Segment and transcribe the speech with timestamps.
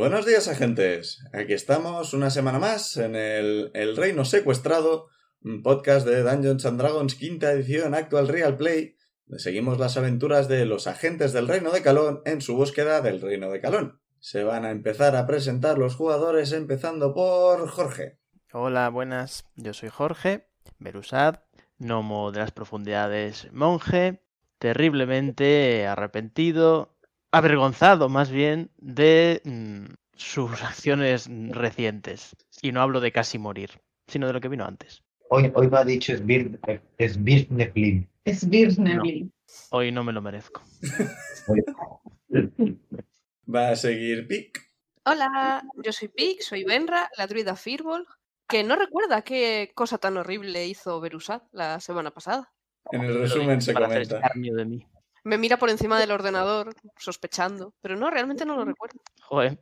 [0.00, 1.22] Buenos días, agentes.
[1.34, 5.08] Aquí estamos una semana más en el, el Reino Secuestrado,
[5.42, 8.96] un podcast de Dungeons and Dragons quinta edición Actual Real Play.
[9.36, 13.50] Seguimos las aventuras de los agentes del Reino de Calón en su búsqueda del Reino
[13.50, 14.00] de Calón.
[14.20, 18.16] Se van a empezar a presentar los jugadores empezando por Jorge.
[18.54, 19.44] Hola, buenas.
[19.54, 21.40] Yo soy Jorge, Berusad,
[21.78, 24.22] gnomo de las profundidades monje,
[24.58, 26.96] terriblemente arrepentido,
[27.32, 32.36] avergonzado más bien de mm, sus acciones recientes.
[32.60, 35.02] Y no hablo de casi morir, sino de lo que vino antes.
[35.30, 36.60] Hoy, hoy me ha dicho Sbir,
[36.98, 38.08] Sbirneflin.
[38.26, 39.30] Svirneville.
[39.70, 40.62] Hoy no me lo merezco.
[43.52, 44.60] Va a seguir Pic.
[45.04, 48.06] Hola, yo soy Pig, soy Benra, la druida Firbol,
[48.46, 52.52] que no recuerda qué cosa tan horrible hizo Berusat la semana pasada.
[52.92, 54.20] En el resumen se Para comenta.
[54.34, 54.86] de mí.
[55.24, 59.00] Me mira por encima del ordenador, sospechando, pero no, realmente no lo recuerdo.
[59.22, 59.58] Joder.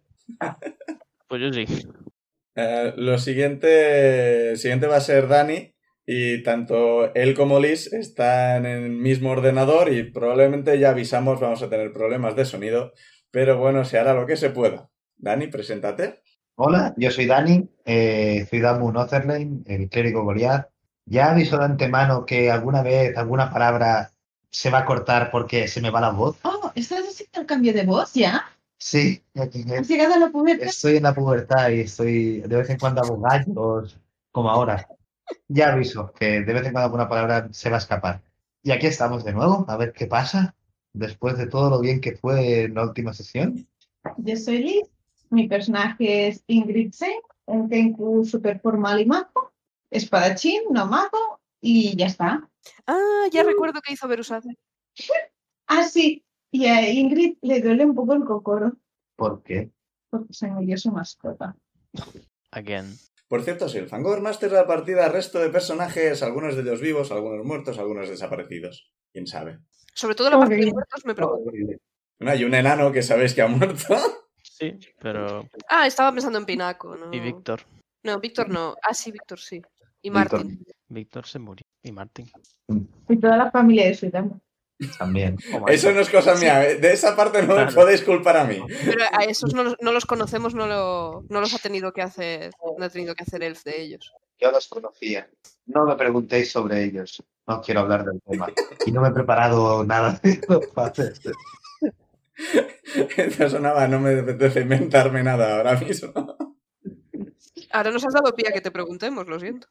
[1.28, 1.66] Pues yo sí.
[2.54, 5.74] Eh, lo siguiente, siguiente va a ser Dani.
[6.06, 11.62] Y tanto él como Liz están en el mismo ordenador y probablemente ya avisamos vamos
[11.62, 12.92] a tener problemas de sonido.
[13.30, 14.88] Pero bueno, se hará lo que se pueda.
[15.18, 16.22] Dani, preséntate.
[16.54, 20.70] Hola, yo soy Dani, eh, soy Damun Otherlane, el clérigo Goliath.
[21.04, 24.12] Ya aviso de antemano que alguna vez alguna palabra
[24.50, 26.38] se va a cortar porque se me va la voz.
[26.42, 28.46] Oh, ¿estás haciendo el cambio de voz ya?
[28.78, 30.68] Sí, ¿Has llegado a la pubertad?
[30.68, 33.98] estoy en la pubertad y estoy de vez en cuando hago gallos,
[34.30, 34.86] como ahora.
[35.48, 38.22] Ya aviso que de vez en cuando alguna palabra se va a escapar.
[38.62, 40.54] Y aquí estamos de nuevo, a ver qué pasa
[40.92, 43.66] después de todo lo bien que fue en la última sesión.
[44.16, 44.88] Yo soy Liz,
[45.30, 49.52] mi personaje es Ingrid Sen, un Kenku super formal y mago,
[49.90, 52.48] espadachín, no mago, y ya está.
[52.86, 54.44] Ah, ya recuerdo qué hizo Berusat.
[55.66, 58.72] Ah, sí, y a Ingrid le duele un poco el cocoro,
[59.16, 59.70] ¿Por qué?
[60.10, 61.54] porque se murió su mascota.
[62.50, 62.94] Again.
[63.28, 66.80] Por cierto, soy el Fangor Master de la partida, resto de personajes, algunos de ellos
[66.80, 68.90] vivos, algunos muertos, algunos desaparecidos.
[69.12, 69.58] ¿Quién sabe?
[69.94, 71.50] Sobre todo la parte de muertos me preocupa.
[72.18, 73.96] Bueno, hay un enano que sabéis que ha muerto.
[74.40, 75.48] Sí, pero.
[75.68, 77.12] Ah, estaba pensando en Pinaco, ¿no?
[77.12, 77.60] Y Víctor.
[78.02, 78.74] No, Víctor no.
[78.82, 79.62] Ah, sí, Víctor sí.
[80.02, 80.10] Y.
[80.10, 80.64] Martín.
[80.88, 81.64] Víctor se murió.
[81.82, 82.28] Y Martín.
[83.08, 84.40] Y toda la familia de Suidamo.
[84.98, 85.36] También.
[85.66, 86.68] Eso no es cosa mía.
[86.68, 86.76] ¿eh?
[86.76, 88.60] De esa parte no me podéis culpar a mí.
[88.84, 92.02] Pero a esos no, los- no los conocemos, no, lo, no los ha tenido que
[92.02, 94.12] hacer, no ha tenido que hacer Elf de ellos.
[94.38, 95.28] Yo los conocía.
[95.66, 97.22] No me preguntéis sobre ellos.
[97.46, 98.46] No quiero hablar del tema.
[98.86, 100.40] Y no me he preparado nada de
[100.74, 101.30] para esto.
[103.16, 106.12] Eso sonaba, no me apetece inventarme nada ahora mismo.
[107.72, 109.66] Ahora nos has dado pie a que te preguntemos, lo siento.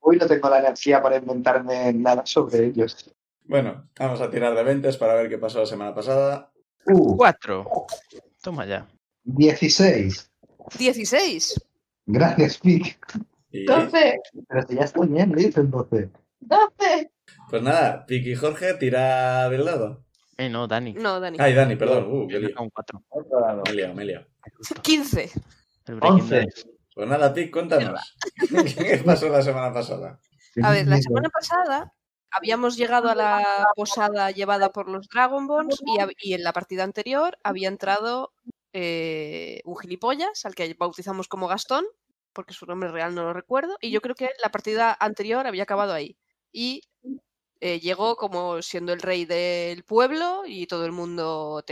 [0.00, 3.10] Hoy no tengo la energía para inventarme nada sobre ellos.
[3.44, 6.50] Bueno, vamos a tirar de 20 para ver qué pasó la semana pasada.
[6.86, 7.64] Uh, Cuatro.
[8.40, 8.86] Toma ya.
[9.24, 10.30] 16.
[10.78, 11.60] 16.
[12.06, 12.98] Gracias, Pic.
[13.50, 16.08] Y 12, Pero si ya estoy bien, Liz, entonces.
[16.40, 17.10] 12.
[17.50, 20.04] pues nada, Piki y Jorge, tira del lado.
[20.38, 20.94] Eh, no, Dani.
[20.94, 21.36] No, Dani.
[21.38, 22.06] Ay, Dani, perdón.
[22.10, 22.56] Uh, qué lío.
[22.58, 23.02] un cuatro.
[23.64, 24.26] Me he liado, me he liado.
[24.82, 25.30] 15.
[25.86, 26.40] El Breaking 11.
[26.40, 26.70] Dice.
[26.94, 28.16] Pues nada, Pic, cuéntanos.
[28.76, 30.18] ¿Qué pasó la semana pasada?
[30.62, 31.92] A ver, la semana pasada
[32.32, 37.38] habíamos llegado a la posada llevada por los Dragonborns y, y en la partida anterior
[37.42, 38.32] había entrado
[38.72, 41.84] eh, un gilipollas al que bautizamos como Gastón,
[42.32, 45.64] porque su nombre real no lo recuerdo, y yo creo que la partida anterior había
[45.64, 46.16] acabado ahí.
[46.52, 46.82] Y
[47.60, 51.62] eh, llegó como siendo el rey del pueblo y todo el mundo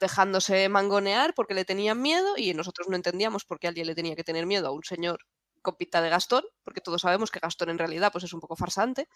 [0.00, 4.16] dejándose mangonear porque le tenían miedo y nosotros no entendíamos por qué alguien le tenía
[4.16, 5.20] que tener miedo a un señor
[5.64, 8.54] con pinta de Gastón, porque todos sabemos que Gastón en realidad pues, es un poco
[8.54, 9.08] farsante.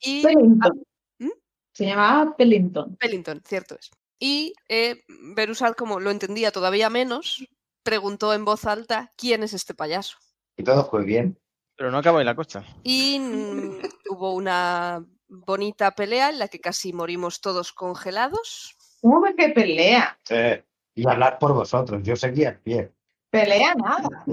[0.00, 0.82] Y Pellington.
[1.18, 1.30] ¿Mm?
[1.74, 2.96] Se llamaba Pellington.
[2.96, 3.90] Pellington, cierto es.
[4.18, 5.02] Y eh,
[5.34, 7.44] Berusad, como lo entendía todavía menos,
[7.82, 10.16] preguntó en voz alta quién es este payaso.
[10.56, 11.36] Y todo fue bien.
[11.76, 12.64] Pero no acabo en la costa.
[12.84, 13.78] Y mm,
[14.10, 18.76] hubo una bonita pelea en la que casi morimos todos congelados.
[19.00, 20.16] ¿Cómo que pelea?
[20.22, 20.62] Sí.
[20.94, 22.02] Y hablar por vosotros.
[22.04, 22.92] Yo seguía en pie.
[23.32, 24.24] Pelea nada.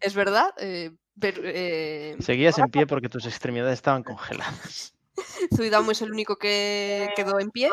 [0.00, 4.94] Es verdad, eh, Beru- eh, Seguías en pie porque tus extremidades estaban congeladas.
[5.56, 7.68] Zuidamo es el único que quedó en pie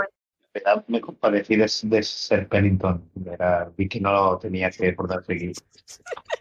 [0.54, 3.10] verdad, me compadecí de, de Ser Pennington.
[3.26, 5.54] Era, vi que no lo tenía que por dar seguir.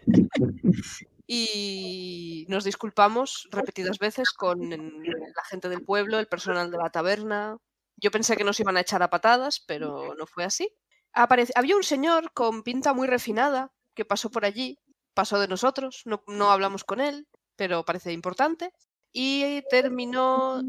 [1.31, 7.55] Y nos disculpamos repetidas veces con la gente del pueblo, el personal de la taberna.
[7.97, 10.73] Yo pensé que nos iban a echar a patadas, pero no fue así.
[11.13, 14.79] Aparece- Había un señor con pinta muy refinada que pasó por allí,
[15.13, 18.71] pasó de nosotros, no, no hablamos con él, pero parece importante.
[19.11, 20.61] Y terminó,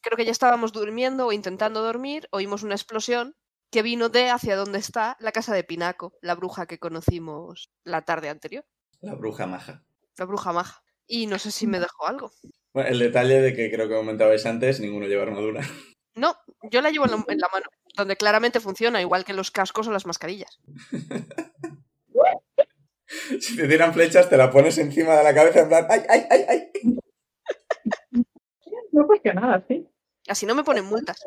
[0.00, 3.34] creo que ya estábamos durmiendo o intentando dormir, oímos una explosión
[3.70, 8.00] que vino de hacia donde está la casa de Pinaco, la bruja que conocimos la
[8.00, 8.64] tarde anterior,
[9.02, 9.84] La bruja maja.
[10.16, 10.82] la bruja maja.
[11.06, 12.32] Y no sé si me dejó algo.
[12.72, 15.60] Bueno, el detalle de que creo que comentabais antes, ninguno lleva armadura.
[16.14, 16.34] No,
[16.72, 19.86] yo la llevo en la, en la mano, donde claramente funciona, igual que los cascos
[19.86, 20.58] o las mascarillas.
[23.40, 26.22] Si te tiran flechas, te la pones encima de la cabeza en plan, ¡ay, ay,
[26.30, 26.70] ay, ay!
[28.92, 29.86] No cuesta nada, sí.
[30.26, 31.24] Así no me ponen multas.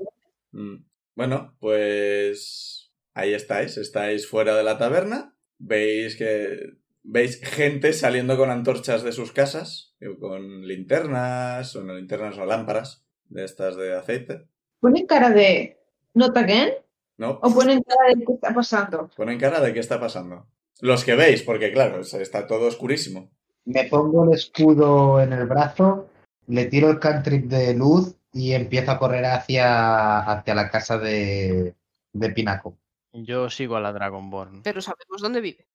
[0.51, 0.83] Mm.
[1.15, 6.73] Bueno, pues ahí estáis, estáis fuera de la taberna, veis que
[7.03, 12.45] veis gente saliendo con antorchas de sus casas, eh, con linternas, o no linternas o
[12.45, 14.47] lámparas de estas de aceite,
[14.81, 15.77] ¿Ponen cara de
[16.15, 16.73] not again?
[17.17, 17.39] ¿no?
[17.43, 19.09] ¿O ponen cara de qué está pasando?
[19.15, 20.47] Ponen cara de qué está pasando.
[20.81, 23.31] Los que veis, porque claro, está todo oscurísimo.
[23.65, 26.09] Me pongo el escudo en el brazo,
[26.47, 31.75] le tiro el cantrip de luz y empiezo a correr hacia, hacia la casa de,
[32.13, 32.77] de Pinaco.
[33.13, 34.61] Yo sigo a la Dragonborn.
[34.63, 35.67] Pero sabemos dónde vive.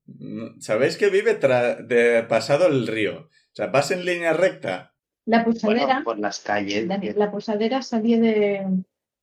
[0.59, 3.21] Sabéis que vive de pasado el río.
[3.21, 4.95] O sea, vas en línea recta.
[5.27, 6.87] La Bueno, posadera, por las calles.
[6.87, 8.67] la, la posadera salía de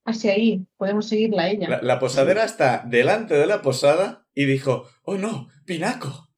[0.06, 0.66] hacia ahí.
[0.78, 1.70] Podemos seguirla a ella.
[1.70, 5.48] La, la posadera está delante de la posada y dijo, ¡Oh no!
[5.66, 6.30] ¡Pinaco!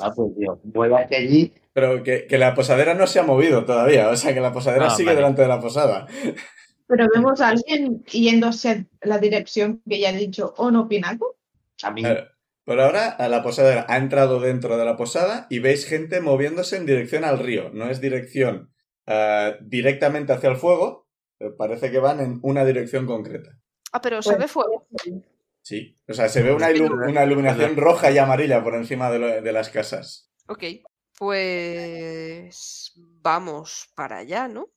[0.00, 0.30] Ah, pues
[0.64, 1.54] vuelvo hacia allí.
[1.72, 4.08] Pero que, que la posadera no se ha movido todavía.
[4.10, 5.16] O sea, que la posadera Ah, sigue vale.
[5.16, 6.06] delante de la posada.
[6.86, 11.38] Pero vemos a alguien yendo hacia la dirección que ya ha dicho, o no, Pinaco.
[11.82, 12.04] A mí.
[12.04, 12.24] Eh,
[12.64, 16.76] Por ahora, a la posadera ha entrado dentro de la posada y veis gente moviéndose
[16.76, 17.70] en dirección al río.
[17.72, 18.70] No es dirección
[19.06, 21.01] eh, directamente hacia el fuego.
[21.42, 23.50] Eh, Parece que van en una dirección concreta.
[23.92, 24.86] Ah, pero se Pues- ve fuego.
[25.62, 25.96] Sí.
[26.08, 29.42] O sea, se ve una, ilu- una iluminación roja y amarilla por encima de, lo-
[29.42, 30.30] de las casas.
[30.48, 30.64] Ok.
[31.18, 34.68] Pues vamos para allá, ¿no?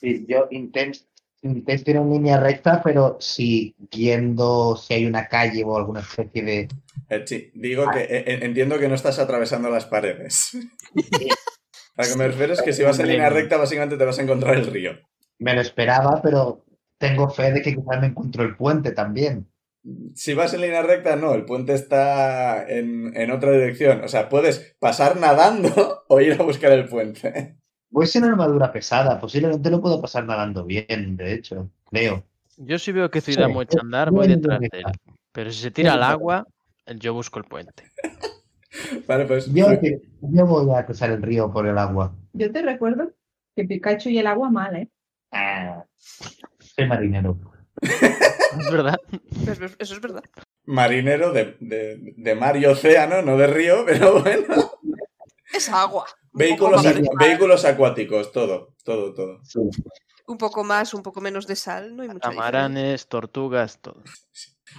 [0.00, 0.98] Sí, yo intento,
[1.42, 6.42] intento ir en línea recta, pero sí viendo si hay una calle o alguna especie
[6.42, 6.68] de.
[7.10, 10.50] Eh, sí, digo que eh, eh, entiendo que no estás atravesando las paredes.
[11.96, 14.18] A lo que me refiero es que si vas en línea recta, básicamente te vas
[14.18, 14.98] a encontrar el río.
[15.38, 16.64] Me lo esperaba, pero
[16.98, 19.48] tengo fe de que quizás me encuentro el puente también.
[20.14, 24.02] Si vas en línea recta, no, el puente está en, en otra dirección.
[24.02, 27.56] O sea, puedes pasar nadando o ir a buscar el puente.
[27.90, 32.24] Voy sin armadura pesada, posiblemente lo puedo pasar nadando bien, de hecho, creo.
[32.56, 34.84] Yo si veo que Zuidamo Sí, a andar, voy detrás de él.
[35.32, 36.46] Pero si se tira al agua,
[36.96, 37.84] yo busco el puente.
[39.06, 39.66] Vale, pues Yo,
[40.20, 42.16] yo voy a cruzar el río por el agua.
[42.32, 43.12] Yo te recuerdo
[43.54, 44.90] que Pikachu y el agua mal, ¿eh?
[45.34, 45.84] Ah,
[46.58, 47.38] soy marinero.
[47.80, 48.96] Es verdad.
[49.78, 50.22] Eso es verdad.
[50.64, 54.72] marinero de, de, de mar y océano, no de río, pero bueno.
[55.52, 56.06] Es agua.
[56.32, 59.40] Vehículos, acu- vehículos acuáticos, todo, todo, todo.
[59.44, 59.58] Sí.
[60.26, 62.50] un poco más, un poco menos de sal, no hay mucha diferencia.
[62.52, 64.02] Camaranes, tortugas, todo.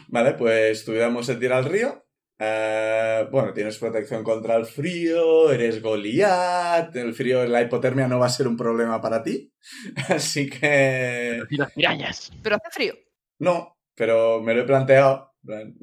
[0.08, 2.05] Vale, pues Tuidamo se tira al río.
[2.38, 8.26] Eh, bueno, tienes protección contra el frío, eres Goliat, el frío, la hipotermia no va
[8.26, 9.54] a ser un problema para ti.
[10.10, 11.42] Así que...
[11.50, 12.32] Y las pirañas.
[12.44, 12.94] Pero hace frío.
[13.40, 15.34] No, pero me lo he planteado.
[15.48, 15.74] "Eh,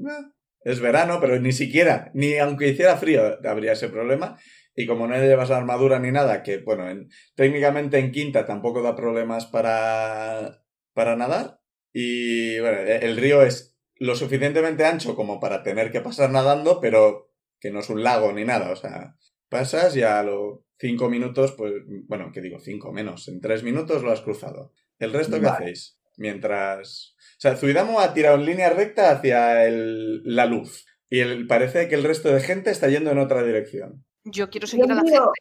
[0.64, 4.38] Es verano, pero ni siquiera, ni aunque hiciera frío, habría ese problema.
[4.76, 8.80] Y como no llevas la armadura ni nada, que bueno, en- técnicamente en quinta tampoco
[8.80, 10.62] da problemas para,
[10.94, 11.58] para nadar.
[11.92, 13.71] Y bueno, e- el río es
[14.02, 17.30] lo suficientemente ancho como para tener que pasar nadando, pero
[17.60, 18.70] que no es un lago ni nada.
[18.72, 19.16] O sea,
[19.48, 21.72] pasas y a los cinco minutos, pues,
[22.08, 22.58] bueno, ¿qué digo?
[22.58, 23.28] Cinco menos.
[23.28, 24.72] En tres minutos lo has cruzado.
[24.98, 25.56] ¿El resto qué Vale.
[25.64, 25.98] hacéis?
[26.16, 27.14] Mientras...
[27.38, 30.84] O sea, Zuidamo ha tirado en línea recta hacia el- la luz.
[31.08, 34.04] Y el- parece que el resto de gente está yendo en otra dirección.
[34.24, 35.16] Yo quiero Yo seguir a la gente.
[35.16, 35.32] envío,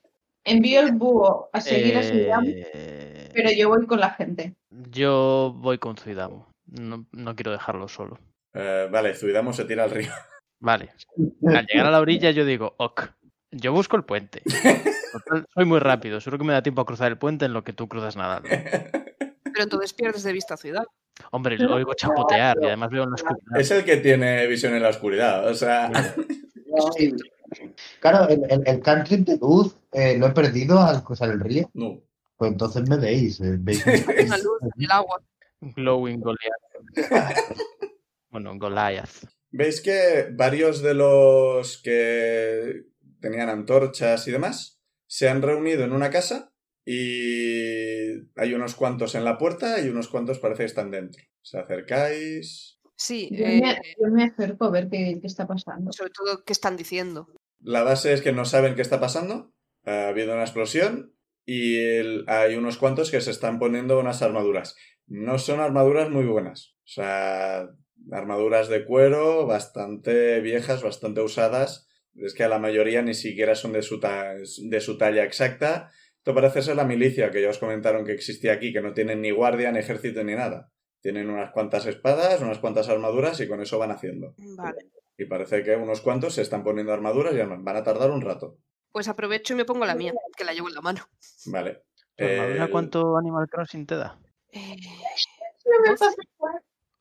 [0.44, 4.56] envío el búho a seguir a Zuidamo, Eh, pero yo voy con la gente.
[4.70, 6.48] Yo voy con Zuidamo.
[6.68, 8.18] No, no quiero dejarlo solo.
[8.53, 10.12] Eh, vale, Zuidamo se tira al río.
[10.63, 10.91] Vale.
[11.48, 13.10] Al llegar a la orilla yo digo, ok.
[13.51, 14.43] Yo busco el puente.
[15.12, 16.22] Total, soy muy rápido.
[16.22, 18.48] Seguro que me da tiempo a cruzar el puente en lo que tú cruzas nadando.
[18.48, 20.84] Pero entonces pierdes de vista ciudad.
[21.31, 23.60] Hombre, lo oigo chapotear y además veo en la oscuridad.
[23.60, 25.48] Es el que tiene visión en la oscuridad.
[25.48, 25.91] O sea,
[28.00, 31.70] Claro, el, el, el cantrip de luz eh, lo he perdido al cruzar el río.
[31.74, 32.00] no.
[32.38, 33.39] Pues entonces me veis.
[33.41, 33.86] eh, veis
[34.25, 35.22] Una luz en el agua.
[35.60, 37.51] Glowing Goliath.
[38.32, 39.26] Bueno, Goliath.
[39.52, 42.84] Veis que varios de los que
[43.20, 46.54] tenían antorchas y demás se han reunido en una casa
[46.86, 51.22] y hay unos cuantos en la puerta y unos cuantos parece que están dentro.
[51.42, 52.80] Se acercáis.
[52.96, 55.92] Sí, Yo, eh, me, yo me acerco a ver qué, qué está pasando.
[55.92, 57.28] sobre todo qué están diciendo.
[57.60, 59.54] La base es que no saben qué está pasando.
[59.86, 61.14] Ha habido una explosión
[61.46, 64.76] y el- hay unos cuantos que se están poniendo unas armaduras.
[65.08, 66.76] No son armaduras muy buenas.
[66.86, 67.68] O sea,
[68.12, 71.88] armaduras de cuero bastante viejas, bastante usadas.
[72.15, 75.91] Es que a la mayoría ni siquiera son de su, ta- de su talla exacta.
[76.17, 79.22] Esto parece ser la milicia que ya os comentaron que existía aquí, que no tienen
[79.22, 80.70] ni guardia, ni ejército, ni nada.
[81.01, 84.36] Tienen unas cuantas espadas, unas cuantas armaduras y con eso van haciendo.
[84.55, 84.77] Vale.
[85.17, 88.58] Y parece que unos cuantos se están poniendo armaduras y van a tardar un rato.
[88.91, 91.01] Pues aprovecho y me pongo la mía, que la llevo en la mano.
[91.46, 91.84] Vale.
[92.17, 94.20] ¿Tu armadura El- cuánto Animal Crossing te da?
[94.51, 94.75] Eh,
[95.65, 96.05] No me Doce.
[96.05, 96.15] pasa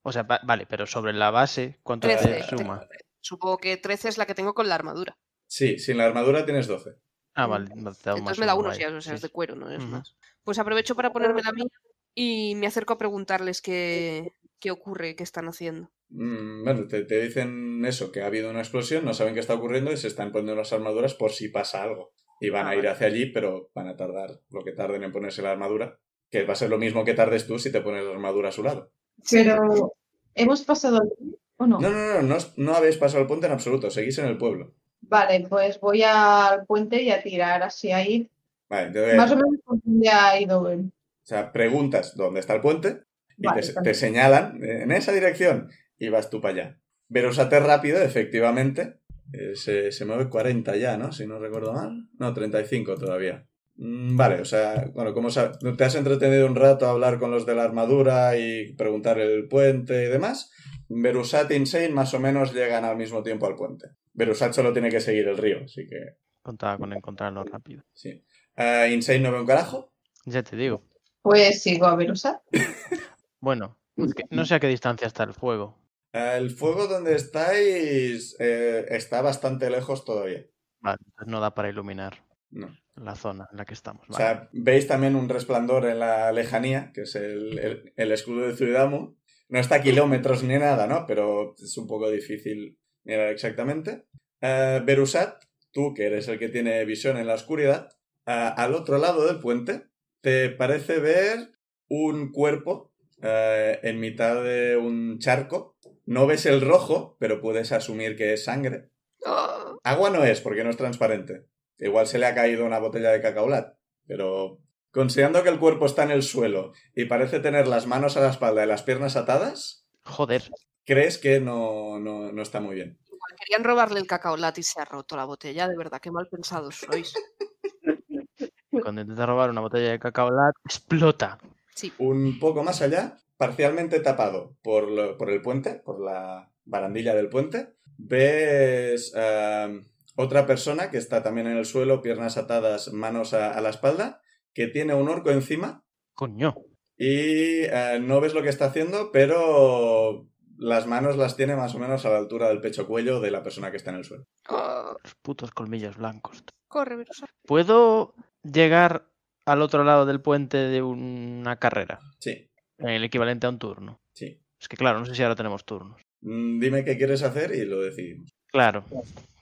[0.03, 2.87] O sea, va- vale, pero sobre la base, ¿cuánto te suma?
[3.21, 5.19] supongo que 13 es la que tengo con la armadura.
[5.47, 6.97] Sí, sin la armadura tienes 12.
[7.35, 9.29] Ah, vale, no te Entonces más me da uno si es, o sea, es de
[9.29, 10.17] cuero, no es más.
[10.45, 11.67] Pues aprovecho para ponerme la mía
[12.15, 15.91] y me acerco a preguntarles qué, qué ocurre, qué están haciendo.
[16.09, 19.55] Mm, bueno, te, te dicen eso, que ha habido una explosión, no saben qué está
[19.55, 22.13] ocurriendo y se están poniendo las armaduras por si pasa algo.
[22.41, 25.13] Y van Ah, a ir hacia allí, pero van a tardar lo que tarden en
[25.13, 26.01] ponerse la armadura.
[26.31, 28.53] Que va a ser lo mismo que tardes tú si te pones la armadura a
[28.53, 28.93] su lado.
[29.31, 29.95] Pero,
[30.35, 31.81] ¿hemos pasado el río o no?
[31.81, 34.73] No, no, no, no, habéis pasado el puente en absoluto, seguís en el pueblo.
[35.03, 38.31] Vale, pues voy al puente y a tirar así ahí.
[38.69, 40.93] Vale, te Más o menos por donde ha ido él.
[41.23, 43.03] O sea, preguntas dónde está el puente
[43.37, 46.79] y Vale, te, señalan en esa dirección y vas tú para allá.
[47.09, 49.01] Verosate rápido, efectivamente.
[49.33, 51.13] Eh, se, se mueve 40 ya, ¿no?
[51.13, 52.09] Si no recuerdo mal.
[52.19, 53.47] No, 35 todavía.
[53.83, 57.31] Mm, Vale, o sea, bueno, como sabes, te has entretenido un rato a hablar con
[57.31, 60.51] los de la armadura y preguntar el puente y demás.
[60.89, 63.89] Verusat e Insane más o menos llegan al mismo tiempo al puente.
[64.13, 67.83] Verusat solo tiene que seguir el río, así que Contaba con encontrarlo rápido.
[67.95, 68.23] sí.
[68.57, 69.95] Eh, Insane no ve un carajo.
[70.27, 70.83] Ya te digo.
[71.23, 72.43] Pues sigo a Verusa.
[73.43, 75.79] Bueno, es que no sé a qué distancia está el fuego.
[76.13, 80.45] El fuego donde estáis eh, está bastante lejos todavía.
[80.81, 82.19] Vale, entonces no da para iluminar
[82.51, 82.69] No.
[83.05, 84.07] La zona en la que estamos.
[84.09, 88.47] O sea, veis también un resplandor en la lejanía, que es el, el- el escudo
[88.47, 89.17] de Zuidamu.
[89.49, 91.07] No está a kilómetros ni nada, ¿no?
[91.07, 94.07] Pero es un poco difícil mirar exactamente.
[94.41, 95.43] Eh, Berusat,
[95.73, 97.89] tú que eres el que tiene visión en la oscuridad,
[98.27, 99.87] eh, al otro lado del puente
[100.21, 101.51] te parece ver
[101.89, 102.93] un cuerpo
[103.23, 105.77] eh, en mitad de un charco.
[106.07, 108.91] No ves el rojo, pero puedes asumir que es sangre.
[109.27, 109.75] ¡Ah!
[109.85, 111.47] Agua no es, porque no es transparente.
[111.81, 113.75] Igual se le ha caído una botella de cacaolat.
[114.07, 114.59] Pero
[114.91, 118.31] considerando que el cuerpo está en el suelo y parece tener las manos a la
[118.31, 120.51] espalda y las piernas atadas, Joder,
[120.85, 122.99] crees que no, no, no está muy bien.
[123.07, 126.27] Igual querían robarle el cacaolat y se ha roto la botella, de verdad, qué mal
[126.29, 127.13] pensados sois.
[128.71, 131.39] cuando intenta robar una botella de cacao lat, explota.
[131.75, 137.15] Sí, Un poco más allá, parcialmente tapado por, lo- por el puente, por la barandilla
[137.15, 139.81] del puente, ves eh,
[140.17, 144.21] otra persona que está también en el suelo, piernas atadas, manos a- a la espalda,
[144.55, 146.55] que tiene un orco encima Coño.
[146.99, 150.27] Y eh, no ves lo que está haciendo, pero
[150.59, 153.43] las manos las tiene más o menos a la altura del pecho cuello de la
[153.43, 154.27] persona que está en el suelo.
[154.49, 156.45] Ah, Los putos colmillos blancos.
[156.69, 157.27] corre, Verusa.
[157.47, 159.07] ¿Puedo llegar
[159.47, 162.01] al otro lado del puente de una carrera?
[162.19, 163.99] Sí, El equivalente a un turno.
[164.13, 164.39] sí.
[164.61, 166.03] Es que claro, no sé si ahora tenemos turnos.
[166.21, 168.29] Mm, Dime qué quieres hacer y lo decidimos.
[168.49, 168.85] Claro.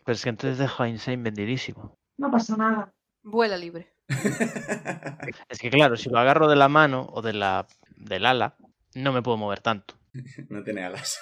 [0.08, 1.98] Pero es que entonces dejo a Insane vendidísimo.
[2.16, 2.94] No pasa nada.
[3.22, 3.92] Vuela libre.
[5.50, 8.56] Es que claro, si lo agarro de la mano o de la del ala,
[8.94, 9.96] no me puedo mover tanto.
[10.48, 11.20] no tiene alas.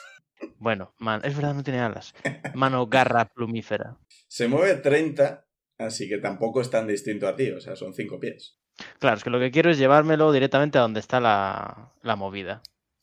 [0.59, 2.15] Bueno, man- es verdad, no tiene alas.
[2.55, 3.97] Mano garra plumífera.
[4.29, 5.45] Se mueve 30,
[5.79, 8.61] así que tampoco es tan distinto a ti, o sea, son 5 pies.
[9.01, 12.63] Claro, es que lo que quiero es llevármelo directamente a donde está la, la movida.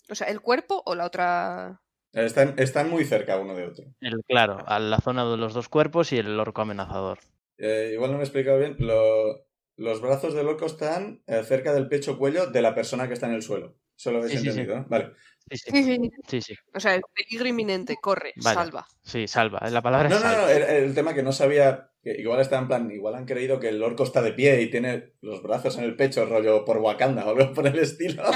[0.09, 1.81] O sea, ¿el cuerpo o la otra?
[2.13, 3.85] Están, están muy cerca uno de otro.
[3.99, 7.19] El, claro, a la zona de los dos cuerpos y el orco amenazador.
[7.57, 8.75] Eh, igual no me he explicado bien.
[8.79, 13.15] Lo- los brazos del orco están eh, cerca del pecho cuello de la persona que
[13.15, 13.75] está en el suelo.
[13.97, 14.49] Eso lo habéis Sí, sí, sí.
[14.51, 14.85] entendido, ¿no?
[14.87, 15.13] Vale.
[15.49, 16.11] Sí, sí, Sí, sí.
[16.27, 16.53] sí, sí.
[16.75, 18.53] O sea, el peligro inminente, corre, Vale.
[18.55, 18.87] salva.
[19.01, 19.59] Sí, salva.
[19.71, 20.51] La palabra No, es no, no, salva.
[20.53, 23.69] el, el tema que no sabía, que igual está en plan, igual han creído que
[23.69, 27.25] el orco está de pie y tiene los brazos en el pecho, rollo por Wakanda
[27.25, 28.23] o algo por el estilo.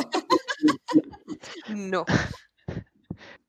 [1.70, 2.04] No.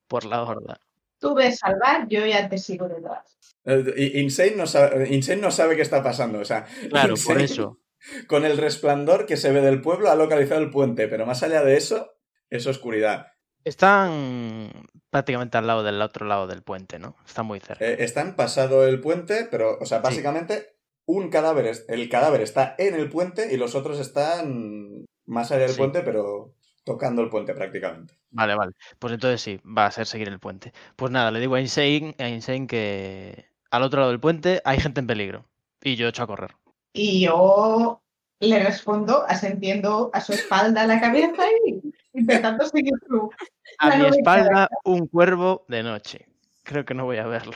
[0.09, 0.81] Por la horda.
[1.21, 3.39] Tú ves salvar, yo ya te sigo detrás.
[3.65, 7.79] Eh, Insane no, sabe, Insane no sabe qué está pasando, o sea, Claro, por eso.
[8.27, 11.63] Con el resplandor que se ve del pueblo ha localizado el puente, pero más allá
[11.63, 12.13] de eso,
[12.49, 13.27] es oscuridad.
[13.65, 14.71] Están
[15.11, 17.17] prácticamente al lado del otro lado del puente, ¿no?
[17.27, 17.85] Está muy cerca.
[17.85, 22.75] Eh, están pasado el puente, pero, o sea, básicamente un cadáver, es- el cadáver está
[22.79, 25.79] en el puente y los otros están más allá del Sí.
[25.79, 26.55] puente, pero
[26.89, 28.15] tocando el puente prácticamente.
[28.31, 28.73] Vale, vale.
[28.99, 30.73] Pues entonces sí, va a ser seguir el puente.
[30.97, 34.81] Pues nada, le digo a Insane, a Insane que al otro lado del puente hay
[34.81, 35.45] gente en peligro.
[35.83, 36.57] Y yo echo a correr.
[36.95, 38.01] Y yo
[38.41, 41.81] le respondo asentiendo a su espalda, la cabeza y
[42.15, 43.31] intentando seguir su...
[43.79, 46.27] A mi espalda un cuervo de noche.
[46.63, 47.53] Creo que no voy a verlo.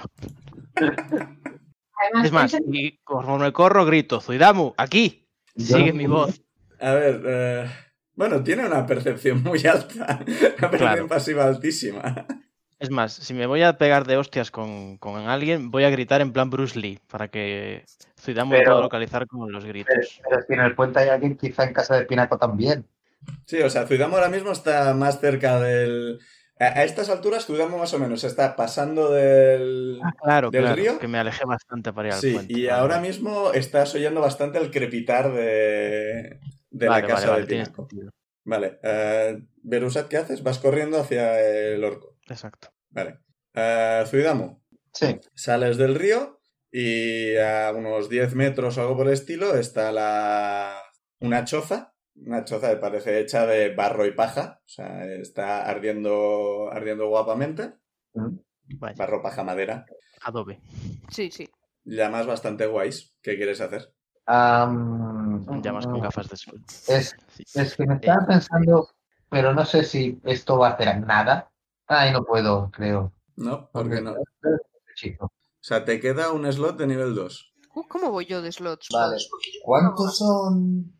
[0.76, 5.26] Además, Es más, y conforme corro grito, Zuidamu, aquí.
[5.56, 6.42] Sigue mi voz.
[6.80, 7.70] A ver, eh,
[8.14, 11.08] bueno, tiene una percepción muy alta, una percepción Claro.
[11.08, 12.26] pasiva altísima.
[12.78, 16.20] Es más, si me voy a pegar de hostias con, con alguien, voy a gritar
[16.20, 17.84] en plan Bruce Lee, para que
[18.26, 20.20] me Pero- pueda localizar con los Pero, gritos.
[20.28, 22.84] pero si en el puente hay alguien, quizá en casa de Pinaco también.
[23.46, 26.18] Sí, o sea, Zuidamo ahora mismo está más cerca del...
[26.58, 30.00] A estas alturas, Zuidamo más o menos está pasando del...
[30.02, 30.98] Ah, claro, ¿Del claro, río?
[30.98, 32.52] que me alejé bastante para ir al Sí, puente.
[32.52, 36.38] y ahora mismo estás oyendo bastante el crepitar de,
[36.72, 37.82] de Vale, la vale, casa vale, de tiene Pinaco.
[37.88, 38.10] sentido.
[38.44, 40.42] Vale, eh, Berusat, ¿qué haces?
[40.42, 42.16] Vas corriendo hacia el orco.
[42.28, 42.68] Exacto.
[42.90, 43.20] Vale.
[43.54, 44.62] Eh, Zuidamo,
[44.92, 45.20] Sí.
[45.34, 50.76] sales del río y a unos 10 metros o algo por el estilo está la...
[51.20, 51.94] una choza.
[52.14, 54.60] Una choza que parece hecha de barro y paja.
[54.66, 57.72] O sea, está ardiendo, ardiendo guapamente.
[58.14, 59.86] Vaya, Barro, paja, madera.
[60.22, 60.60] adobe.
[61.10, 61.48] Sí, sí.
[61.84, 63.16] Llamas bastante guays.
[63.22, 63.94] ¿Qué quieres hacer?
[64.26, 65.11] Am,
[65.62, 66.60] Llamas con gafas de sol.
[66.88, 67.44] Es, Sí.
[67.54, 68.88] es que me estaba pensando,
[69.28, 71.50] pero no sé si esto va a hacer nada.
[71.86, 73.12] Ay, no puedo, creo.
[73.36, 74.12] No, ¿por qué no?
[75.20, 75.30] O
[75.60, 77.54] sea, te queda un slot de nivel 2.
[77.74, 78.88] Uh, ¿Cómo voy yo de slots?
[78.92, 79.16] Vale.
[79.64, 80.92] ¿Cuántos son?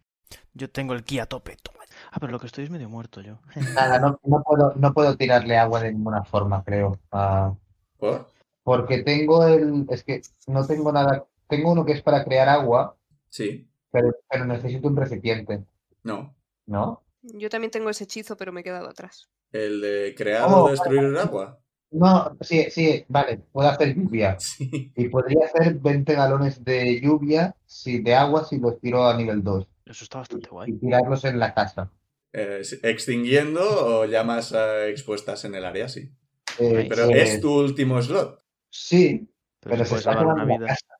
[0.55, 1.57] Yo tengo el ki a tope.
[1.63, 1.81] toma.
[2.11, 3.39] Ah, pero lo que estoy es medio muerto yo.
[3.75, 6.99] Nada, no, no puedo, no puedo tirarle agua de ninguna forma, creo.
[7.11, 7.53] Ah,
[7.99, 8.29] ¿Por?
[8.63, 9.87] porque tengo el.
[9.91, 11.27] Es que no tengo nada.
[11.49, 12.97] Tengo uno que es para crear agua,
[13.29, 13.69] Sí.
[13.93, 15.65] Pero, pero necesito un recipiente,
[16.03, 16.35] No.
[16.67, 17.03] ¿no?
[17.23, 19.29] Yo también tengo ese hechizo, pero me he quedado atrás.
[19.53, 21.61] ¿El de crear Oh, o destruir el agua?
[21.93, 24.37] No, sí, sí, vale, puedo hacer lluvia.
[24.41, 24.91] Sí.
[24.97, 29.45] Y podría hacer 20 galones de lluvia, si de agua, si los tiro a nivel
[29.45, 29.69] 2.
[29.87, 30.73] Eso está bastante Y guay.
[30.79, 31.93] tirarlos en la casa.
[32.33, 36.11] Eh, extinguiendo o llamas eh, expuestas en el área, sí.
[36.59, 38.43] Eh, Pero es tu último slot.
[38.71, 39.29] Sí,
[39.61, 40.67] Pero, pero se está una quemando la vida.
[40.67, 40.97] casa.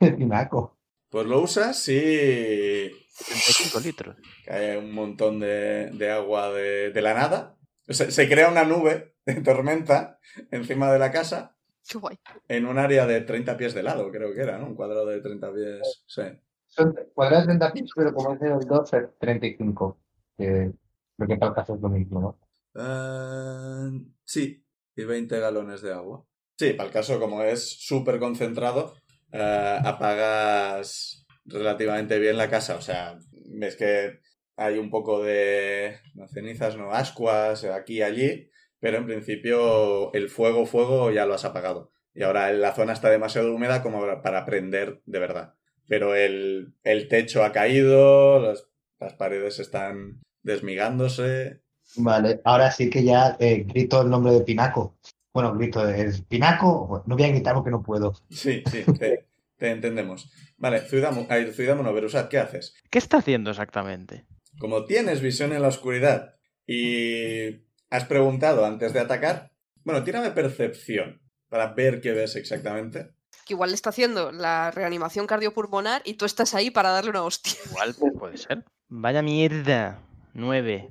[0.16, 0.73] Pinaco.
[1.14, 4.16] Pues lo usas y 75 litros.
[4.44, 7.56] cae un montón de, de agua de, de la nada.
[7.88, 10.18] Se, se crea una nube de tormenta
[10.50, 11.56] encima de la casa
[11.88, 12.18] Qué guay.
[12.48, 14.66] en un área de 30 pies de lado, creo que era, ¿no?
[14.66, 16.02] Un cuadrado de 30 pies.
[16.04, 16.22] Sí.
[16.66, 20.00] Son cuadrados 30 pies, pero como es nivel 2, es 35.
[20.36, 20.72] Que
[21.16, 22.38] lo que para el caso es lo mismo, ¿no?
[22.74, 26.26] Eh, sí, y 20 galones de agua.
[26.58, 28.94] Sí, para el caso, como es súper concentrado,
[29.36, 32.76] eh, apagas relativamente bien la casa.
[32.76, 34.20] O sea, ves que
[34.56, 40.28] hay un poco de no, cenizas, no ascuas, aquí y allí, pero en principio el
[40.28, 41.92] fuego, fuego ya lo has apagado.
[42.14, 45.54] Y ahora la zona está demasiado húmeda como para prender de verdad.
[45.88, 48.68] Pero el, el techo ha caído, las,
[49.00, 51.60] las paredes están desmigándose.
[51.96, 54.96] Vale, ahora sí que ya eh, grito el nombre de Pinaco.
[55.32, 57.02] Bueno, grito, ¿es Pinaco?
[57.06, 58.14] No voy a gritar porque no puedo.
[58.30, 59.23] Sí, sí, te,
[59.56, 60.30] te entendemos.
[60.56, 62.74] Vale, Zuidamo, ay, no, Berusat, ¿qué haces?
[62.90, 64.26] ¿Qué está haciendo exactamente?
[64.58, 66.34] Como tienes visión en la oscuridad
[66.66, 73.10] y has preguntado antes de atacar, bueno, tírame percepción para ver qué ves exactamente.
[73.46, 77.22] Que igual le está haciendo la reanimación cardiopulmonar y tú estás ahí para darle una
[77.22, 77.52] hostia.
[77.66, 78.64] Igual puede ser.
[78.88, 80.00] Vaya mierda.
[80.34, 80.88] 9.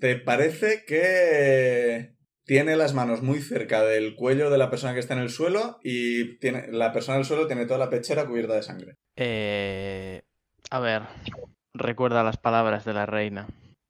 [0.00, 5.14] ¿Te parece que tiene las manos muy cerca del cuello de la persona que está
[5.14, 8.62] en el suelo y tiene, la persona del suelo tiene toda la pechera cubierta de
[8.62, 8.96] sangre?
[9.16, 10.22] Eh,
[10.70, 11.02] a ver.
[11.74, 13.46] Recuerda las palabras de la reina.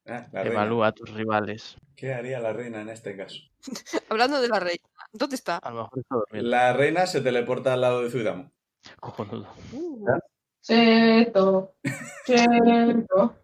[0.06, 0.54] Ah, la reina.
[0.54, 1.76] Evalúa a tus rivales.
[1.96, 3.40] ¿Qué haría la reina en este caso?
[4.08, 5.58] Hablando de la reina, ¿dónde está?
[5.58, 6.50] A lo mejor está durmiendo.
[6.50, 8.52] La reina se teleporta al lado de Zuidamo.
[9.00, 9.48] Cojonudo.
[9.72, 10.06] Uh,
[10.62, 11.74] Cheto,
[12.26, 13.36] cheto.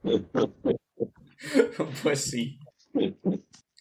[2.02, 2.60] Pues sí.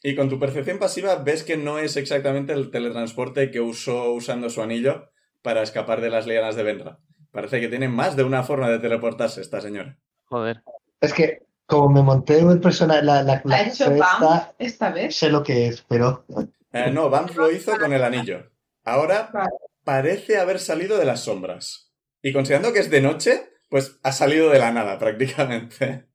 [0.08, 4.50] Y con tu percepción pasiva ves que no es exactamente el teletransporte que usó usando
[4.50, 7.00] su anillo para escapar de las lianas de Benra.
[7.30, 10.00] Parece que tiene más de una forma de teleportarse esta señora.
[10.24, 10.64] Joder.
[11.02, 14.92] Es que como me monté el personaje, la, la, la ¿Ha hecho esta, BAM esta
[14.92, 15.14] vez?
[15.14, 16.24] sé lo que es, pero
[16.72, 18.50] Eh, no, Vance lo hizo con el anillo.
[18.86, 19.50] Ahora Vale.
[19.84, 21.92] parece haber salido de las sombras.
[22.22, 26.06] Y considerando que es de noche, pues ha salido de la nada prácticamente.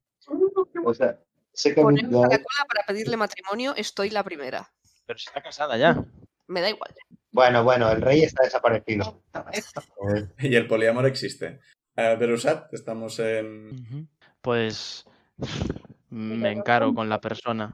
[0.82, 1.18] o sea,
[1.52, 4.70] sé que a la cola para pedirle matrimonio, estoy la primera.
[5.06, 6.04] Pero si está casada ya.
[6.46, 6.94] Me da igual.
[7.30, 9.22] Bueno, bueno, el rey está desaparecido.
[10.38, 11.60] Y el poliamor existe.
[11.96, 14.08] Berusat, estamos en...
[14.40, 15.04] Pues
[16.10, 17.72] me encaro con la persona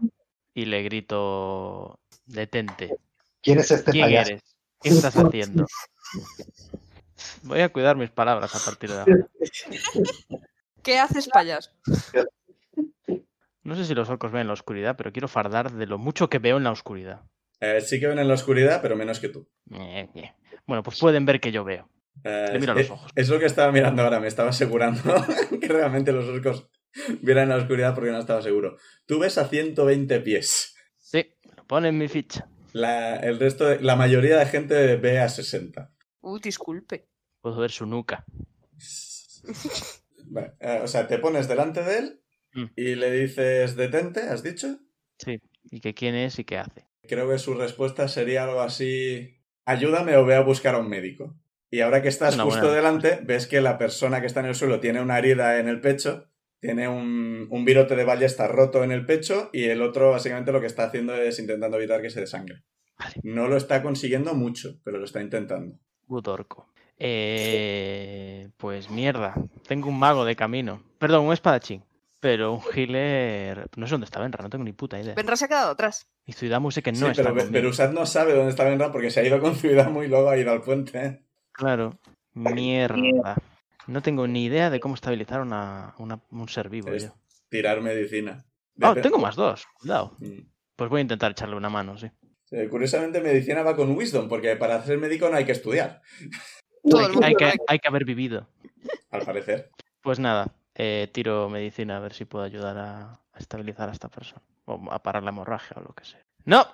[0.55, 2.97] y le grito, detente.
[3.43, 4.31] ¿Quién es este ¿Quién payaso?
[4.31, 4.43] eres?
[4.81, 5.67] ¿Qué estás haciendo?
[7.43, 9.29] Voy a cuidar mis palabras a partir de ahora.
[10.83, 11.71] ¿Qué haces, payaso?
[13.69, 16.31] No sé si los orcos ven en la oscuridad, pero quiero fardar de lo mucho
[16.31, 17.21] que veo en la oscuridad.
[17.61, 19.47] Eh, sí que ven en la oscuridad, pero menos que tú.
[19.73, 20.33] Eh, eh.
[20.67, 21.89] Bueno, pues pueden ver que yo veo.
[22.25, 23.13] Eh, Le miro a los ojos.
[23.15, 25.03] Es lo que estaba mirando ahora, me estaba asegurando
[25.61, 26.69] que realmente los orcos
[27.21, 28.79] vieran en la oscuridad porque no estaba seguro.
[29.07, 30.75] Tú ves a 120 pies.
[30.99, 31.27] Sí,
[31.57, 32.49] lo pone en mi ficha.
[32.73, 35.93] La, el resto de- la mayoría de gente ve a 60.
[36.21, 37.07] Uy, disculpe.
[37.43, 38.25] Puedo ver su nuca.
[40.31, 42.21] Vale, eh, o sea, te pones delante de él
[42.59, 42.71] Mm.
[42.77, 44.79] y le dices detente, ¿has dicho?
[45.19, 45.41] Sí.
[45.71, 46.87] ¿Y que quién es y qué hace?
[47.07, 51.37] Creo que su respuesta sería algo así, ayúdame o ve a buscar a un médico.
[51.71, 54.81] Y ahora que estás justo delante, ves que la persona que está en el suelo
[54.81, 59.05] tiene una herida en el pecho, tiene un, un virote de ballesta roto en el
[59.05, 62.65] pecho y el otro básicamente lo que está haciendo es intentando evitar que se desangre.
[62.99, 63.15] Vale.
[63.23, 65.79] No lo está consiguiendo mucho, pero lo está intentando.
[66.07, 66.73] Good orco.
[66.99, 69.35] Eh, pues mierda.
[69.67, 70.83] Tengo un mago de camino.
[70.99, 71.85] Perdón, un espadachín.
[72.21, 73.69] Pero un healer.
[73.77, 75.15] No sé dónde está Benra, no tengo ni puta idea.
[75.15, 76.09] Benra se ha quedado atrás.
[76.27, 77.49] Y Zuidamu sé que no sí, está pero.
[77.51, 80.37] Berusat no sabe dónde está Benra porque se ha ido con Zuidamu y luego ha
[80.37, 80.99] ido al puente.
[81.01, 81.23] ¿eh?
[81.53, 81.99] Claro.
[82.35, 83.37] Mierda.
[83.87, 86.89] No tengo ni idea de cómo estabilizar una, una- un ser vivo.
[86.93, 87.15] Es- yo.
[87.49, 88.45] Tirar medicina.
[88.83, 89.67] Ah, Depe- tengo más dos.
[89.81, 90.15] Cuidado.
[90.19, 90.41] Mm.
[90.77, 92.11] Pues voy a intentar echarle una mano, sí.
[92.51, 96.01] Eh, Curiosamente, medicina va con wisdom, porque para ser médico no hay que estudiar,
[97.23, 98.49] Hay, que, hay que haber vivido.
[99.11, 99.71] al parecer.
[100.03, 103.01] Pues nada, eh, tiro medicina a ver si puedo ayudar a,
[103.33, 104.41] a estabilizar a esta persona.
[104.65, 106.25] O a parar la hemorragia o lo que sea.
[106.45, 106.65] ¡No!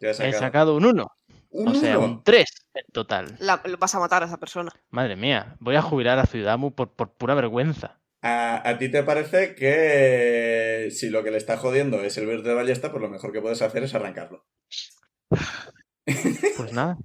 [0.00, 0.76] He He sacado.
[0.76, 1.06] un 1.
[1.50, 2.06] Un O sea, uno.
[2.06, 3.36] un 3 en total.
[3.40, 4.70] La- lo vas a matar a esa persona.
[4.90, 7.98] Madre mía, voy a jubilar a Ciudamu por, por pura vergüenza.
[8.22, 12.48] A, a ti te parece que si lo que le está jodiendo es el verde
[12.50, 14.44] de ballesta, pues lo mejor que puedes hacer es arrancarlo.
[16.56, 16.98] Pues nada,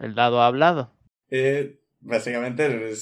[0.00, 0.92] el dado ha hablado.
[1.30, 2.94] Eh, básicamente, el,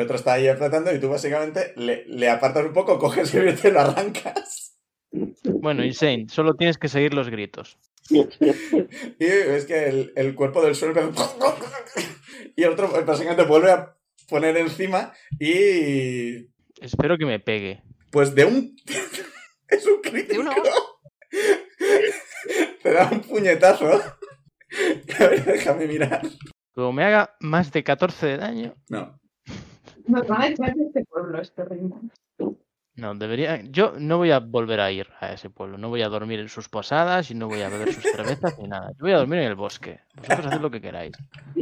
[0.00, 3.68] otro está ahí flotando y tú básicamente le, le apartas un poco, coges el verde
[3.68, 4.78] y lo arrancas.
[5.44, 7.78] Bueno, Insane, solo tienes que seguir los gritos.
[8.08, 8.24] Y
[9.18, 11.12] ves que el, el cuerpo del suelo...
[12.56, 13.96] Y el otro básicamente vuelve a
[14.28, 17.82] poner encima y Espero que me pegue.
[18.10, 18.76] Pues de un.
[19.68, 20.32] es un crítico.
[20.32, 20.52] De uno.
[22.82, 23.88] Te da un puñetazo.
[25.18, 26.22] A ver, déjame mirar.
[26.74, 28.74] Como me haga más de 14 de daño.
[28.88, 29.18] No.
[30.06, 32.00] Nos van a echar de este pueblo, este reino.
[32.94, 33.62] No, debería.
[33.62, 35.78] Yo no voy a volver a ir a ese pueblo.
[35.78, 38.68] No voy a dormir en sus posadas y no voy a beber sus cervezas ni
[38.68, 38.90] nada.
[38.92, 40.00] Yo voy a dormir en el bosque.
[40.16, 41.12] Vosotros haced lo que queráis.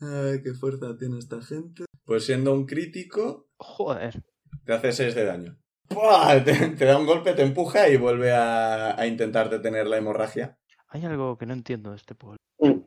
[0.00, 1.84] Ay, qué fuerza tiene esta gente.
[2.04, 4.22] Pues siendo un crítico, Joder.
[4.64, 5.58] te hace 6 de daño.
[5.90, 6.44] ¡Buah!
[6.44, 10.58] Te, te da un golpe, te empuja y vuelve a, a intentar detener la hemorragia.
[10.90, 12.38] Hay algo que no entiendo de este pueblo.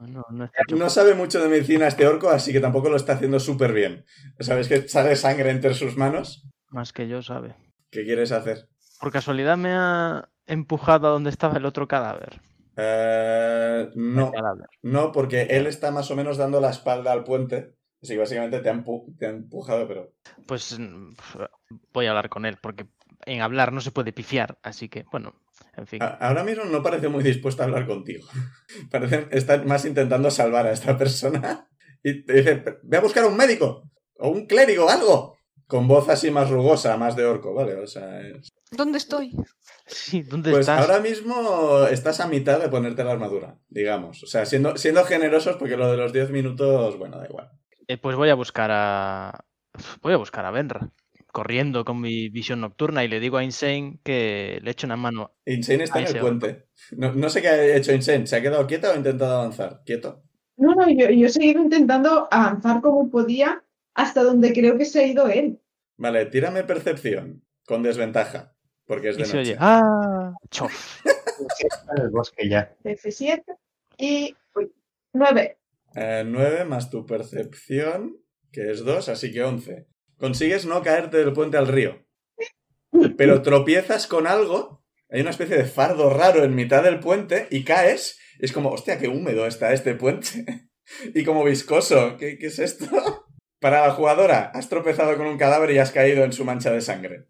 [0.00, 2.88] No, no, no está hecho No sabe mucho de medicina este orco, así que tampoco
[2.88, 4.04] lo está haciendo súper bien.
[4.38, 6.48] ¿Sabes que sale sangre entre sus manos?
[6.70, 7.54] más que yo, ¿sabe?
[7.90, 8.68] ¿Qué quieres hacer?
[9.00, 12.40] Por casualidad me ha empujado a donde estaba el otro cadáver.
[12.76, 14.32] Eh, no.
[14.32, 14.68] Cadáver.
[14.82, 17.74] No, porque él está más o menos dando la espalda al puente.
[18.02, 18.84] Así que básicamente te ha,
[19.18, 20.12] te ha empujado, pero.
[20.46, 21.10] Pues mm,
[21.92, 22.86] voy a hablar con él, porque
[23.26, 24.58] en hablar no se puede pifiar.
[24.62, 25.34] Así que, bueno,
[25.76, 26.02] en fin.
[26.02, 28.26] a- ahora mismo no parece muy dispuesto a hablar contigo.
[28.90, 31.66] Parece estar más intentando salvar a esta persona.
[32.02, 33.82] Y te dice: Ve a buscar a un médico.
[34.18, 35.36] O un clérigo, algo.
[35.66, 37.74] Con voz así más rugosa, más de orco, ¿vale?
[37.74, 38.20] O sea.
[38.22, 39.36] es- ¿Dónde estoy?
[39.86, 40.80] Sí, ¿dónde Pues estás?
[40.80, 44.22] ahora mismo estás a mitad de ponerte la armadura, digamos.
[44.22, 47.50] O sea, siendo, siendo generosos, porque lo de los 10 minutos, bueno, da igual.
[47.86, 49.44] Eh, pues voy a buscar a.
[50.00, 50.88] Voy a buscar a Benra.
[51.32, 55.34] Corriendo con mi visión nocturna y le digo a Insane que le echo una mano.
[55.46, 56.66] Insane está en el puente.
[56.92, 58.26] No, no sé qué ha hecho Insane.
[58.26, 59.82] ¿Se ha quedado quieto o ha intentado avanzar?
[59.84, 60.22] ¿Quieto?
[60.56, 63.64] No, no, yo, yo he seguido intentando avanzar como podía
[63.94, 65.60] hasta donde creo que se ha ido él.
[65.96, 67.42] Vale, tírame percepción.
[67.66, 68.54] Con desventaja.
[68.84, 69.50] Porque es de Y se noche.
[69.52, 69.56] oye.
[69.60, 70.32] ¡Ah!
[70.50, 71.04] Chof.
[71.60, 72.74] Está en el bosque ya.
[72.84, 73.42] F7
[73.98, 74.72] y uy,
[75.12, 75.56] 9.
[75.94, 78.16] Eh, 9 más tu percepción,
[78.52, 79.86] que es 2, así que 11.
[80.20, 82.06] Consigues no caerte del puente al río.
[83.16, 84.84] Pero tropiezas con algo.
[85.08, 88.18] Hay una especie de fardo raro en mitad del puente y caes.
[88.38, 90.68] Es como, hostia, qué húmedo está este puente.
[91.14, 92.18] y como viscoso.
[92.18, 92.86] ¿Qué, qué es esto?
[93.60, 96.80] Para la jugadora, has tropezado con un cadáver y has caído en su mancha de
[96.82, 97.26] sangre.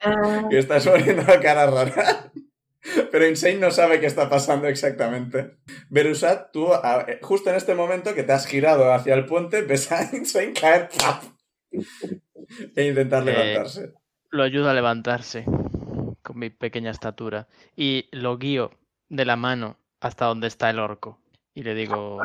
[0.00, 2.32] Ah, Y estás poniendo la cara rara.
[3.12, 5.56] Pero Insane no sabe qué está pasando exactamente.
[5.88, 9.92] Berusat, tú, eh, justo en este momento que te has girado hacia el puente, ves
[9.92, 11.28] a Insane caer ¡paf!
[12.76, 13.92] E intentar Eh, levantarse.
[14.30, 15.44] Lo ayudo a levantarse
[16.22, 18.70] con mi pequeña estatura y lo guío
[19.08, 21.18] de la mano hasta donde está el orco.
[21.54, 22.20] Y le digo,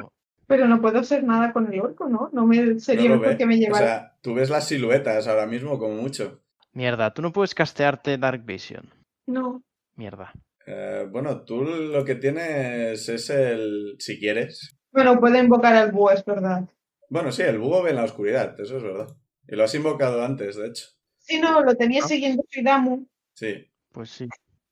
[0.48, 2.30] Pero no puedo hacer nada con el orco, ¿no?
[2.32, 3.38] No me sería No lo mejor ve.
[3.40, 3.86] que me O llevara.
[3.86, 6.42] sea, tú ves las siluetas ahora mismo como mucho.
[6.74, 8.94] mierda, tú no puedes castearte Dark Vision.
[9.28, 9.64] No.
[9.96, 10.32] Mierda.
[10.68, 13.96] Eh, bueno, tú lo que tienes es el...
[14.00, 14.76] Si quieres.
[14.92, 16.70] Bueno, puedo invocar al búho, es verdad.
[17.10, 19.08] Bueno, sí, el búho ve en la oscuridad, eso es verdad.
[19.48, 20.88] Y lo has invocado antes, de hecho.
[21.20, 23.68] Si no, lo tenía siguiendo Suidamu, Sí.
[23.92, 24.28] Pues sí,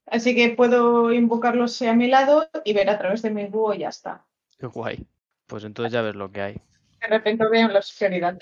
[0.06, 3.78] así que puedo invocarlo a mi lado y ver a través de mi búho y
[3.78, 4.26] ya está.
[4.58, 5.06] qué guay.
[5.46, 6.54] Pues entonces ya ves lo que hay.
[7.00, 8.38] De repente veo la oscuridad.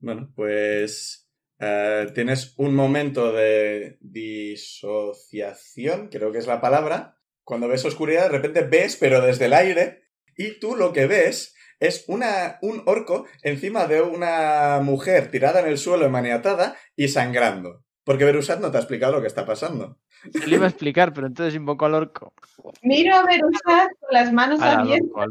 [0.00, 7.18] Bueno, pues eh, tienes un momento de disociación, creo que es la palabra.
[7.44, 10.04] Cuando ves oscuridad, de repente ves, pero desde el aire,
[10.36, 15.66] y tú lo que ves es una, un orco encima de una mujer tirada en
[15.66, 17.82] el suelo, maniatada y sangrando.
[18.04, 19.98] Porque Berusat no te ha explicado lo que está pasando.
[20.32, 22.34] Se lo iba a explicar, pero entonces invocó al orco.
[22.82, 25.26] Miro a Berusat con las manos Al abiertas.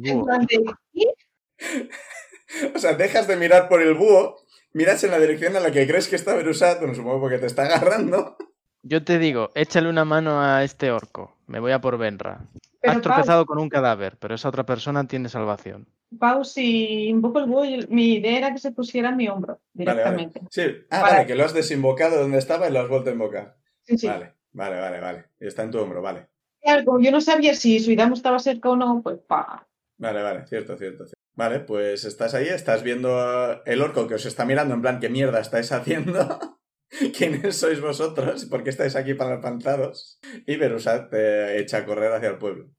[2.76, 4.36] O sea, dejas de mirar por el búho,
[4.74, 7.46] miras en la dirección en la que crees que está Berusat, bueno, supongo porque te
[7.46, 8.36] está agarrando.
[8.84, 11.38] Yo te digo, échale una mano a este orco.
[11.48, 12.50] Me voy a por Benra.
[12.82, 15.88] Pero, Has Pau, tropezado con un cadáver, pero esa otra persona tiene salvación.
[16.18, 20.40] Pau, si invoco el búho, mi idea era que se pusiera en mi hombro directamente.
[20.40, 20.50] vale.
[20.52, 23.56] Sí, ah, vale, que lo has desinvocado donde estaba y lo has vuelto a invocar.
[23.84, 24.08] Sí, sí.
[24.08, 25.26] Vale, vale, vale, vale.
[25.40, 26.28] Y está en tu hombro, vale.
[26.62, 29.68] Claro, como yo no sabía si Suidamu estaba cerca o no, pues pa.
[29.98, 31.22] Vale, vale, cierto, cierto, cierto.
[31.36, 35.00] Vale, pues estás ahí, estás viendo uh, el orco que os está mirando en plan,
[35.00, 36.40] ¿qué mierda estáis haciendo?
[37.18, 38.46] ¿Quiénes sois vosotros?
[38.46, 40.20] ¿Por qué estáis aquí pantados?
[40.46, 42.70] Y Berusat te echa a correr hacia el pueblo.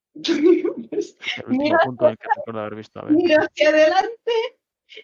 [1.47, 3.13] Mira, punto en el que recuerdo haber visto a ver.
[3.15, 4.33] Miro hacia adelante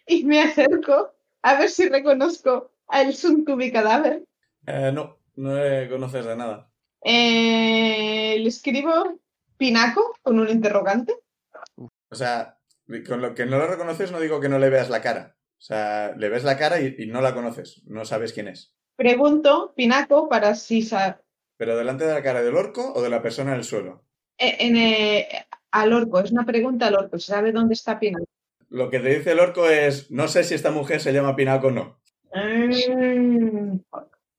[0.07, 4.25] y me acerco a ver si reconozco al Suntubi cadáver.
[4.67, 6.71] Eh, no, no le conoces de nada.
[7.03, 9.19] Eh, le escribo
[9.57, 11.15] Pinaco con un interrogante.
[11.77, 12.59] O sea,
[13.07, 15.37] con lo que no lo reconoces no digo que no le veas la cara.
[15.59, 18.75] O sea, le ves la cara y, y no la conoces, no sabes quién es.
[18.99, 20.87] Pregunto Pinaco para si
[21.57, 24.03] ¿Pero delante de la cara del orco o de la persona en el suelo?
[24.39, 25.29] eh, en, eh,
[25.71, 26.19] al orco.
[26.19, 27.17] Es una pregunta al orco.
[27.17, 28.25] ¿Se sabe dónde está Pinaco?
[28.71, 31.69] Lo que te dice el orco es, no sé si esta mujer se llama Pinaco
[31.69, 32.01] o no.
[32.35, 33.79] Mm,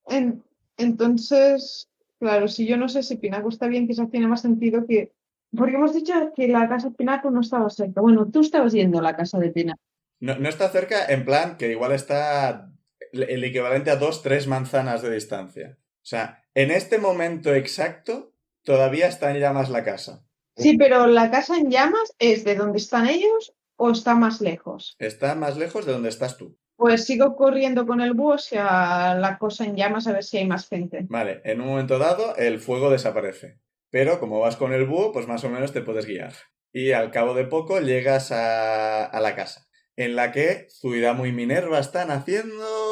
[0.08, 0.44] en-
[0.78, 5.14] entonces, claro, si yo no sé si Pinaco está bien, quizás tiene más sentido que.
[5.56, 8.02] Porque hemos dicho que la casa de Pinaco no estaba cerca.
[8.02, 9.80] Bueno, tú estabas yendo a la casa de Pinaco.
[10.20, 12.72] No, no está cerca, en plan que igual está
[13.14, 15.78] el equivalente a dos, tres manzanas de distancia.
[15.80, 20.26] O sea, en este momento exacto, todavía está en llamas la casa.
[20.56, 24.96] Sí, pero la casa en llamas es de donde están ellos o está más lejos.
[25.00, 26.58] Está más lejos de donde estás tú.
[26.76, 30.48] Pues sigo corriendo con el búho hacia la cosa en llamas a ver si hay
[30.48, 31.06] más gente.
[31.10, 33.60] Vale, en un momento dado el fuego desaparece.
[33.90, 36.34] Pero como vas con el búho, pues más o menos te puedes guiar.
[36.72, 41.32] Y al cabo de poco llegas a, a la casa, en la que Zuidamu y
[41.32, 42.89] Minerva están haciendo...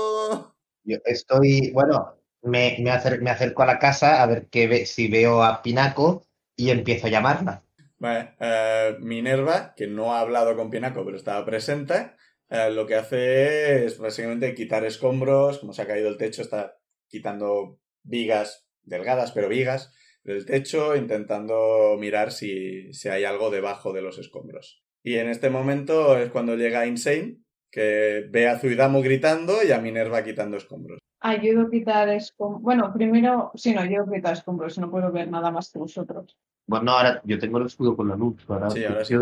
[0.87, 4.85] Yo estoy, bueno, me, me, acer- me acerco a la casa a ver qué ve-
[4.87, 7.63] si veo a Pinaco y empiezo a llamarla.
[7.99, 12.11] Vale, eh, Minerva, que no ha hablado con Pinaco, pero estaba presente,
[12.49, 16.77] eh, lo que hace es básicamente quitar escombros, como se ha caído el techo, está
[17.07, 24.01] quitando vigas, delgadas, pero vigas, del techo, intentando mirar si, si hay algo debajo de
[24.01, 24.83] los escombros.
[25.03, 27.37] Y en este momento es cuando llega Insane,
[27.71, 30.99] que ve a Zuidamu gritando y a Minerva quitando escombros.
[31.19, 32.61] Ayudo a quitar escombros.
[32.61, 36.37] Bueno, primero, sí, no, ayudo a quitar escombros, no puedo ver nada más que vosotros.
[36.67, 38.43] Bueno, ahora yo tengo el escudo con la luz.
[38.47, 39.13] Ahora, Sí, ahora sí.
[39.13, 39.21] yo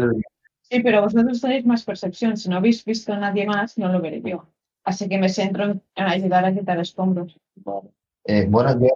[0.70, 2.38] Sí, pero vosotros tenéis más percepción.
[2.38, 4.48] Si no habéis visto a nadie más, no lo veré yo.
[4.84, 7.40] Así que me centro en, ayudar a quitar escombros.
[8.24, 8.90] Eh, bueno, yo,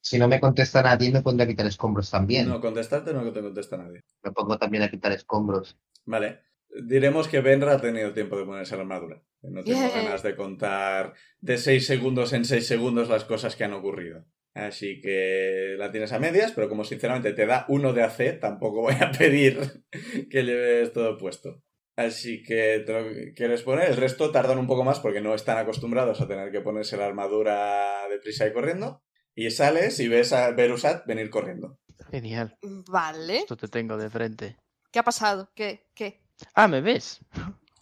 [0.00, 2.48] si no me contesta nadie, me pondré a quitar escombros también.
[2.48, 4.02] No, contestarte no te contesta nadie.
[4.22, 5.76] Me pongo también a quitar escombros.
[6.04, 6.42] Vale.
[6.84, 9.22] Diremos que Benra ha tenido tiempo de ponerse la armadura.
[9.42, 13.72] No tengo ganas de contar de 6 segundos en 6 segundos las cosas que han
[13.72, 14.26] ocurrido.
[14.54, 18.80] Así que la tienes a medias, pero como sinceramente te da uno de AC, tampoco
[18.80, 19.84] voy a pedir
[20.30, 21.62] que lleves todo puesto.
[21.94, 23.90] Así que te lo quieres poner.
[23.90, 27.06] El resto tardan un poco más porque no están acostumbrados a tener que ponerse la
[27.06, 29.02] armadura deprisa y corriendo.
[29.34, 31.78] Y sales y ves a Berusat venir corriendo.
[32.10, 32.56] Genial.
[32.62, 33.38] Vale.
[33.38, 34.56] Esto te tengo de frente.
[34.90, 35.50] ¿Qué ha pasado?
[35.54, 35.86] ¿Qué?
[35.94, 36.22] ¿Qué?
[36.54, 37.20] Ah, ¿me ves?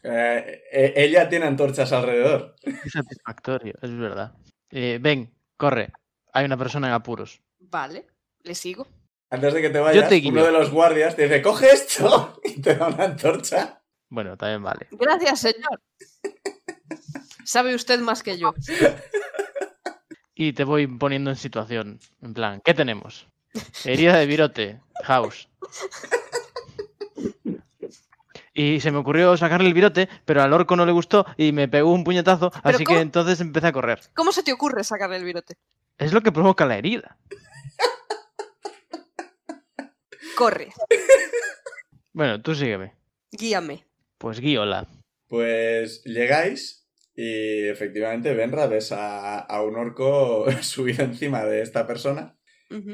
[0.02, 2.54] Eh, eh, ella tiene antorchas alrededor.
[2.62, 4.34] Qué satisfactorio, es verdad.
[4.70, 5.92] Eh, ven, corre.
[6.32, 7.40] Hay una persona en apuros.
[7.58, 8.06] Vale.
[8.42, 8.86] Le sigo.
[9.30, 10.30] Antes de que te vayas, te guío.
[10.30, 13.82] uno de los guardias te dice, coge esto y te da una antorcha.
[14.10, 14.86] Bueno, también vale.
[14.90, 15.80] Gracias, señor.
[17.44, 18.54] Sabe usted más que yo.
[20.34, 21.98] Y te voy poniendo en situación.
[22.20, 23.26] En plan, ¿qué tenemos?
[23.84, 25.48] Herida de virote, house.
[28.56, 31.66] Y se me ocurrió sacarle el virote, pero al orco no le gustó y me
[31.68, 32.96] pegó un puñetazo, así cómo?
[32.96, 34.00] que entonces empecé a correr.
[34.14, 35.56] ¿Cómo se te ocurre sacarle el virote?
[35.98, 37.18] Es lo que provoca la herida.
[40.36, 40.68] Corre,
[42.12, 42.94] Bueno, tú sígueme.
[43.32, 43.86] guíame.
[44.18, 44.86] Pues guíola.
[45.28, 52.36] Pues llegáis y efectivamente Benra ves a, a un orco subido encima de esta persona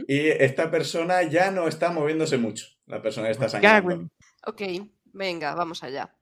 [0.08, 2.66] y esta persona ya no está moviéndose mucho.
[2.86, 4.08] La persona que está sangrando.
[4.46, 4.60] Ok,
[5.12, 6.14] venga, vamos allá.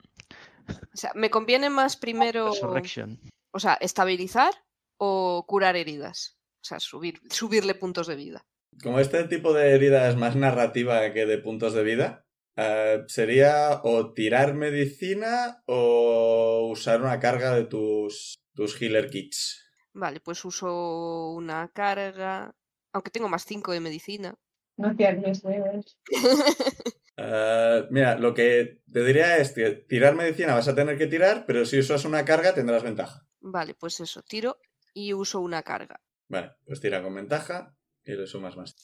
[0.68, 3.20] O sea, ¿me conviene más primero, Resurrection.
[3.52, 4.52] o sea, estabilizar
[4.98, 6.38] o curar heridas?
[6.60, 8.46] O sea, subir, subirle puntos de vida.
[8.82, 13.80] Como este tipo de herida es más narrativa que de puntos de vida, eh, sería
[13.84, 19.64] o tirar medicina o usar una carga de tus, tus healer kits.
[19.94, 22.54] Vale, pues uso una carga,
[22.92, 24.34] aunque tengo más 5 de medicina.
[24.76, 25.06] No te.
[27.20, 31.44] Eh, mira, lo que te diría es que tirar medicina vas a tener que tirar,
[31.46, 33.26] pero si usas una carga tendrás ventaja.
[33.40, 34.60] Vale, pues eso, tiro
[34.94, 36.00] y uso una carga.
[36.28, 38.76] Vale, pues tira con ventaja y le sumas más.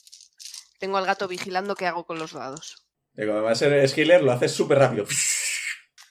[0.79, 2.85] Tengo al gato vigilando qué hago con los dados.
[3.15, 5.05] Y como además eres healer, lo haces súper rápido.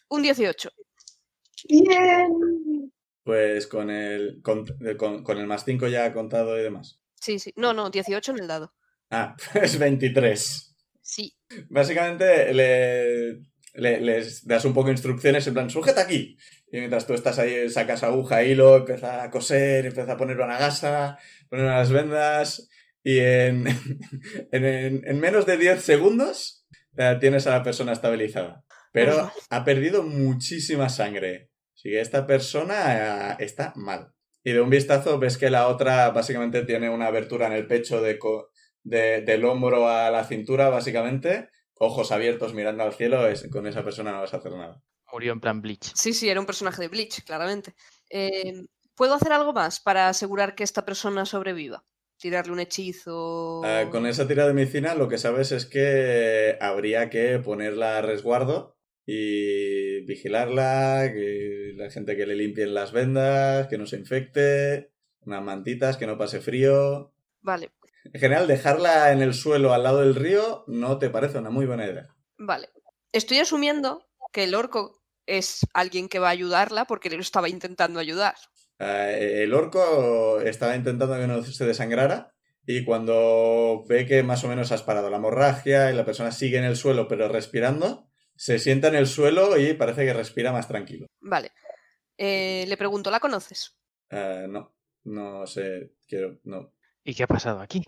[0.09, 0.71] Un 18.
[1.69, 2.91] Bien.
[3.23, 4.65] Pues con el, con,
[4.97, 7.01] con- con el más 5 ya contado y demás.
[7.21, 7.53] Sí, sí.
[7.57, 8.75] No, no, 18 en el dado.
[9.11, 10.74] Ah, pues 23.
[11.05, 11.37] Sí.
[11.69, 13.41] Básicamente le,
[13.75, 16.37] le- les das un poco de instrucciones en plan, sujeta aquí.
[16.73, 20.59] Y mientras tú estás ahí, sacas aguja, hilo, empieza a coser, empieza a poner una
[20.59, 21.19] gasa,
[21.51, 22.69] poner unas vendas.
[23.03, 23.67] Y en,
[24.53, 26.67] en, en- en menos de 10 segundos
[27.21, 28.65] tienes a la persona estabilizada.
[28.93, 31.51] Pero ha perdido muchísima sangre.
[31.77, 34.13] Así que esta persona eh, está mal.
[34.45, 38.01] Y de un vistazo ves que la otra básicamente tiene una abertura en el pecho
[38.01, 38.51] de, co-
[38.85, 41.49] de- del hombro a la cintura, básicamente.
[41.77, 43.27] Ojos abiertos mirando al cielo.
[43.27, 44.81] es- con esa persona no vas a hacer nada.
[45.13, 45.93] Murió en plan Bleach.
[45.95, 47.75] Sí, sí, era un personaje de Bleach, claramente.
[48.11, 51.85] Eh, ¿Puedo hacer algo más para asegurar que esta persona sobreviva?
[52.17, 53.63] Tirarle un hechizo.
[53.65, 58.03] Ah, con esa tira de medicina lo que sabes es que habría que ponerla a
[58.03, 64.93] resguardo y vigilarla, que la gente que le limpien las vendas, que no se infecte,
[65.21, 67.13] unas mantitas, que no pase frío.
[67.43, 67.73] Vale,
[68.13, 71.67] En general, dejarla en el suelo al lado del río no te parece una muy
[71.67, 72.15] buena idea.
[72.39, 72.69] vale.
[73.13, 78.01] Estoy asumiendo que el orco es alguien que va a ayudarla porque le estaba intentando
[78.01, 78.35] ayudar.
[78.79, 82.35] Ah, el orco estaba intentando que no se desangrara
[82.67, 86.59] y cuando ve que más o menos has parado la hemorragia y la persona sigue
[86.59, 90.67] en el suelo pero respirando, se sienta en el suelo y parece que respira más
[90.67, 91.07] tranquilo.
[91.21, 91.53] Vale.
[92.19, 93.77] Eh, le pregunto, ¿la conoces?
[94.11, 96.73] Ah, no, no sé, quiero, no.
[97.05, 97.85] ¿Y qué ha pasado aquí?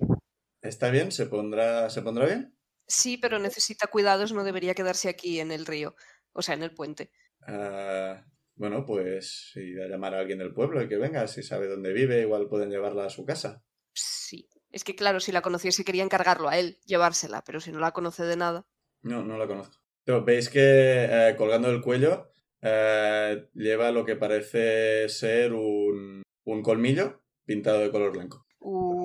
[0.60, 1.10] ¿Está bien?
[1.10, 2.56] ¿Se pondrá, ¿se pondrá bien?
[2.86, 5.96] Sí, pero necesita cuidados, no debería quedarse aquí en el río,
[6.32, 7.10] o sea, en el puente.
[7.46, 8.24] Ah,
[8.54, 11.92] bueno, pues ir a llamar a alguien del pueblo y que venga, si sabe dónde
[11.92, 13.64] vive, igual pueden llevarla a su casa.
[13.92, 14.48] Sí.
[14.70, 17.92] Es que claro, si la conociese quería encargarlo a él, llevársela, pero si no la
[17.92, 18.66] conoce de nada.
[19.02, 19.78] No, no la conozco.
[20.04, 26.62] Pero veis que eh, colgando del cuello eh, lleva lo que parece ser un, un
[26.62, 28.46] colmillo pintado de color blanco.
[28.58, 28.95] Uh,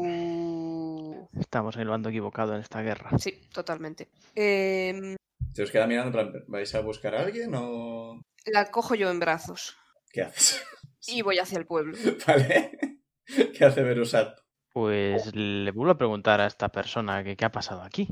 [1.39, 3.17] Estamos en el bando equivocado en esta guerra.
[3.17, 4.10] Sí, totalmente.
[4.36, 5.15] Em,
[5.54, 9.20] Se os queda mirando, plan, ¿vais a buscar a alguien o la cojo yo en
[9.20, 9.78] brazos
[10.12, 10.63] qué haces?
[11.08, 11.96] y voy hacia el pueblo.
[12.28, 13.00] ¿Vale?
[13.58, 14.39] ¿Qué hace Berusat?
[14.74, 18.08] Pues le vuelvo a preguntar a esta persona que qué ha pasado aquí.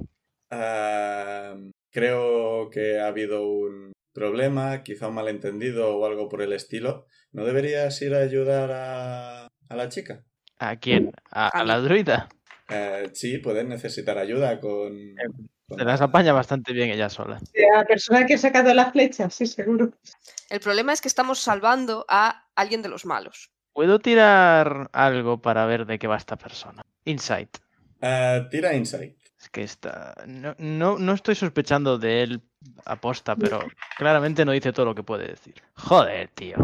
[0.51, 1.55] Ah,
[1.91, 7.05] creo que ha habido un problema, quizá un malentendido o algo por el estilo.
[7.31, 10.25] ¿No deberías ir a ayudar a, a la chica?
[10.57, 11.11] ¿A quién?
[11.31, 12.27] ¿A, A la druida?
[12.69, 15.15] Eh, sí, pueden necesitar ayuda con...
[15.67, 17.39] con- Se las apaña bastante bien ella sola.
[17.73, 19.91] La persona que ha sacado la flecha, sí, seguro.
[20.49, 23.49] El problema es que estamos salvando a alguien de los malos.
[23.73, 26.81] ¿Puedo tirar algo para ver de qué va esta persona?
[27.05, 27.57] Insight.
[28.01, 29.15] Ah, tira Insight.
[29.39, 30.15] Es que está.
[30.27, 32.41] No, no, no estoy sospechando de él
[32.85, 33.59] aposta, pero
[33.97, 35.53] claramente no dice todo lo que puede decir.
[35.75, 36.57] Joder, tío.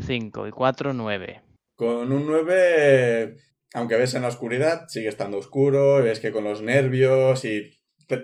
[0.00, 1.42] 5 y 4, 9.
[1.74, 3.36] Con un 9,
[3.74, 7.74] aunque ves en la oscuridad, sigue estando oscuro, y ves que con los nervios y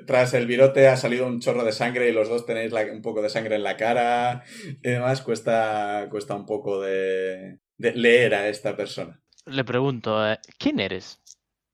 [0.06, 3.02] tras el virote ha salido un chorro de sangre y los dos tenéis la- un
[3.02, 8.34] poco de sangre en la cara y demás, cuesta, cuesta un poco de, de leer
[8.34, 9.20] a esta persona.
[9.44, 11.20] Le pregunto, eh, ¿quién eres?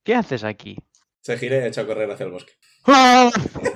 [0.03, 0.77] ¿Qué haces aquí?
[1.21, 2.55] Se gira y echa a correr hacia el bosque.
[2.87, 3.31] ¡Ah!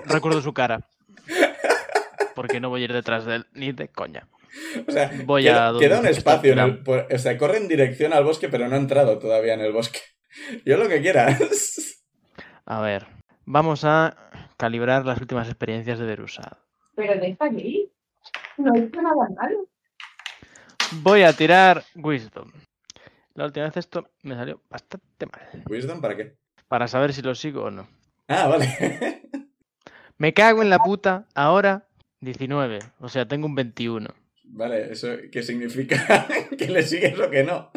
[0.06, 0.88] Recuerdo su cara.
[2.34, 4.28] Porque no voy a ir detrás de él ni de coña.
[4.86, 6.52] O sea, Voy queda, a queda un espacio.
[6.52, 9.54] En el, por- o sea, corre en dirección al bosque, pero no ha entrado todavía
[9.54, 10.00] en el bosque.
[10.64, 11.40] Yo lo que quieras.
[12.66, 13.06] A ver,
[13.44, 14.16] vamos a
[14.56, 16.52] calibrar las últimas experiencias de Berusad.
[16.96, 17.92] Pero déjale ir.
[18.56, 19.66] No he hecho nada malo.
[21.02, 22.50] Voy a tirar Wisdom.
[23.34, 25.62] La última vez esto me salió bastante mal.
[25.68, 26.36] ¿Wisdom para qué?
[26.68, 27.86] Para saber si lo sigo o no.
[28.28, 29.20] Ah, vale.
[30.16, 31.26] Me cago en la puta.
[31.34, 31.86] Ahora
[32.20, 32.78] 19.
[33.00, 34.08] O sea, tengo un 21.
[34.44, 36.26] Vale, ¿eso qué significa?
[36.58, 37.70] ¿Que le sigues o que no?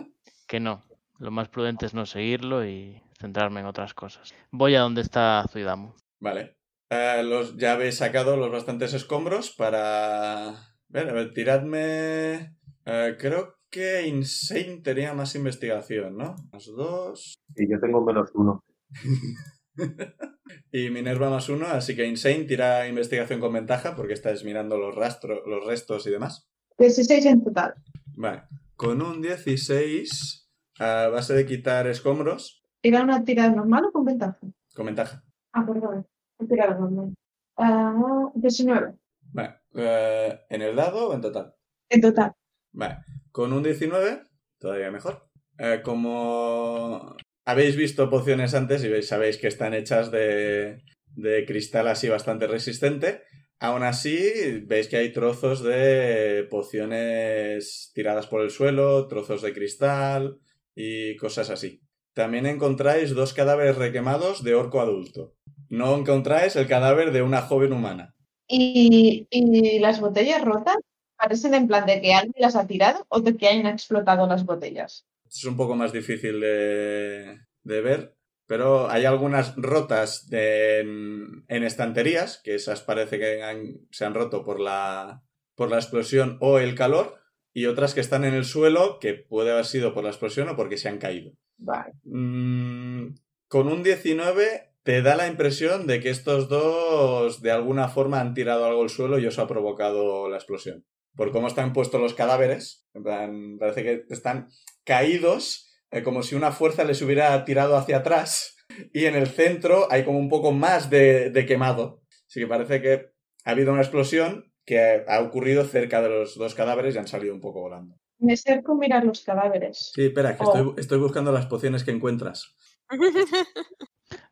[0.47, 0.83] Que no.
[1.19, 4.33] Lo más prudente es no seguirlo y centrarme en otras cosas.
[4.51, 5.93] Voy a donde está Zuidamu.
[6.19, 6.57] Vale.
[6.89, 10.75] Eh, los, ya habéis sacado los bastantes escombros para...
[10.87, 12.55] Ver, a ver, tiradme...
[12.85, 16.35] eh, creo que Insane tenía más investigación, ¿no?
[16.51, 17.35] Más dos.
[17.55, 18.63] Y yo tengo menos uno.
[20.71, 24.95] Y Minerva más uno, así que Insane tira investigación con ventaja porque estás mirando los
[24.95, 26.47] rastros, los restos y demás.
[26.77, 27.73] 16 en total.
[28.15, 28.43] Vale.
[28.75, 30.49] Con un 16,
[30.79, 34.37] a base de quitar escombros, ¿Tira una tirada normal o con ventaja?
[34.75, 35.23] con ventaja.
[35.51, 36.05] Ah, perdón.
[36.39, 37.13] He tirado normal.
[37.57, 38.93] Ah, 19
[39.33, 39.55] Vale.
[39.73, 41.55] eh, ¿En el dado o en total?
[41.89, 42.33] en total.
[42.73, 42.97] Vale.
[43.31, 44.21] Con un 19,
[44.59, 45.27] todavía mejor.
[45.57, 47.15] Eh, como
[47.45, 50.83] habéis visto pociones antes y sabéis que están hechas de,
[51.15, 53.23] de cristal así bastante resistente,
[53.59, 60.37] aún así veis que hay trozos de pociones tiradas por el suelo, trozos de cristal
[60.75, 61.81] y cosas así.
[62.13, 65.35] También encontráis dos cadáveres requemados de orco adulto.
[65.69, 68.15] No encontráis el cadáver de una joven humana.
[68.47, 70.77] ¿Y, y las botellas rotas
[71.17, 74.45] parecen en plan de que alguien las ha tirado o de que hayan explotado las
[74.45, 75.05] botellas?
[75.29, 78.16] Es un poco más difícil de, de ver,
[78.47, 84.13] pero hay algunas rotas de- en, en estanterías, que esas parece que han- se han
[84.15, 85.21] roto por la,
[85.55, 87.15] por la explosión o el calor,
[87.53, 90.55] y otras que están en el suelo, que puede haber sido por la explosión o
[90.55, 91.31] porque se han caído.
[91.57, 91.93] Vale.
[92.03, 93.15] Mm,
[93.47, 98.33] con un 19 te da la impresión de que estos dos de alguna forma han
[98.33, 100.85] tirado algo al suelo y eso ha provocado la explosión.
[101.15, 104.49] Por cómo están puestos los cadáveres, en plan, parece que están
[104.85, 105.66] caídos,
[105.97, 108.55] eh, como si una fuerza les hubiera tirado hacia atrás,
[108.93, 112.01] y en el centro hay como un poco más de, de quemado.
[112.27, 113.11] Así que parece que
[113.45, 117.33] ha habido una explosión que ha ocurrido cerca de los dos cadáveres y han salido
[117.33, 117.95] un poco volando.
[118.19, 119.91] Me acerco a mirar los cadáveres.
[119.93, 120.47] Sí, espera, que Oh.
[120.53, 122.55] estoy, estoy buscando las pociones que encuentras.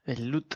[0.06, 0.56] El loot.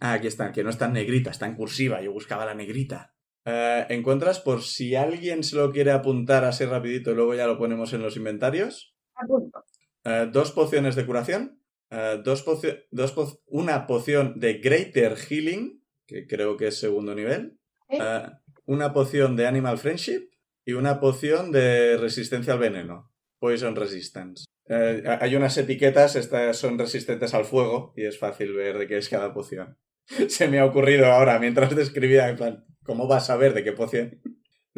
[0.00, 2.00] Ah, aquí están, que no están negrita, está en cursiva.
[2.02, 3.14] Yo buscaba la negrita.
[3.44, 7.58] Eh, encuentras por si alguien se lo quiere apuntar así rapidito y luego ya lo
[7.58, 8.94] ponemos en los inventarios.
[9.14, 9.64] Apunto.
[10.08, 11.60] Eh, dos pociones de curación.
[11.90, 17.14] eh, dos pocio- dos po- una poción de Greater Healing, que creo que es segundo
[17.14, 17.58] nivel.
[17.90, 17.98] ¿Eh?
[18.66, 20.28] una poción de Animal Friendship
[20.66, 23.10] y una poción de resistencia al veneno.
[23.40, 24.44] Poison Resistance.
[25.20, 29.08] Hay unas etiquetas, estas son resistentes al fuego y es fácil ver de qué es
[29.08, 29.78] cada poción.
[30.28, 33.72] Se me ha ocurrido ahora mientras describía, en plan, ¿cómo vas a ver de qué
[33.72, 34.20] poción?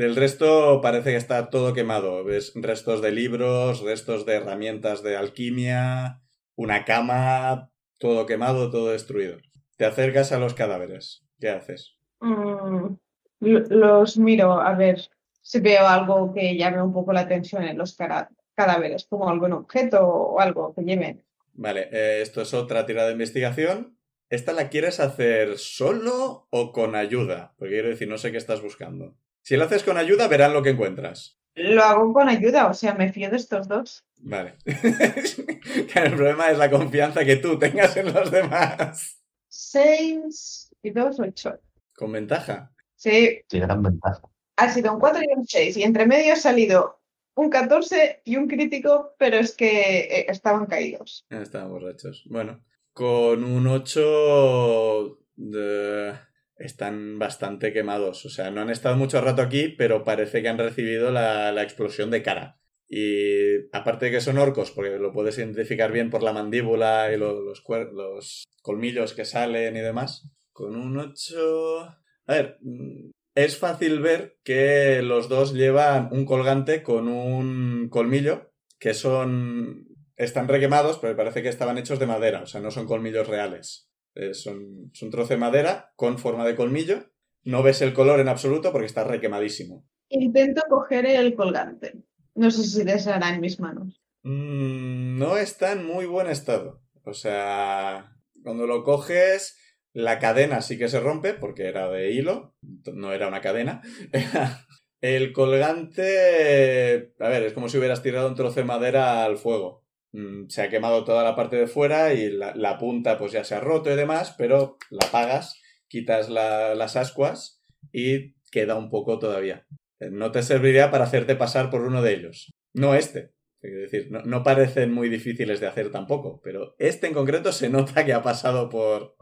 [0.00, 2.24] Del resto parece que está todo quemado.
[2.24, 6.22] Ves restos de libros, restos de herramientas de alquimia,
[6.56, 9.36] una cama, todo quemado, todo destruido.
[9.76, 11.22] Te acercas a los cadáveres.
[11.38, 11.98] ¿Qué haces?
[12.20, 12.94] Mm,
[13.40, 15.02] lo- los miro a ver
[15.42, 20.00] si veo algo que llame un poco la atención en los cadáveres, como algún objeto
[20.02, 21.22] o algo que lleven.
[21.52, 23.98] Vale, eh, esto es otra tirada de investigación.
[24.30, 27.52] ¿Esta la quieres hacer solo o con ayuda?
[27.58, 29.14] Porque quiero decir, no sé qué estás buscando.
[29.42, 31.38] Si lo haces con ayuda, verán lo que encuentras.
[31.54, 34.04] Lo hago con ayuda, o sea, me fío de estos dos.
[34.18, 34.54] Vale.
[34.66, 39.20] El problema es la confianza que tú tengas en los demás.
[39.48, 41.58] Seis y dos, ocho.
[41.96, 42.72] Con ventaja.
[42.96, 44.20] Sí, Sí, gran ventaja.
[44.56, 45.76] ha sido un 4 y un 6.
[45.78, 47.00] Y entre medio ha salido
[47.34, 51.24] un 14 y un crítico, pero es que eh, estaban caídos.
[51.30, 52.24] Estaban borrachos.
[52.28, 52.62] Bueno,
[52.92, 56.14] con un 8 de-
[56.60, 58.24] están bastante quemados.
[58.26, 61.62] O sea, no han estado mucho rato aquí, pero parece que han recibido la, la
[61.62, 62.58] explosión de cara.
[62.88, 67.16] Y aparte de que son orcos, porque lo puedes identificar bien por la mandíbula y
[67.16, 70.28] lo- los, cuer- los colmillos que salen y demás.
[70.52, 71.80] Con un 8...
[72.26, 78.52] A ver, mm, es fácil ver que los dos llevan un colgante con un colmillo,
[78.78, 79.86] que son...
[80.16, 83.89] Están requemados, pero parece que estaban hechos de madera, o sea, no son colmillos reales.
[84.14, 87.10] Eh, son, es un trozo de madera con forma de colmillo.
[87.42, 89.86] No ves el color en absoluto porque está requemadísimo.
[90.08, 91.94] Intento coger el colgante.
[92.34, 94.02] No sé si deshará en mis manos.
[94.22, 96.82] Mm, no está en muy buen estado.
[97.04, 99.56] O sea, cuando lo coges,
[99.92, 102.54] La cadena sí que se rompe porque era de hilo,
[102.92, 103.82] no era una cadena.
[105.00, 109.84] El colgante, a ver, es como si hubieras tirado un trozo de madera al fuego.
[110.12, 113.44] Mm, Se ha quemado toda la parte de fuera y la, la punta pues ya
[113.44, 118.90] se ha roto y demás, pero la apagas, quitas la- las ascuas y queda un
[118.90, 119.66] poco todavía.
[120.00, 122.52] Eh, No te serviría para hacerte pasar por uno de ellos.
[122.74, 123.32] No este.
[123.62, 127.68] Es decir, no, no parecen muy difíciles de hacer tampoco, pero este en concreto se
[127.68, 129.16] nota que ha pasado por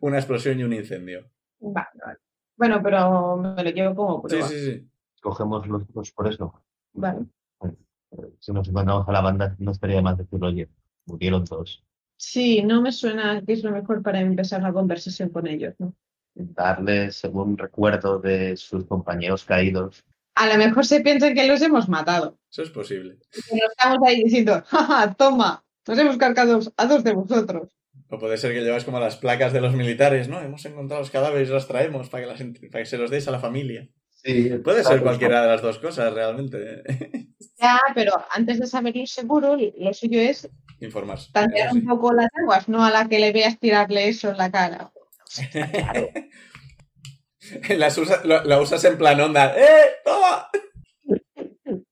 [0.00, 1.30] una explosión y un incendio.
[1.60, 2.18] Vale, vale.
[2.56, 4.48] Bueno, pero me lo llevo como Sí, prueba.
[4.48, 4.88] sí, sí.
[5.22, 6.52] Cogemos los dos por eso.
[6.92, 7.20] Vale.
[8.38, 10.68] Si nos encontramos a la banda, no estaría de más decirlo, oye,
[11.06, 11.82] murieron todos.
[12.16, 15.94] Sí, no me suena que es lo mejor para empezar una conversación con ellos, ¿no?
[16.34, 20.04] Darles algún recuerdo de sus compañeros caídos.
[20.34, 22.38] A lo mejor se piensan que los hemos matado.
[22.50, 23.18] Eso es posible.
[23.52, 27.68] No estamos ahí diciendo, jaja, toma, nos hemos cargado a dos de vosotros.
[28.08, 30.40] O puede ser que llevas como las placas de los militares, ¿no?
[30.40, 32.40] Hemos encontrado los cadáveres y los traemos para que, las
[32.70, 33.88] para que se los deis a la familia.
[34.24, 36.82] Sí, Puede ser cualquiera de las dos cosas, realmente.
[37.56, 40.48] Ya, pero antes de saberlo seguro, lo suyo es
[40.80, 41.30] Informarse.
[41.32, 44.50] tantear un poco las aguas, no a la que le veas tirarle eso en la
[44.50, 44.92] cara.
[47.76, 49.54] Las usa- lo- la usas en plan onda.
[49.56, 49.84] ¡Eh!
[50.04, 50.48] ¡Toma!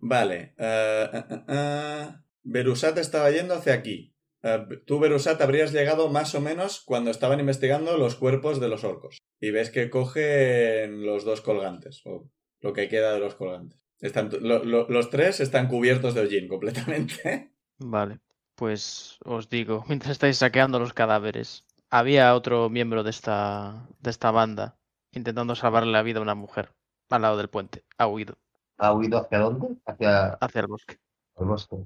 [0.00, 0.54] Vale.
[0.58, 2.08] eh, eh, eh, eh.
[2.42, 4.14] Berusat estaba yendo hacia aquí.
[4.42, 8.84] Eh, tú, Berusat, habrías llegado más o menos cuando estaban investigando los cuerpos de los
[8.84, 9.18] orcos.
[9.40, 12.28] Y ves que cogen los dos colgantes, o
[12.60, 13.78] lo que queda de los colgantes.
[14.00, 17.52] Están, lo- lo- los tres están cubiertos de hollín completamente.
[17.78, 18.20] Vale,
[18.54, 24.30] pues os digo, mientras estáis saqueando los cadáveres, había otro miembro de esta, de esta
[24.30, 24.78] banda
[25.12, 26.72] intentando salvarle la vida a una mujer
[27.10, 27.84] al lado del puente.
[27.98, 28.38] Ha huido
[28.78, 29.76] ¿Ha huido hacia dónde?
[29.84, 30.96] Hacia hacia el bosque.
[31.36, 31.76] el bosque.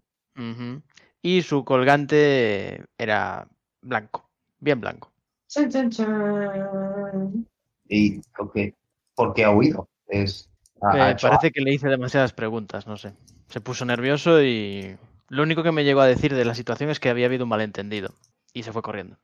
[1.24, 3.48] Y su colgante era
[3.80, 4.28] blanco,
[4.60, 5.10] bien blanco.
[5.48, 7.46] Chan, chan, chan.
[7.88, 8.74] ¿Y por qué?
[9.14, 9.88] ¿Por qué ha huido?
[10.06, 10.50] Es,
[10.82, 13.14] ha- ha parece que le hice demasiadas preguntas, no sé.
[13.48, 14.98] Se puso nervioso y
[15.30, 17.48] lo único que me llegó a decir de la situación es que había habido un
[17.50, 18.14] malentendido
[18.52, 19.16] y se fue corriendo.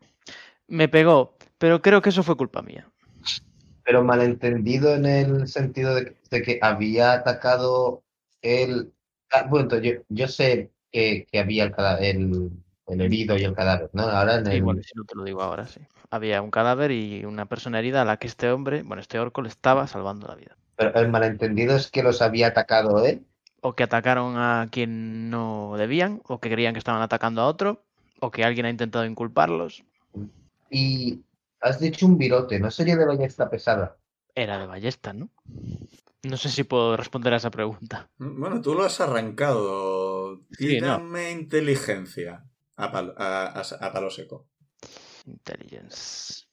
[0.68, 2.88] Me pegó, pero creo que eso fue culpa mía.
[3.84, 8.02] pero malentendido en el sentido de, de que había atacado
[8.42, 8.92] el...
[9.32, 12.50] Ah, bueno, yo, yo sé que, que había el, el,
[12.86, 14.02] el herido y el cadáver, ¿no?
[14.02, 14.62] Ahora en Sí, el...
[14.62, 15.80] bueno, si no te lo digo ahora, sí.
[16.10, 19.42] Había un cadáver y una persona herida a la que este hombre, bueno, este orco
[19.42, 20.56] le estaba salvando la vida.
[20.76, 23.24] Pero el malentendido es que los había atacado él.
[23.60, 27.84] O que atacaron a quien no debían, o que creían que estaban atacando a otro,
[28.18, 29.84] o que alguien ha intentado inculparlos.
[30.70, 31.20] Y
[31.60, 33.96] has dicho un virote, ¿no sería de ballesta pesada?
[34.34, 35.28] Era de ballesta, ¿no?
[36.22, 38.10] No sé si puedo responder a esa pregunta.
[38.18, 40.42] Bueno, tú lo has arrancado.
[40.52, 40.96] Sí, no.
[40.96, 42.44] Tírame inteligencia
[42.76, 44.48] a, pal- a- a- a palo seco.
[45.26, 46.44] Intelligence.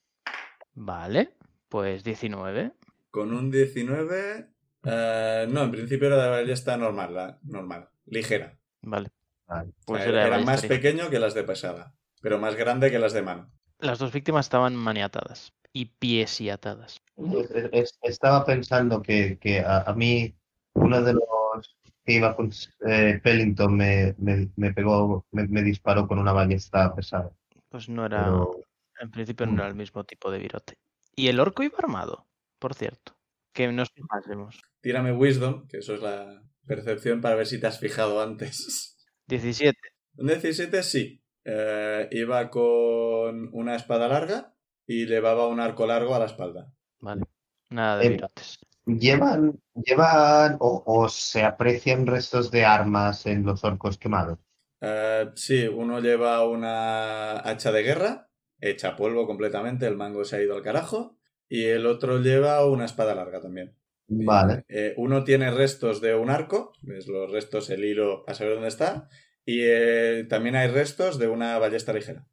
[0.73, 1.35] Vale,
[1.69, 2.73] pues 19.
[3.11, 4.49] Con un 19.
[4.83, 8.57] eh, no, en principio era de ballesta normal, la- normal, ligera.
[8.81, 9.09] Vale.
[9.47, 9.71] Vale.
[9.85, 13.13] Pues Eh, era era más pequeño que las de pesada, pero más grande que las
[13.13, 13.51] de mano.
[13.79, 17.01] Las dos víctimas estaban maniatadas y piesiatadas.
[17.17, 20.35] Es- es- es- estaba pensando que, que a, a mí
[20.73, 22.51] uno de los que iba con
[22.87, 27.31] eh, Pellington me, me, me pegó, me, me disparó con una ballesta pesada.
[27.69, 28.61] Pues no era, Pero
[29.01, 29.59] en principio no Mm.
[29.59, 30.77] era el mismo tipo de virote.
[31.15, 32.27] Y el orco iba armado,
[32.59, 33.15] por cierto.
[33.51, 34.61] Que nos fijásemos.
[34.81, 38.95] Tírame Wisdom, que eso es la percepción para ver si te has fijado antes.
[39.27, 39.77] 17.
[40.17, 41.21] Un 17 sí.
[41.43, 44.53] Eh, iba con una espada larga
[44.87, 46.71] y llevaba un arco largo a la espalda.
[46.99, 47.23] Vale.
[47.71, 48.59] Nada de Eh, virotes.
[48.85, 54.39] ¿Llevan, llevan o, o se aprecian restos de armas en los orcos quemados?
[54.81, 58.29] Eh, sí, uno lleva una hacha de guerra,
[58.59, 61.17] hecha polvo completamente, el mango se ha ido al carajo,
[61.49, 63.75] y el otro lleva una espada larga también.
[64.09, 64.65] Vale.
[64.69, 68.69] Eh, uno tiene restos de un arco, ves los restos, el hilo, a saber dónde
[68.69, 69.09] está,
[69.45, 72.27] y eh, también hay restos de una ballesta ligera.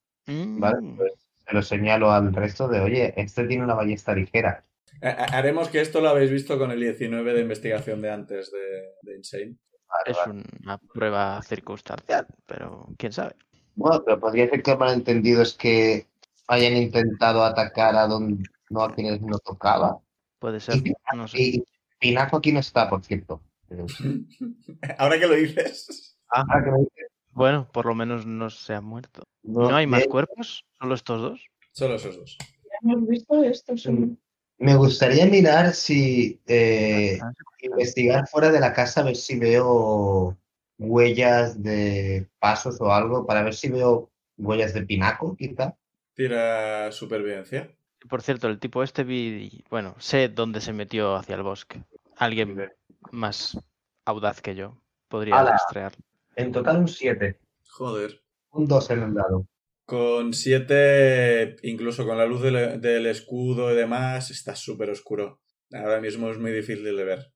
[0.56, 1.12] Vale, Mm, pues
[1.46, 4.64] se lo señalo al resto de, oye, este tiene una ballesta ligera.
[5.02, 8.92] Ha- haremos que esto lo habéis visto con el 19 de investigación de antes de,
[9.02, 9.56] de Insane.
[9.88, 10.42] Vale, Es vale.
[10.62, 13.34] una prueba circunstancial, pero quién sabe.
[13.74, 16.06] Bueno, pero podría ser que el malentendido es que
[16.48, 19.98] hayan intentado atacar a donde no a quienes no tocaba.
[20.38, 20.76] Puede ser.
[20.76, 21.40] Y, No sé.
[21.40, 21.64] y
[21.98, 23.40] Pinaco aquí no está, por cierto.
[24.98, 28.74] Ahora que lo dices, Ah, Ahora que me dices, bueno, por lo menos no se
[28.74, 29.22] ha muerto.
[29.42, 30.64] no, ¿No hay más de- cuerpos?
[30.78, 31.46] ¿Solo estos dos?
[31.72, 32.38] solo esos dos.
[32.82, 33.90] Hemos visto esto, sí.
[33.90, 34.16] Mm.
[34.58, 40.38] Me gustaría mirar si eh, Ah, investigar fuera de la casa, a ver si veo
[40.78, 45.76] huellas de pasos o algo, para ver si veo huellas de Pinaco, quizá.
[46.14, 47.68] Tira supervivencia.
[48.08, 51.82] Por cierto, el tipo este vi, bueno, sé dónde se metió hacia el bosque.
[52.16, 52.70] Alguien
[53.10, 53.58] más
[54.04, 54.76] audaz que yo
[55.08, 55.94] podría rastrear.
[56.36, 57.38] En total un 7.
[57.68, 58.22] Joder.
[58.50, 59.46] Un 2 en el dado.
[59.86, 65.40] Con 7, incluso con la luz del, del escudo y demás, está súper oscuro.
[65.72, 67.32] Ahora mismo es muy difícil de ver.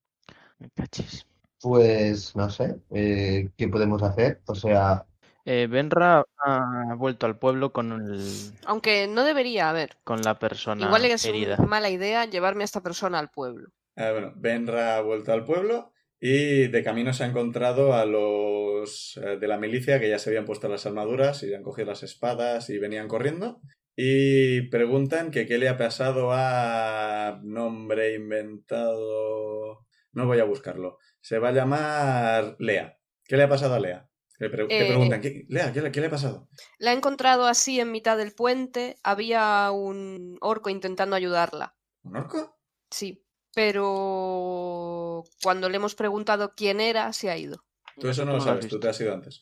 [0.58, 1.26] Me cachis.
[1.60, 4.40] Pues no sé, eh, ¿qué podemos hacer?
[4.46, 5.04] O sea,
[5.44, 8.20] Eh, Benra ha vuelto al pueblo con, el,
[8.64, 9.96] Aunque no debería haber.
[10.04, 11.56] con la persona Igual es herida.
[11.58, 13.70] una mala idea llevarme a esta persona al pueblo.
[13.96, 18.67] Ah, bueno, Benra ha vuelto al pueblo y de camino se ha encontrado a los
[18.84, 22.02] eh, de la milicia que ya se habían puesto las armaduras y han cogido las
[22.02, 23.60] espadas y venían corriendo.
[23.96, 29.86] Y preguntan que qué le ha pasado a nombre inventado.
[30.12, 30.98] No voy a buscarlo.
[31.20, 32.96] Se va a llamar Lea.
[33.24, 34.08] ¿Qué le ha pasado a Lea?
[34.38, 36.48] Le, pre- Eh, preguntan, ¿qué, Lea, ¿qué, le- qué le ha pasado?
[36.78, 38.96] La he encontrado así en mitad del puente.
[39.02, 41.74] Había un orco intentando ayudarla.
[42.04, 42.56] ¿Un orco?
[42.90, 43.24] Sí.
[43.54, 47.64] Pero cuando le hemos preguntado quién era, se ha ido.
[48.00, 49.40] Tú eso no lo sabes, tú te has ido antes.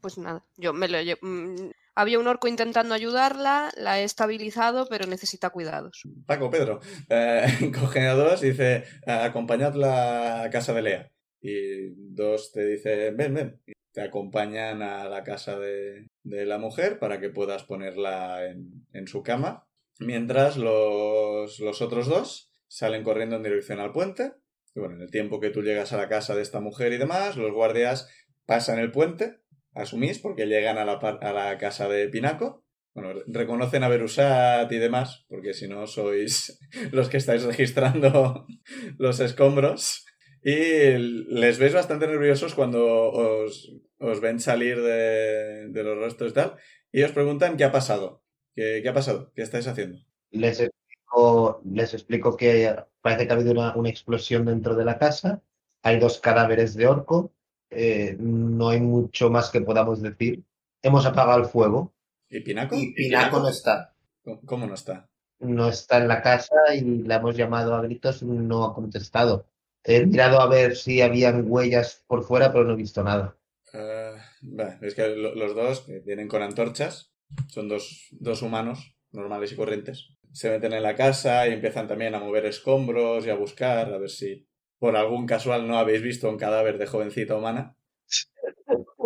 [0.00, 4.86] Pues nada, yo me lo lle- mm, Había un orco intentando ayudarla, la he estabilizado,
[4.88, 6.02] pero necesita cuidados.
[6.24, 6.80] Paco, Pedro,
[7.10, 7.44] eh,
[7.78, 11.12] coge a dos y dice, acompañadla a casa de Lea.
[11.40, 13.60] Y dos te dice, ven, ven.
[13.66, 18.86] Y te acompañan a la casa de, de la mujer para que puedas ponerla en,
[18.92, 19.66] en su cama.
[19.98, 24.32] Mientras los, los otros dos salen corriendo en dirección al puente.
[24.74, 27.36] Bueno, en el tiempo que tú llegas a la casa de esta mujer y demás,
[27.36, 28.08] los guardias
[28.46, 29.40] pasan el puente,
[29.74, 32.64] asumís, porque llegan a la, casa de Pinaco.
[32.94, 36.58] Bueno, re- reconocen a Berusat y demás, porque si no sois
[36.92, 38.46] los que estáis registrando
[38.98, 40.04] los escombros.
[40.44, 40.96] Y
[41.28, 46.56] les veis bastante nerviosos cuando os, ven salir de, los rostros y tal.
[46.90, 48.24] Y os preguntan qué ha pasado.
[48.54, 49.32] ¿Qué, qué ha pasado?
[49.34, 49.98] ¿Qué estáis haciendo?
[50.30, 54.98] les explico, les explico que parece que ha habido una, una explosión dentro de la
[54.98, 55.42] casa.
[55.82, 57.32] Hay dos cadáveres de orco.
[57.74, 60.42] eh, no hay mucho más que podamos decir.
[60.82, 61.92] Hemos apagado el fuego.
[62.28, 62.76] ¿Y Pinaco?
[62.76, 63.94] Y Pinaco no está.
[64.24, 65.08] ¿Cómo- ¿Cómo no está?
[65.40, 69.46] No está en la casa y la hemos llamado a gritos y no ha contestado.
[69.84, 73.36] He mirado a ver si habían huellas por fuera, pero no he visto nada.
[73.74, 77.12] Va, es que lo- los dos que vienen con antorchas,
[77.48, 80.08] son dos, dos humanos normales y corrientes.
[80.32, 83.98] Se meten en la casa y empiezan también a mover escombros y a buscar, a
[83.98, 84.46] ver si
[84.78, 87.76] por algún casual no habéis visto un cadáver de jovencita humana.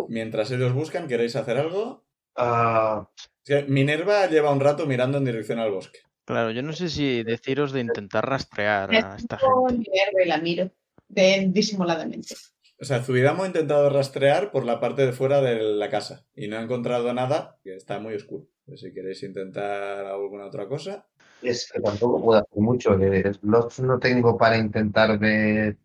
[0.07, 2.05] Mientras ellos buscan, ¿queréis hacer algo?
[2.35, 5.99] Ah, Es que Minerva lleva un rato mirando en dirección al bosque.
[6.25, 9.73] Claro, yo no sé si deciros de intentar rastrear a esta gente.
[9.73, 10.71] Minerva y la miro
[11.07, 12.35] de, disimuladamente.
[12.79, 16.47] O sea, Zuidamo ha intentado rastrear por la parte de fuera de la casa y
[16.47, 18.47] no ha encontrado nada, que está muy oscuro.
[18.75, 21.07] Si queréis intentar alguna otra cosa.
[21.41, 22.99] Es que tampoco puedo hacer mucho.
[22.99, 25.77] eh, Slots no tengo para intentar ver.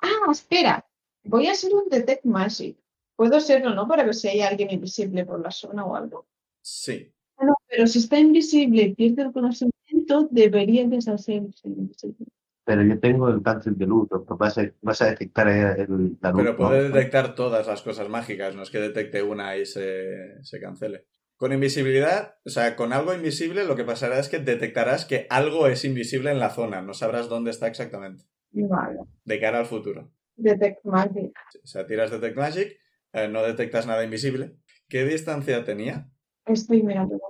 [0.00, 0.84] Ah, espera.
[1.24, 2.76] Voy a hacer un Detect Magic.
[3.16, 3.86] Puedo serlo, ¿no?
[3.88, 6.26] Para ver si hay alguien invisible por la zona o algo.
[6.62, 12.26] Sí, Ah, No, pero si está invisible y pierde el conocimiento, debería deshacer invisible.
[12.64, 16.42] Pero yo tengo el cáncer de luz, vas a, vas a detectar el- la luz.
[16.42, 16.56] Pero ¿no?
[16.56, 21.06] puede detectar todas las cosas mágicas, no es que detecte una y se, se cancele.
[21.38, 25.68] Con invisibilidad, o sea, con algo invisible lo que pasará es que detectarás que algo
[25.68, 28.98] es invisible en la zona, no sabrás dónde está exactamente, Vale.
[29.24, 30.10] de cara al futuro.
[30.34, 31.32] Detect Magic.
[31.62, 32.76] O sea, tiras Detect Magic,
[33.12, 34.56] eh, no detectas nada invisible.
[34.88, 36.10] ¿Qué distancia tenía?
[36.44, 37.20] Estoy mirando.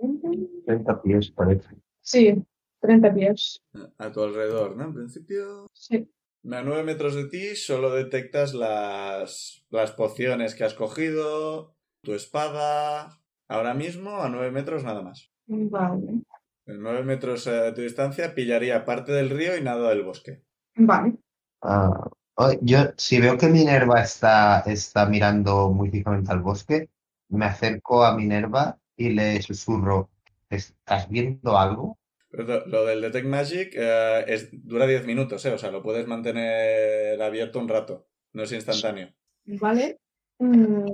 [0.65, 1.69] 30 pies, parece.
[2.01, 2.35] Sí,
[2.81, 3.63] 30 pies.
[3.99, 4.85] A tu alrededor, ¿no?
[4.85, 5.67] En principio...
[5.75, 6.11] Sí.
[6.51, 13.18] A 9 metros de ti solo detectas las, las pociones que has cogido, tu espada...
[13.49, 15.31] Ahora mismo a 9 metros nada más.
[15.47, 16.23] Vale.
[16.67, 20.43] En 9 metros eh, de tu distancia pillaría parte del río y nada del bosque.
[20.77, 21.15] Vale.
[21.63, 26.91] Ah, oh, yo, si veo que Minerva está, está mirando muy fijamente al bosque,
[27.31, 30.11] me acerco a Minerva y le susurro,
[30.51, 31.99] ¿estás viendo algo?
[32.31, 35.53] Pero lo, lo del Detect Magic eh, es, dura 10 minutos, ¿eh?
[35.53, 38.07] O sea, lo puedes mantener abierto un rato.
[38.35, 39.09] No es instantáneo.
[39.47, 39.99] Vale.
[40.39, 40.85] Mm,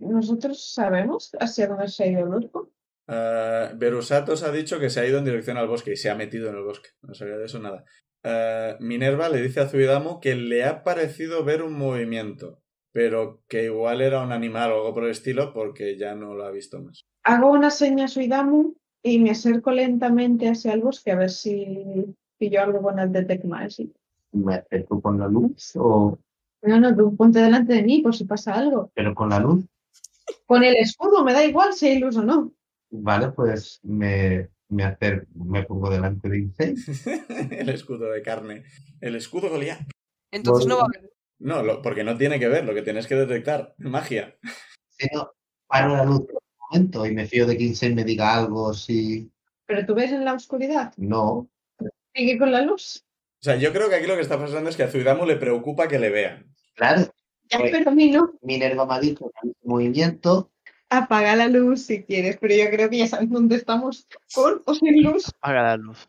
[0.00, 2.70] ¿Nosotros sabemos hacia dónde se ha ido el orco?
[3.06, 6.14] Eh, Berusatos ha dicho que se ha ido en dirección al bosque y se ha
[6.14, 6.90] metido en el bosque.
[7.02, 7.84] No sabía de eso nada.
[8.22, 12.60] Eh, Minerva le dice a Zuidamo que le ha parecido ver un movimiento,
[12.92, 16.44] pero que igual era un animal o algo por el estilo porque ya no lo
[16.44, 17.06] ha visto más.
[17.24, 22.06] Hago una seña a Suidamu y me acerco lentamente hacia el bosque a ver si
[22.38, 23.90] pillo algo con el Detect Magic.
[24.32, 26.18] ¿Me acerco con la luz o...?
[26.62, 28.90] No, no, tú ponte delante de mí por si pasa algo.
[28.94, 29.64] Pero con la luz,
[30.46, 32.52] Con el escudo, me da igual si hay luz o no.
[32.90, 36.74] Vale, pues me, me, acer- me pongo delante de Insane.
[37.62, 38.64] el escudo de carne.
[39.00, 39.88] El escudo Goliath.
[40.30, 41.10] Entonces no va a haber.
[41.38, 43.74] No, lo- porque no tiene que ver, lo que tienes que detectar.
[43.78, 44.36] Magia.
[44.90, 45.30] Si no,
[45.66, 48.74] paro la luz por un momento y me fío de que Insane me diga algo
[48.74, 49.30] si
[49.66, 50.92] Pero tú ves en la oscuridad.
[50.98, 51.48] no.
[52.14, 53.04] Sigue con la luz.
[53.40, 55.36] O sea, yo creo que aquí lo que está pasando es que a Zuidamu le
[55.36, 56.54] preocupa que le vean.
[56.74, 57.02] Claro,
[57.50, 58.32] Ya, Pues- pero a mí no.
[58.42, 60.52] Minerva me ha dicho que hay un movimiento.
[60.88, 64.74] Apaga la luz si quieres, pero yo creo que ya sabes dónde estamos, con o
[64.74, 65.28] sin luz.
[65.40, 66.08] Apaga la luz.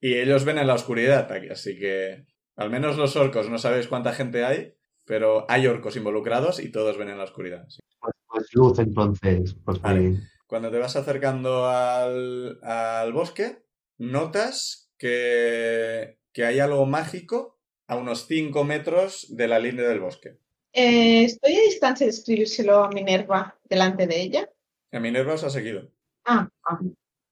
[0.00, 2.24] Y ellos ven en la oscuridad, aquí, así que
[2.56, 4.74] al menos los orcos no sabéis cuánta gente hay,
[5.04, 7.64] pero hay orcos involucrados y todos ven en la oscuridad.
[7.68, 7.80] sí.
[8.00, 9.54] Pues, pues luz entonces.
[9.64, 10.18] Pues Vale.
[10.48, 13.62] Cuando te vas acercando al, al bosque,
[13.98, 20.38] notas que, que hay algo mágico a unos 5 metros de la línea del bosque.
[20.72, 24.50] Eh, estoy a distancia de escribírselo a Minerva delante de ella.
[24.92, 25.90] A Minerva os ha seguido.
[26.24, 26.80] Ah, ah,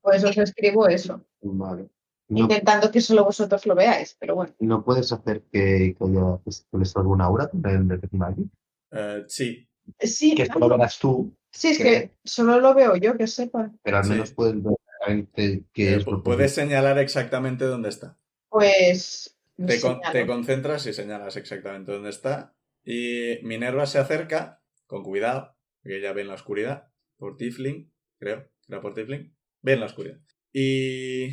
[0.02, 1.88] pues os escribo eso, Vale.
[2.28, 4.54] No, intentando que solo vosotros lo veáis, pero bueno.
[4.60, 8.46] no puedes hacer que, que haya que les salga una aura con el de Magic.
[8.92, 9.66] Eh, sí,
[9.98, 13.72] Sí, Que solo verás tú, sí, es que solo lo veo yo, que sepa.
[13.82, 14.10] pero al Sí.
[14.10, 16.06] menos puedes ver qué eh, es.
[16.06, 18.16] pu- lo que- puedes señalar exactamente dónde está.
[18.50, 19.36] Pues.
[19.56, 20.12] Te, con- señalo.
[20.12, 22.54] te concentras y señalas exactamente dónde está.
[22.84, 28.48] Y Minerva se acerca, con cuidado, porque ella ve en la oscuridad, por Tifling, creo,
[28.68, 30.18] era por Tifling, ve en la oscuridad.
[30.52, 31.26] Y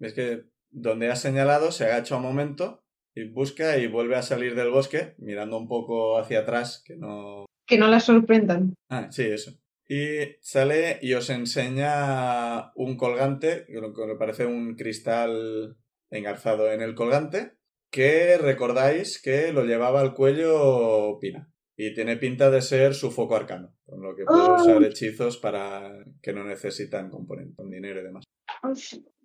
[0.00, 4.54] es que donde has señalado se agacha un momento y busca y vuelve a salir
[4.54, 7.44] del bosque, mirando un poco hacia atrás, que no...
[7.66, 8.74] Que no la sorprendan.
[8.88, 9.52] Ah, sí, eso.
[9.88, 15.76] Y sale y os enseña un colgante, que lo- que me parece un cristal
[16.12, 17.54] engarzado en el colgante,
[17.90, 21.48] que recordáis que lo llevaba al cuello Pina.
[21.76, 24.54] Y tiene pinta de ser su foco arcano, con lo que puede ¡Oh!
[24.54, 25.90] usar hechizos para
[26.22, 28.24] que no necesitan componentes, con dinero y demás.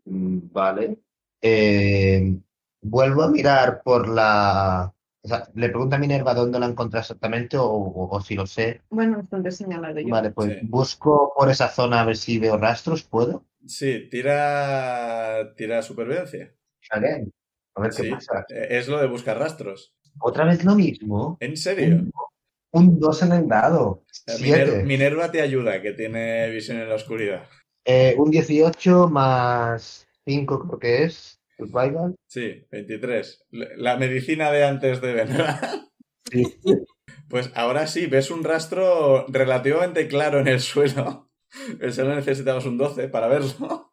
[0.05, 0.97] Mm, Vale.
[1.41, 2.35] Eh,
[2.81, 4.93] vuelvo a mirar por la.
[5.21, 8.47] O sea, le pregunta a Minerva dónde la encontré exactamente o, o- o si lo
[8.47, 8.81] sé.
[8.89, 10.07] Bueno, es donde he señalado yo.
[10.07, 10.59] Vale, pues Sí.
[10.63, 13.45] busco por esa zona a ver si veo rastros, ¿puedo?
[13.65, 16.53] Sí, tira, tira supervivencia.
[16.91, 17.27] Vale.
[17.75, 18.45] A ver qué Sí, pasa.
[18.49, 19.93] eh, es lo de buscar rastros.
[20.19, 21.37] Otra vez lo mismo.
[21.39, 22.03] ¿En serio?
[22.71, 24.03] Un 2 en el dado.
[24.27, 24.83] Eh, Miner-.
[24.83, 27.43] Minerva te ayuda, que tiene visión en la oscuridad.
[27.85, 31.39] Eh, un 18 más 5 creo que es.
[31.57, 32.15] Survival.
[32.27, 33.45] Sí, 23.
[33.51, 35.59] Le- La medicina de antes de Venra.
[36.29, 36.43] Sí.
[37.29, 41.29] Pues ahora sí, ves un rastro relativamente claro en el suelo.
[41.91, 43.86] Solo necesitabas un 12 para verlo.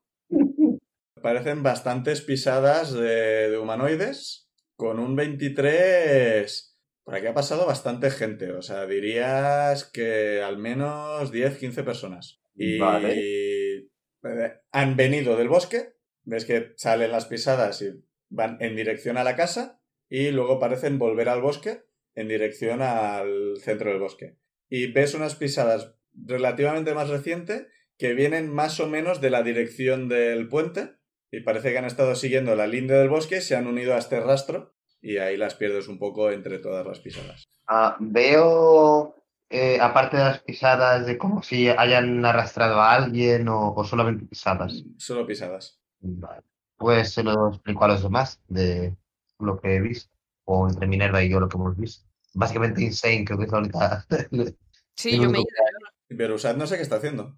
[1.25, 4.51] Parecen bastantes pisadas de, de humanoides.
[4.77, 6.79] Con un 23...
[7.03, 8.53] Por aquí ha pasado bastante gente.
[8.53, 12.43] O sea, dirías que al menos 10, 15 personas.
[12.55, 13.15] Y Vale.
[13.17, 13.89] eh,
[14.71, 15.95] han venido del bosque.
[16.25, 19.81] Ves que salen las pisadas y van en dirección a la casa.
[20.11, 24.37] Y luego parecen volver al bosque en dirección al centro del bosque.
[24.69, 27.67] Y ves unas pisadas relativamente más recientes
[27.97, 30.97] que vienen más o menos de la dirección del puente.
[31.35, 34.21] Y parece que han estado siguiendo la línea del bosque, se han unido a este
[34.21, 34.73] rastro
[35.03, 37.49] y ahí las pierdes un poco entre todas las pisadas.
[37.67, 39.17] Ah, veo,
[39.51, 44.27] eh, aparte de las pisadas, de como si hayan arrastrado a alguien o, o solamente
[44.27, 44.85] pisadas.
[44.97, 45.81] Solo pisadas.
[45.99, 46.43] Vale.
[46.77, 48.95] Pues se lo explico a los demás de
[49.41, 50.13] lo que he visto,
[50.45, 52.07] o entre Minerva y yo lo que hemos visto.
[52.33, 54.07] Básicamente Insane, creo que es la única.
[54.97, 55.49] Sí, Yo me he ido.
[56.11, 57.37] Berusat no sé qué está haciendo.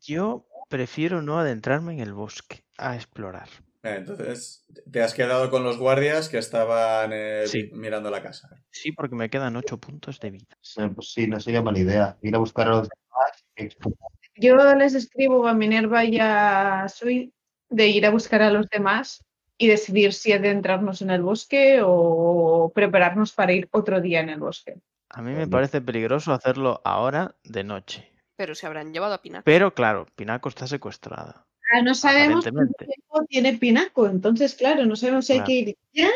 [0.00, 3.48] Yo prefiero no adentrarme en el bosque a explorar.
[3.82, 7.70] Eh, Entonces, te has quedado con los guardias que estaban eh, Sí.
[7.72, 8.48] mirando la casa.
[8.70, 10.56] Sí, porque me quedan ocho puntos de vida.
[10.60, 12.16] Sí, pues sí, no sería mala idea.
[12.22, 13.72] Ir a buscar a los demás.
[14.36, 17.34] Yo les escribo a Minerva y a Sui
[17.68, 19.24] de ir a buscar a los demás
[19.58, 24.40] y decidir si adentrarnos en el bosque o prepararnos para ir otro día en el
[24.40, 24.78] bosque.
[25.10, 28.09] A mí me parece peligroso hacerlo ahora de noche.
[28.40, 29.44] Pero se habrán llevado a Pinaco.
[29.44, 31.46] Pero claro, Pinaco está secuestrada.
[31.74, 35.78] Ah, no sabemos cuánto tiempo tiene Pinaco, entonces claro, no sabemos si hay que ir
[35.92, 36.08] ya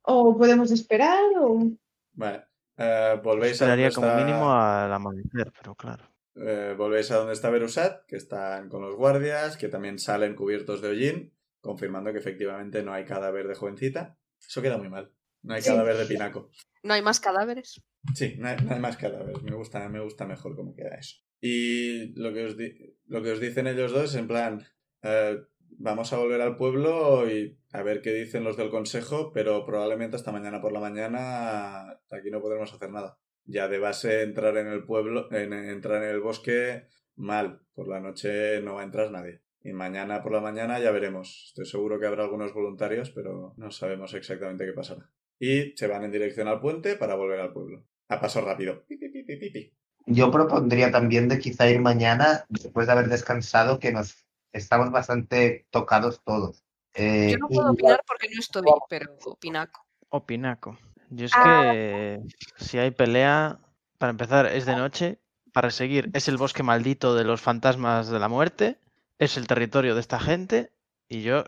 [0.00, 1.68] o podemos esperar o...
[2.14, 2.44] Vale.
[2.78, 6.04] Eh, volvéis a Esperaría como está- mínimo al amanecer, pero claro.
[6.34, 10.80] Eh, volvéis a donde está Berusat, que están con los guardias, que también salen cubiertos
[10.80, 14.16] de hollín, confirmando que efectivamente no hay cadáver de jovencita.
[14.40, 15.12] Eso queda muy mal.
[15.42, 15.68] No hay Sí.
[15.68, 16.48] cadáver de pinaco.
[16.82, 17.82] No hay más cadáveres.
[18.14, 19.42] Sí, no hay, no hay más cadáveres.
[19.42, 21.16] Me gusta, me gusta mejor cómo queda eso.
[21.40, 24.64] Y lo que os, di- lo que os dicen ellos dos es en plan,
[25.02, 25.38] eh,
[25.78, 30.16] vamos a volver al pueblo y a ver qué dicen los del consejo, pero probablemente
[30.16, 33.18] hasta mañana por la mañana aquí no podremos hacer nada.
[33.44, 37.60] Ya de base entrar en el pueblo, en, entrar en el bosque mal.
[37.74, 39.42] Por la noche no va a entrar nadie.
[39.62, 41.44] Y mañana por la mañana ya veremos.
[41.48, 45.10] Estoy seguro que habrá algunos voluntarios, pero no sabemos exactamente qué pasará.
[45.38, 47.84] Y se van en dirección al puente para volver al pueblo.
[48.08, 48.84] A paso rápido.
[48.86, 49.10] Pi, pi,
[49.50, 49.72] pi.
[50.06, 54.16] Yo propondría también de quizá ir mañana, después de haber descansado, que nos
[54.52, 56.62] estamos bastante tocados todos.
[56.94, 59.84] Eh, Yo no puedo opinar porque no estoy, pero Pinaco.
[60.08, 60.78] O Pinaco.
[61.10, 61.70] Yo es Ah.
[61.72, 62.20] que
[62.56, 63.58] si hay pelea,
[63.98, 65.18] para empezar, es de noche.
[65.52, 68.78] Para seguir, es el bosque maldito de los fantasmas de la muerte.
[69.18, 70.72] Es el territorio de esta gente.
[71.08, 71.44] Y yo,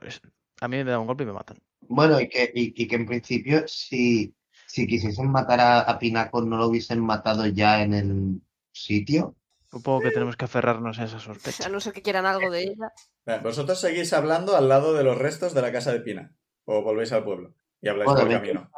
[0.60, 1.58] a mí me da un golpe y me matan.
[1.82, 4.34] Bueno, y que, y, y que en principio, si,
[4.66, 8.40] si quisiesen matar a, a Pinaco, no lo hubiesen matado ya en el
[8.82, 9.34] sitio.
[9.70, 11.68] Supongo que tenemos que aferrarnos a esa A sospecha.
[11.68, 12.92] no ser que quieran algo de ella.
[13.42, 16.32] Vosotros seguís hablando al lado de los restos de la casa de Pina.
[16.64, 17.54] O volvéis al pueblo.
[17.82, 18.70] Y habláis Bueno, por el camino.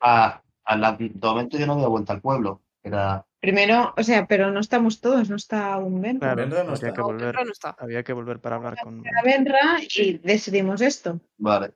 [0.00, 2.62] A, a la- de momento yo no había vuelta al pueblo.
[2.82, 6.18] Era, Primero, o sea, pero no estamos todos, no está un Ben.
[6.18, 6.92] Claro, Benra no había está.
[6.92, 7.76] que No, volver, Benra no está.
[7.78, 9.02] había que volver para hablar con.
[9.06, 9.60] A Benra
[9.94, 11.20] y decidimos esto.
[11.36, 11.72] vale.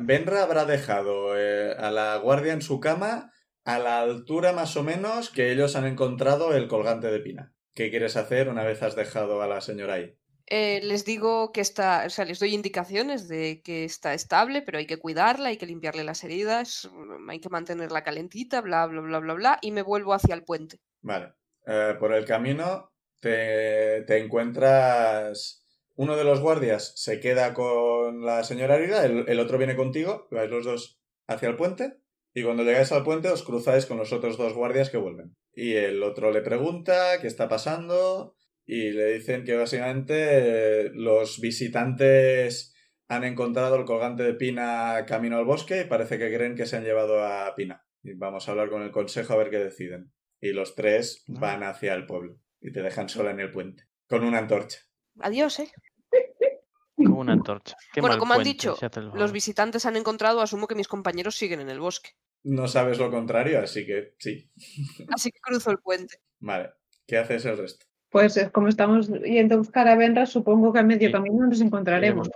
[0.00, 3.31] Benra habrá dejado eh, a la guardia en su cama
[3.64, 7.54] a la altura más o menos que ellos han encontrado el colgante de Pina.
[7.74, 10.16] ¿Qué quieres hacer una vez has dejado a la señora ahí?
[10.46, 14.78] Eh, les digo que está, o sea, les doy indicaciones de que está estable, pero
[14.78, 19.00] hay que cuidarla, hay que limpiarle las heridas, mm, hay que mantenerla calentita, bla, bla,
[19.00, 20.80] bla, bla, bla, y me vuelvo hacia el puente.
[21.00, 21.32] Vale.
[21.66, 25.60] Eh, por el camino te, te encuentras...
[25.94, 30.26] Uno de los guardias se queda con la señora herida, el, el otro viene contigo,
[30.30, 30.98] vais los dos
[31.28, 31.98] hacia el puente,
[32.34, 35.36] y cuando llegáis al puente os cruzáis con los otros dos guardias que vuelven.
[35.54, 41.40] Y el otro le pregunta qué está pasando, y le dicen que básicamente eh, los
[41.40, 42.74] visitantes
[43.08, 46.76] han encontrado el colgante de Pina camino al bosque y parece que creen que se
[46.76, 47.84] han llevado a Pina.
[48.02, 50.12] Y vamos a hablar con el consejo a ver qué deciden.
[50.40, 54.24] Y los tres van hacia el pueblo y te dejan sola en el puente con
[54.24, 54.78] una antorcha.
[55.20, 55.70] Adiós, ¿eh?
[57.04, 57.76] Con una antorcha.
[57.92, 58.76] Qué Bueno, mal como han dicho,
[59.14, 62.10] Los visitantes han encontrado, asumo que mis compañeros siguen en el bosque.
[62.44, 64.50] No sabes lo contrario, así que sí.
[65.14, 66.16] Así que cruzo el puente.
[66.40, 66.70] Vale.
[67.06, 67.86] ¿Qué haces el resto?
[68.10, 71.12] Pues eh, como estamos yendo a buscar a Benra, supongo que a medio Sí.
[71.12, 72.28] camino nos encontraremos.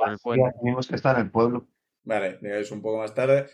[0.61, 1.67] Tenemos que estar en el pueblo.
[2.05, 3.47] Vale, llegáis un poco más tarde.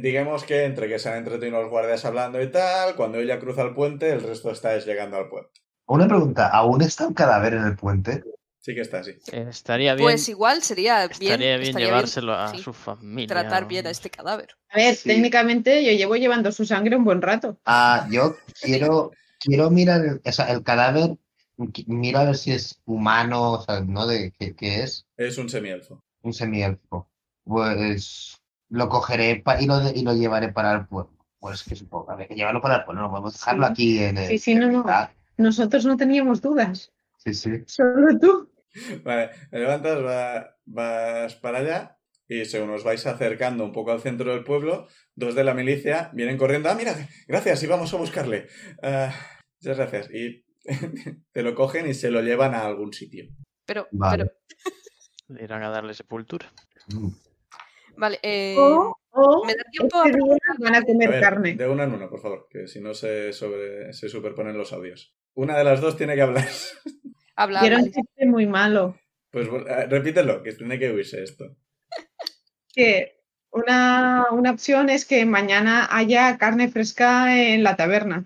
[0.00, 3.62] Digamos que entre que se han entretenido los guardias hablando y tal, cuando ella cruza
[3.62, 5.60] el puente, el resto estáis llegando al puente.
[5.86, 8.24] Una pregunta, ¿aún está un cadáver en el puente?
[8.64, 9.10] Sí que está así.
[9.32, 13.26] Eh, estaría bien, Pues igual sería bien, estaría bien estaría llevárselo a sí, su familia.
[13.26, 14.50] tratar bien a este cadáver.
[14.70, 15.08] A ver, Sí.
[15.08, 17.58] técnicamente yo llevo llevando su sangre un buen rato.
[17.66, 19.10] Ah, yo quiero,
[19.40, 21.16] quiero mirar el, o sea, el cadáver,
[21.88, 24.06] miro a ver si es humano, o sea, ¿no?
[24.06, 26.00] De qué, qué es, Es un semielfo.
[26.22, 27.08] un semielfo.
[27.44, 28.38] Pues
[28.68, 31.12] lo cogeré pa- y, lo, de- y lo llevaré para el pueblo.
[31.40, 33.72] Pues que supongo, a ver, que llevarlo para el pueblo, no podemos dejarlo Sí.
[33.72, 34.28] aquí en el...
[34.28, 34.84] Sí, sí, no, no.
[35.36, 37.50] Nosotros no teníamos dudas, sí, sí.
[37.66, 38.48] solo tú.
[39.04, 41.98] Vale, te levantas, va- vas para allá
[42.28, 46.10] y según os vais acercando un poco al centro del pueblo, dos de la milicia
[46.14, 46.70] vienen corriendo.
[46.70, 46.94] Ah, mira,
[47.28, 48.46] gracias, y vamos a buscarle.
[48.82, 49.14] Ah,
[49.60, 50.10] muchas gracias.
[50.14, 50.44] Y
[51.32, 53.26] te lo cogen y se lo llevan a algún sitio.
[53.66, 54.24] Pero, Vale.
[55.28, 56.50] pero, Irán a darle sepultura.
[56.88, 57.08] Mm.
[57.96, 60.18] vale, eh, O, o ¿me da tiempo a este
[60.58, 61.54] van a A comer ver, carne.
[61.54, 65.14] de una en una, por favor, que si no se, sobre, se superponen los audios.
[65.34, 66.48] Una de las dos tiene que hablar.
[67.36, 68.98] Era un chiste muy malo.
[69.30, 71.56] Pues eh, repítelo, que tiene que oírse esto.
[72.74, 73.20] Que
[73.50, 78.24] una, una opción es que mañana haya carne fresca en la taberna.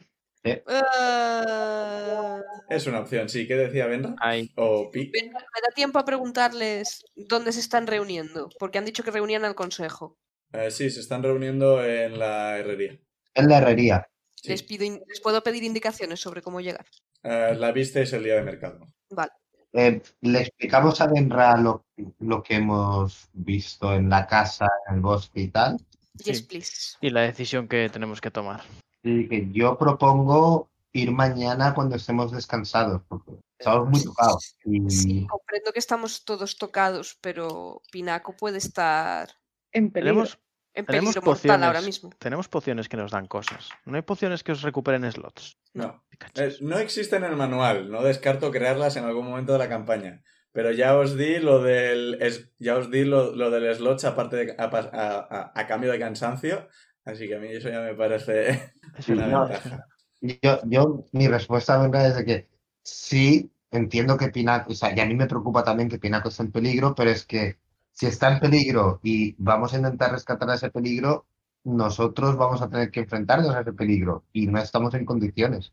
[0.66, 3.46] Ah, Es una opción, sí.
[3.46, 4.14] ¿Qué decía Benra?
[4.20, 5.10] Ay, O Pi.
[5.12, 8.48] ¿Me da tiempo a preguntarles dónde se están reuniendo?
[8.58, 10.16] Porque han dicho que reunían al consejo.
[10.52, 12.98] Eh, sí, se están reuniendo en la herrería.
[13.34, 14.08] En la herrería.
[14.36, 14.48] Sí.
[14.50, 16.86] Les, pido, les puedo pedir indicaciones sobre cómo llegar.
[17.22, 18.86] Eh, la visteis el día de mercado.
[19.10, 19.32] Vale.
[19.72, 21.84] Eh, le explicamos a Benra lo,
[22.20, 25.76] lo que hemos visto en la casa, en el bosque y tal.
[26.24, 26.42] Yes, Sí.
[26.44, 26.96] please.
[27.00, 28.62] y la decisión que tenemos que tomar.
[29.02, 34.56] Y que yo propongo ir mañana cuando estemos descansados, porque estamos muy tocados.
[34.64, 39.28] Y Sí, comprendo que estamos todos tocados, pero Pinaco puede estar
[39.72, 40.14] En peligro.
[40.22, 40.38] Tenemos,
[40.76, 41.86] en Tenemos peligro mortal ahora pociones.
[42.04, 42.10] mismo.
[42.18, 43.70] tenemos pociones que nos dan cosas.
[43.84, 45.58] No hay pociones que os recuperen slots.
[45.74, 46.04] No.
[46.08, 46.42] Pikachu.
[46.60, 47.90] No existen en el manual.
[47.90, 50.22] No descarto crearlas en algún momento de la campaña.
[50.52, 52.18] Pero ya os di lo del.
[52.22, 53.64] es- ya os di lo, lo del
[54.04, 56.68] aparte de, a, pa- a- a- a cambio de cansancio.
[57.04, 59.86] Así que a mí eso ya me parece Es una no, ventaja.
[60.20, 62.48] yo, yo, mi respuesta es de que
[62.82, 66.42] sí, entiendo que Pinaco, o sea, y a mí me preocupa también que Pinaco esté
[66.42, 67.58] en peligro, pero es que
[67.96, 71.26] si está en peligro y vamos a intentar rescatar a ese peligro,
[71.64, 75.72] nosotros vamos a tener que enfrentarnos a ese peligro y no estamos en condiciones.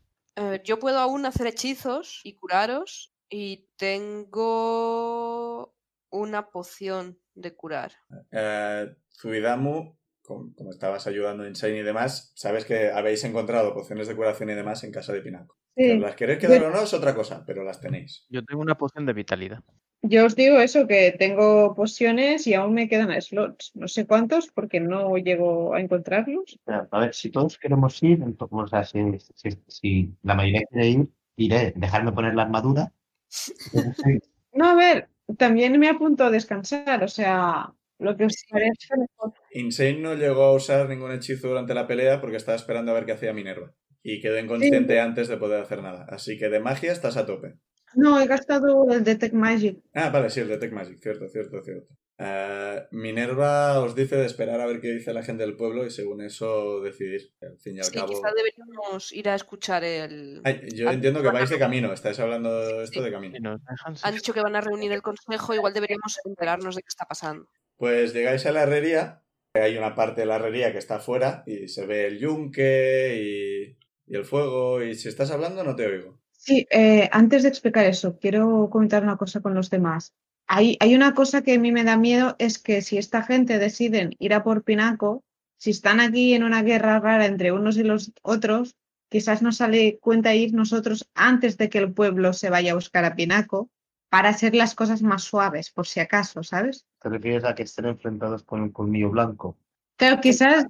[0.64, 5.74] Yo puedo aún hacer hechizos y curaros y tengo
[6.10, 7.92] una poción de curar.
[8.32, 14.08] Eh, Zuidamu, como, como estabas ayudando a Insane y demás, sabes que habéis encontrado pociones
[14.08, 15.58] de curación y demás en casa de Pinaco.
[15.76, 15.98] Sí.
[15.98, 18.24] las queréis quedar o no es otra cosa, pero las tenéis.
[18.30, 19.62] Yo tengo una poción de vitalidad.
[20.06, 23.72] Yo os digo eso, que tengo pociones y aún me quedan slots.
[23.74, 26.58] No sé cuántos porque no llego a encontrarlos.
[26.66, 28.98] A ver, si todos queremos ir, entonces, o sea, si,
[29.34, 32.92] si- si la mayoría quiere ir, iré, dejarme poner la armadura.
[34.52, 39.32] No, a ver, también me apunto a descansar, o sea, lo que os parezca mejor.
[39.52, 43.04] Insane no llegó a usar ningún hechizo durante la pelea porque estaba esperando a ver
[43.04, 43.72] qué hacía Minerva.
[44.02, 46.06] Y quedó inconsciente antes de poder hacer nada.
[46.08, 47.54] Así que de magia estás a tope.
[47.96, 49.78] No, he gastado el Detect Magic.
[49.94, 51.94] Ah, vale, sí, el Detect Magic, cierto, cierto, cierto.
[52.16, 55.90] Eh, Minerva os dice de esperar a ver qué dice la gente del pueblo y
[55.90, 57.32] según eso decidir.
[57.42, 58.08] Al fin y al Sí, cabo.
[58.08, 60.40] quizá deberíamos ir a escuchar el...
[60.44, 63.58] Ay, yo al- entiendo que vais de camino, estáis hablando de esto de camino.
[64.02, 67.48] Han dicho que van a reunir el consejo, igual deberíamos enterarnos de qué está pasando.
[67.76, 69.24] Pues llegáis a la herrería,
[69.54, 74.12] hay una parte de la herrería que está afuera y se ve el yunque y,
[74.12, 76.20] y el fuego y si estás hablando no te oigo.
[76.44, 80.12] Sí, eh, antes de explicar eso, quiero comentar una cosa con los demás.
[80.46, 83.58] Hay, hay una cosa que a mí me da miedo, es que si esta gente
[83.58, 85.24] deciden ir a por Pinaco,
[85.56, 88.76] si están aquí en una guerra rara entre unos y los otros,
[89.08, 93.06] quizás nos sale cuenta ir nosotros antes de que el pueblo se vaya a buscar
[93.06, 93.70] a Pinaco
[94.10, 96.84] para hacer las cosas más suaves, por si acaso, ¿sabes?
[97.00, 99.56] ¿Te refieres a que estén enfrentados con el colmillo blanco?
[99.96, 100.66] Claro, quizás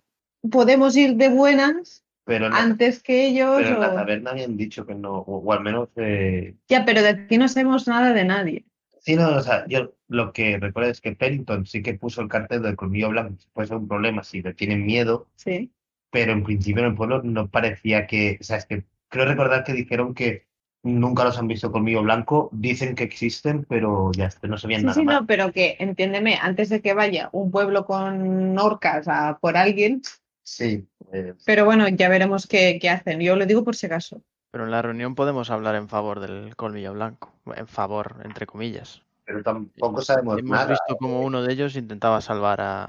[0.48, 3.56] podemos ir de buenas Pero antes que ellos.
[3.56, 6.84] pero en la o- taberna habían dicho que no, o, o al menos eh, Ya,
[6.84, 8.64] pero de aquí no sabemos nada de nadie.
[9.00, 12.28] Sí, no, o sea, yo lo que recuerdo es que Pennington sí que puso el
[12.28, 15.70] cartel del colmillo blanco, puede ser un problema si le tienen miedo, Sí.
[16.10, 19.64] pero en principio en el pueblo no parecía que, o sea, es que creo recordar
[19.64, 20.46] que dijeron que
[20.82, 24.98] nunca los han visto colmillo blanco, dicen que existen, pero ya no sabían Sí, nada
[25.00, 25.20] sí, más.
[25.20, 30.00] no, pero que entiéndeme, antes de que vaya un pueblo con orcas a por alguien,
[30.44, 33.18] Sí, eh, pero bueno, ya veremos qué, qué hacen.
[33.20, 34.22] Yo lo digo por si acaso.
[34.50, 37.32] Pero en la reunión podemos hablar en favor del colmillo blanco.
[37.56, 39.02] En favor, entre comillas.
[39.24, 40.66] pero tampoco sabemos Hemos nada.
[40.70, 42.84] visto como uno de ellos intentaba salvar a,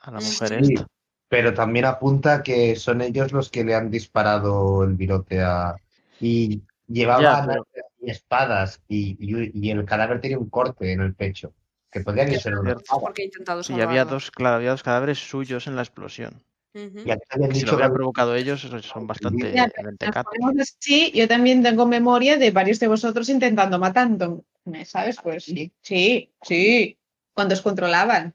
[0.00, 0.74] a la mujer sí.
[0.74, 0.86] esta.
[1.28, 5.76] Pero también apunta que son ellos los que le han disparado el virote a...
[6.20, 7.66] Y llevaban pero-
[8.00, 11.52] y espadas y, y- y el cadáver tenía un corte en el pecho.
[11.90, 12.54] Que podría que ser.
[13.00, 16.42] Porque he intentado Sí, había dos, claro, había dos cadáveres suyos en la explosión.
[17.04, 19.70] Y aquí habían Si lo que hubieran provocado ellos, son bastante Ya,
[20.60, 24.44] así, yo también tengo memoria de varios de vosotros intentando matando.
[24.84, 25.16] ¿Sabes?
[25.22, 26.98] Pues sí, sí, sí.
[27.32, 28.34] Cuando os controlaban.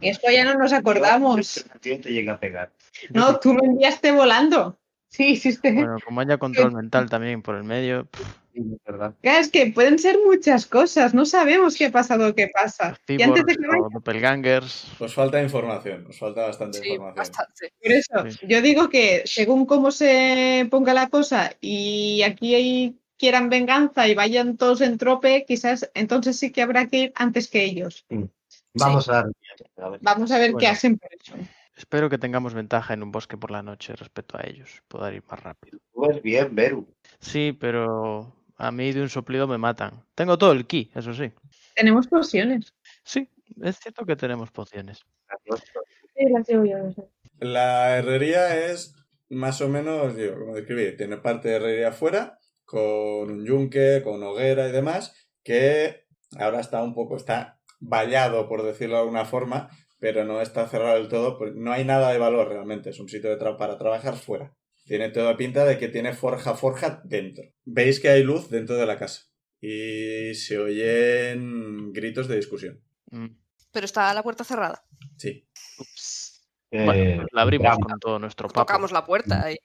[0.00, 1.64] Y esto ya no nos acordamos.
[1.80, 2.72] Te llega a pegar.
[3.10, 4.78] No, tú lo enviaste volando.
[5.08, 5.58] Sí, sí, sí.
[5.62, 8.41] Bueno, como haya control mental también por el medio, pff, Sí.
[8.84, 12.98] Claro, Es que pueden ser muchas cosas, no sabemos qué ha pasado o qué pasa.
[13.08, 14.92] Y antes de que vaya, doppelgangers.
[15.00, 17.16] Os falta información, os falta bastante Sí, información.
[17.16, 17.72] bastante.
[17.82, 18.46] por eso, Sí.
[18.48, 24.14] yo digo que según cómo se ponga la cosa y aquí hay- quieran venganza y
[24.16, 28.04] vayan todos en trope, quizás entonces sí que habrá que ir antes que ellos.
[28.74, 29.98] Vamos a ver.
[30.00, 31.34] Vamos a ver qué hacen por eso.
[31.76, 34.82] Espero que tengamos ventaja en un bosque por la noche respecto a ellos.
[34.88, 35.78] Poder ir más rápido.
[35.92, 36.86] Pues bien, Beru.
[37.20, 40.04] Sí, pero a mí de un soplido me matan.
[40.14, 41.32] Tengo todo el ki, eso sí.
[41.74, 42.72] Tenemos pociones.
[43.04, 43.28] Sí,
[43.62, 45.00] es cierto que tenemos pociones.
[46.14, 46.78] Sí, las llevo yo.
[46.78, 47.10] las llevo.
[47.40, 48.94] La herrería es
[49.28, 54.22] más o menos, digo, como describí, tiene parte de herrería afuera, con un yunque, con
[54.22, 56.04] hoguera y demás, que
[56.38, 60.94] ahora está un poco, está vallado, por decirlo de alguna forma, pero no está cerrado
[60.98, 63.76] del todo, pues no hay nada de valor realmente, es un sitio de tra- para
[63.76, 64.54] trabajar fuera.
[64.84, 67.44] Tiene toda pinta de que tiene forja forja dentro.
[67.64, 69.22] Veis que hay luz dentro de la casa
[69.60, 72.82] y se oyen gritos de discusión.
[73.10, 73.26] Mm.
[73.70, 74.84] Pero está la puerta cerrada.
[75.16, 75.48] Sí.
[76.70, 78.60] Bueno, Eh, pues la abrimos con todo nuestro papo.
[78.66, 79.56] Tocamos la puerta y...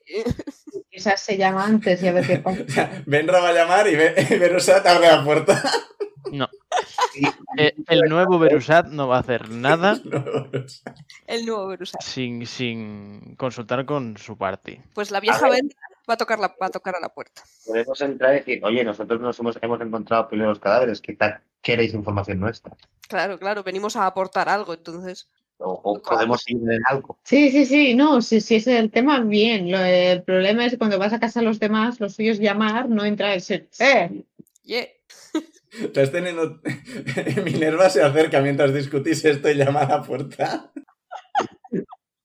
[0.89, 3.03] Quizás se llama antes y a ver qué pasa.
[3.05, 5.63] Benra va a llamar y Verosa abre la puerta.
[6.31, 6.47] No.
[7.57, 9.99] Eh, el nuevo Berusat no va a hacer nada
[11.27, 12.01] el nuevo Berusat.
[12.01, 14.79] sin, sin consultar con su party.
[14.93, 17.43] Pues la vieja va a tocar la, va a tocar a la puerta.
[17.65, 21.39] Podemos entrar y decir, oye, nosotros nos hemos, hemos encontrado primero los cadáveres, ¿qué tal?
[21.61, 22.75] ¿Queréis información nuestra?
[23.07, 25.27] Claro, claro, venimos a aportar algo, entonces.
[25.59, 27.17] O, o podemos ir en algo.
[27.23, 29.71] Sí, sí, sí, no, si, si es el tema, bien.
[29.71, 32.39] Lo- el problema es que cuando vas a casa de los demás, lo suyo es
[32.39, 34.23] llamar, no entrar y decir, ¡eh!
[34.63, 34.85] Yeah.
[35.71, 36.61] Estás teniendo.
[37.43, 40.71] Minerva se acerca mientras discutís esto y llama a la puerta.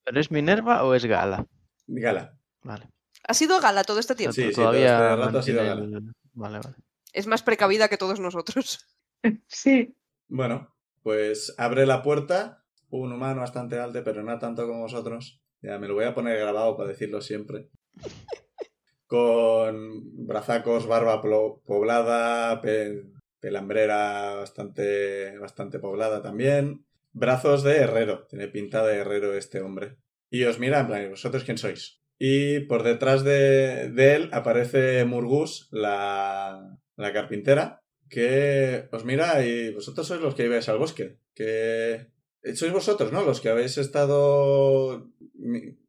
[0.04, 1.46] ¿Pero es Minerva o es Gala?
[1.86, 2.38] Gala.
[2.62, 2.88] Vale.
[3.26, 4.34] Ha sido Gala todo este tiempo.
[4.34, 5.84] Sí, sí, Todavía todo este rato ha sido Gala.
[5.84, 6.76] el- Vale, vale.
[7.12, 8.86] Es más precavida que todos nosotros.
[9.46, 9.94] Sí.
[10.26, 10.74] Bueno,
[11.04, 15.40] pues abre la puerta un humano bastante alto, pero no tanto como vosotros.
[15.62, 17.68] Ya me lo voy a poner grabado para decirlo siempre.
[19.06, 23.04] Con brazacos, barba poblada, pe-
[23.42, 26.86] pelambrera bastante, bastante poblada también.
[27.12, 28.26] Brazos de herrero.
[28.28, 29.96] Tiene pinta de herrero este hombre.
[30.30, 32.00] Y os mira en plan, ¿y ¿vosotros quién sois?
[32.18, 39.72] Y por detrás de, de él aparece Murgus, la, la carpintera, que os mira y
[39.74, 41.18] vosotros sois los que ibais al bosque.
[41.34, 42.06] Que
[42.54, 43.24] sois vosotros, ¿no?
[43.24, 45.10] Los que habéis estado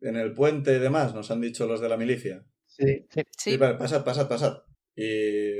[0.01, 2.43] en el puente y demás, nos han dicho los de la milicia.
[2.65, 3.05] Sí.
[3.09, 3.57] Sí, Sí.
[3.57, 4.63] vale, pasad, pasad, pasad.
[4.95, 5.51] Y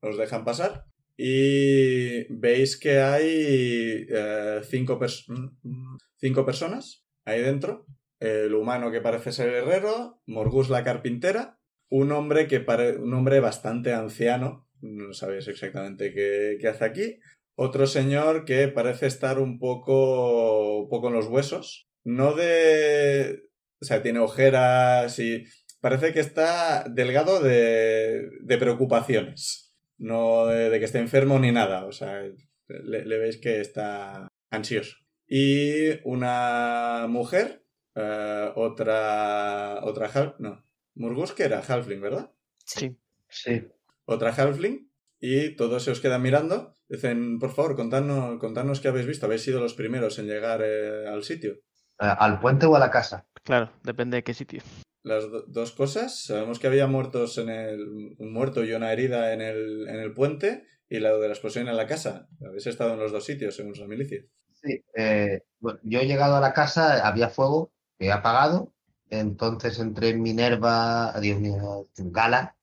[0.00, 0.86] os dejan pasar.
[1.16, 7.86] Y veis que hay eh, cinco, pers- mm, cinco personas ahí dentro.
[8.20, 11.58] El humano que parece ser herrero, Morgus la carpintera,
[11.90, 17.18] un hombre que pare- un hombre bastante anciano, no sabéis exactamente qué, qué hace aquí,
[17.56, 23.42] otro señor que parece estar un poco, un poco en los huesos, no de...
[23.80, 25.44] O sea, tiene ojeras y
[25.80, 29.65] parece que está delgado de, de preocupaciones,
[29.98, 32.22] no de, de que esté enfermo ni nada, o sea,
[32.68, 34.96] le, le veis que está ansioso.
[35.28, 40.64] Y una mujer, eh, otra, otra half, no,
[40.96, 42.32] Murgus que era halfling, ¿verdad?
[42.64, 42.96] Sí.
[43.28, 43.68] Sí.
[44.06, 44.90] Otra halfling
[45.20, 46.74] y todos se os quedan mirando.
[46.88, 49.26] Dicen, por favor, contadnos, contadnos qué habéis visto.
[49.26, 51.52] Habéis sido los primeros en llegar eh, al sitio.
[52.00, 53.26] Eh, ¿Al puente o a la casa?
[53.42, 54.62] Claro, depende de qué sitio.
[55.10, 56.24] Las do- dos cosas.
[56.24, 57.78] Sabemos que había muertos en el.
[58.18, 60.64] muerto y una herida en el, en el puente.
[60.88, 62.28] Y la de la explosión en la casa.
[62.46, 64.20] Habéis estado en los dos sitios, según la milicia.
[64.62, 64.84] Sí.
[64.96, 65.42] eh,
[65.82, 68.72] yo he llegado a la casa, había fuego, he apagado.
[69.10, 72.56] Entonces entré en Minerva, Dios mío, Gala.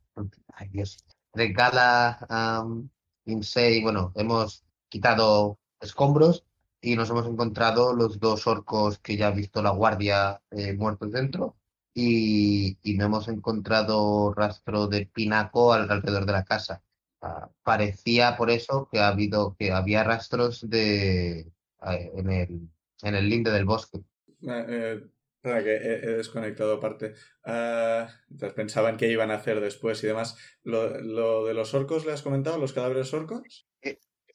[0.53, 0.97] Ay, Dios.
[1.33, 2.89] De Gala, um,
[3.83, 6.45] bueno, hemos quitado escombros
[6.81, 11.11] y nos hemos encontrado los dos orcos que ya ha visto la guardia eh, muertos
[11.11, 11.57] dentro.
[11.95, 16.83] Y, y no hemos encontrado rastro de pinaco al- alrededor de la casa.
[17.21, 22.69] Ah, parecía por eso que ha habido, que había rastros de eh, en el,
[23.03, 24.03] en el linde del bosque.
[24.41, 25.01] Eh,
[25.43, 27.15] eh, que he, he desconectado aparte.
[27.45, 30.37] Ah, entonces pensaban qué iban a hacer después y demás.
[30.63, 32.57] Lo, lo de los orcos, ¿le has comentado?
[32.57, 33.67] ¿Los cadáveres orcos?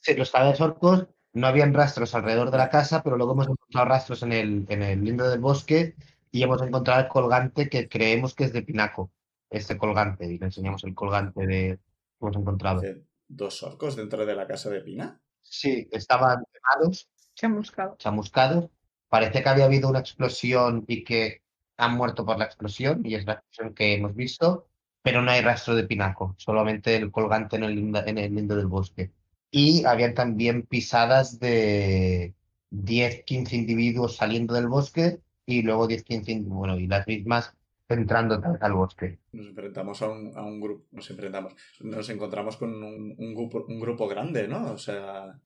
[0.01, 3.87] Sí, los cadáveres orcos no habían rastros alrededor de la casa, pero luego hemos encontrado
[3.89, 5.95] rastros en el, en el linde del bosque
[6.31, 9.11] y hemos encontrado el colgante que creemos que es de pinaco.
[9.51, 11.81] Este colgante, y le enseñamos el colgante de que
[12.21, 12.83] hemos encontrado.
[13.29, 15.21] ¿Dos orcos dentro de la casa de Pina?
[15.41, 17.97] Sí, estaban quemados, Chamuscado.
[17.99, 18.71] chamuscados.
[19.09, 21.43] Parece que había habido una explosión y que
[21.77, 24.69] han muerto por la explosión, y es la explosión que hemos visto,
[25.03, 28.67] pero no hay rastro de pinaco, solamente el colgante en el, en el lindo del
[28.67, 29.13] bosque.
[29.51, 32.35] Y habían también pisadas de
[32.71, 37.55] 10, 15 individuos saliendo del bosque y luego 10, 15, in- bueno, y las mismas
[37.89, 39.19] entrando vez al bosque.
[39.33, 43.65] Nos enfrentamos a un, a un grupo, nos enfrentamos, nos encontramos con un, un grupo,
[43.67, 44.73] un grupo grande, ¿no?
[44.73, 45.41] O sea,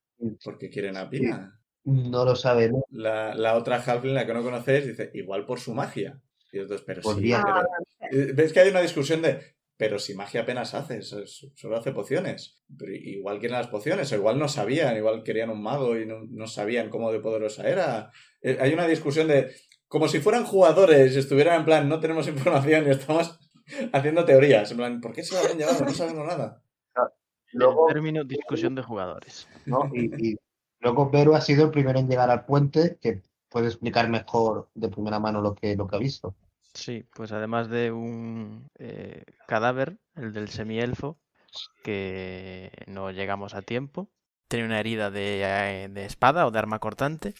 [0.44, 1.58] porque quieren a Pina.
[1.84, 2.82] No lo sabemos.
[2.90, 6.20] La, la otra Halfling, la que no conocéis, dice, igual por su magia.
[6.52, 7.42] Y entonces, pero sí, Podría.
[7.44, 7.68] pero-
[8.10, 9.40] Eh, ¿Ves que hay una discusión de,
[9.76, 12.60] pero si magia apenas hace, so- so- solo hace pociones?
[12.78, 16.24] Pero igual quieren las pociones, o igual no sabían, igual querían un mago y no,
[16.28, 18.10] no sabían cómo de poderosa era.
[18.42, 19.50] Eh, hay una discusión de,
[19.92, 23.38] como si fueran jugadores, estuvieran en plan, no tenemos información y estamos
[23.92, 24.70] haciendo teorías.
[24.70, 25.84] En plan, ¿por qué se lo habían llevado?
[25.84, 26.62] No sabemos nada.
[27.52, 29.46] Luego, El término discusión de jugadores.
[29.66, 29.90] ¿no?
[29.92, 30.36] Y, y
[30.80, 33.20] luego Vero ha sido el primero en llegar al puente, que
[33.50, 36.34] puede explicar mejor de primera mano lo que, lo que ha visto.
[36.72, 41.18] Sí, pues además de un eh, cadáver, el del semielfo,
[41.84, 44.08] que no llegamos a tiempo,
[44.48, 47.34] tenía una herida de, eh, de espada o de arma cortante.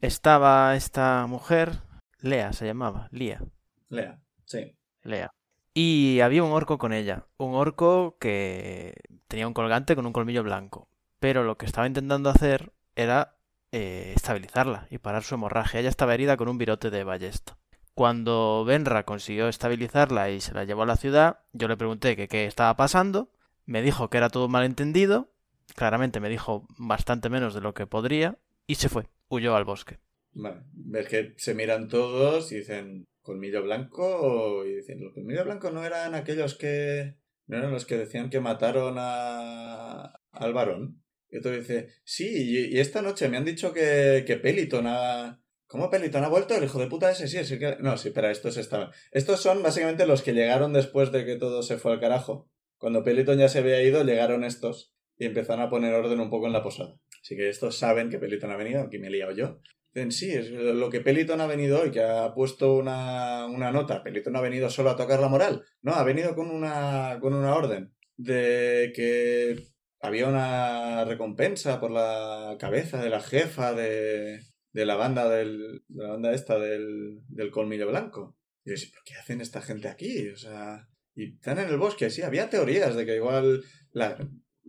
[0.00, 1.82] Estaba esta mujer,
[2.22, 3.42] Lea se llamaba, Lía,
[3.88, 4.76] Lea, sí.
[5.02, 5.30] Lea.
[5.72, 8.94] Y había un orco con ella, un orco que
[9.28, 10.88] tenía un colgante con un colmillo blanco.
[11.18, 13.36] Pero lo que estaba intentando hacer era
[13.72, 15.80] eh, estabilizarla y parar su hemorragia.
[15.80, 17.56] Ella estaba herida con un virote de ballesta.
[17.94, 22.28] Cuando Benra consiguió estabilizarla y se la llevó a la ciudad, yo le pregunté que
[22.28, 23.30] qué estaba pasando.
[23.66, 25.30] Me dijo que era todo malentendido.
[25.76, 28.38] Claramente me dijo bastante menos de lo que podría.
[28.66, 29.08] Y se fue.
[29.28, 29.98] Huyó al bosque.
[30.40, 30.62] Vale.
[30.72, 34.64] Ves que se miran todos y dicen, ¿colmillo blanco?
[34.64, 37.16] Y dicen, ¿los colmillos blancos no eran aquellos que...
[37.46, 40.14] ¿No eran los que decían que mataron a...
[40.30, 41.02] al varón?
[41.28, 45.42] Y otro dice, sí, y, esta noche me han dicho que, que Peliton ha...
[45.66, 46.56] ¿Cómo Peliton ha vuelto?
[46.56, 47.76] El hijo de puta ese, sí, es que...
[47.80, 48.90] No, sí, espera, estos estaban...
[49.10, 52.48] Estos son básicamente los que llegaron después de que todo se fue al carajo.
[52.78, 56.46] Cuando Peliton ya se había ido, llegaron estos y empezaron a poner orden un poco
[56.46, 56.96] en la posada.
[57.22, 59.60] Así que estos saben que Peliton ha venido, aquí me he liado yo.
[59.92, 64.02] Dicen, sí, es lo que Peliton ha venido hoy, que ha puesto una, una nota.
[64.04, 65.64] Peliton ha venido solo a tocar la moral.
[65.82, 69.56] No, ha venido con una, con una orden de que
[70.00, 74.40] había una recompensa por la cabeza de la jefa de,
[74.72, 78.36] de la banda del, de la banda esta del, del colmillo blanco.
[78.64, 80.28] Y yo decía, ¿por qué hacen esta gente aquí?
[80.28, 80.86] O sea,
[81.16, 83.62] y están en el bosque, sí, había teorías de que igual
[83.92, 84.16] la-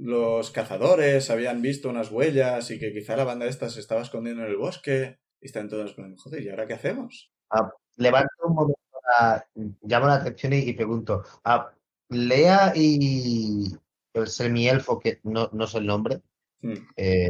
[0.01, 4.43] los cazadores habían visto unas huellas y que quizá la banda esta se estaba escondiendo
[4.43, 5.19] en el bosque.
[5.39, 7.31] Y están todos plan, joder, ¿y ahora qué hacemos?
[7.97, 8.79] Levanto un momento,
[9.19, 9.45] la-
[9.83, 11.71] llamo la atención y, y pregunto, a
[12.09, 13.65] Lea y
[14.13, 16.21] el semielfo, que no, no sé el nombre,
[16.63, 16.73] Hmm.
[16.95, 17.27] eh,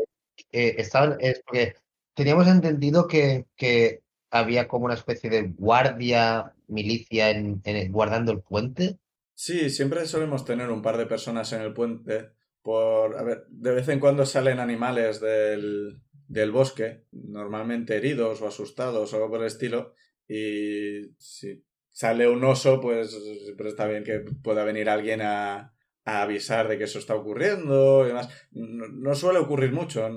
[0.51, 1.75] eh, estaban, es porque
[2.13, 8.41] teníamos entendido que, que había como una especie de guardia, milicia en, en- guardando el
[8.41, 8.97] puente.
[9.35, 12.31] Sí, siempre solemos tener un par de personas en el puente.
[12.61, 18.47] Por, a ver, de vez en cuando salen animales del, del bosque, normalmente heridos o
[18.47, 19.93] asustados o algo por el estilo.
[20.27, 23.11] Y si sale un oso, pues
[23.43, 25.73] siempre está bien que pueda venir alguien a,
[26.05, 28.29] avisar de que eso está ocurriendo y demás.
[28.51, 30.07] No, suele ocurrir mucho,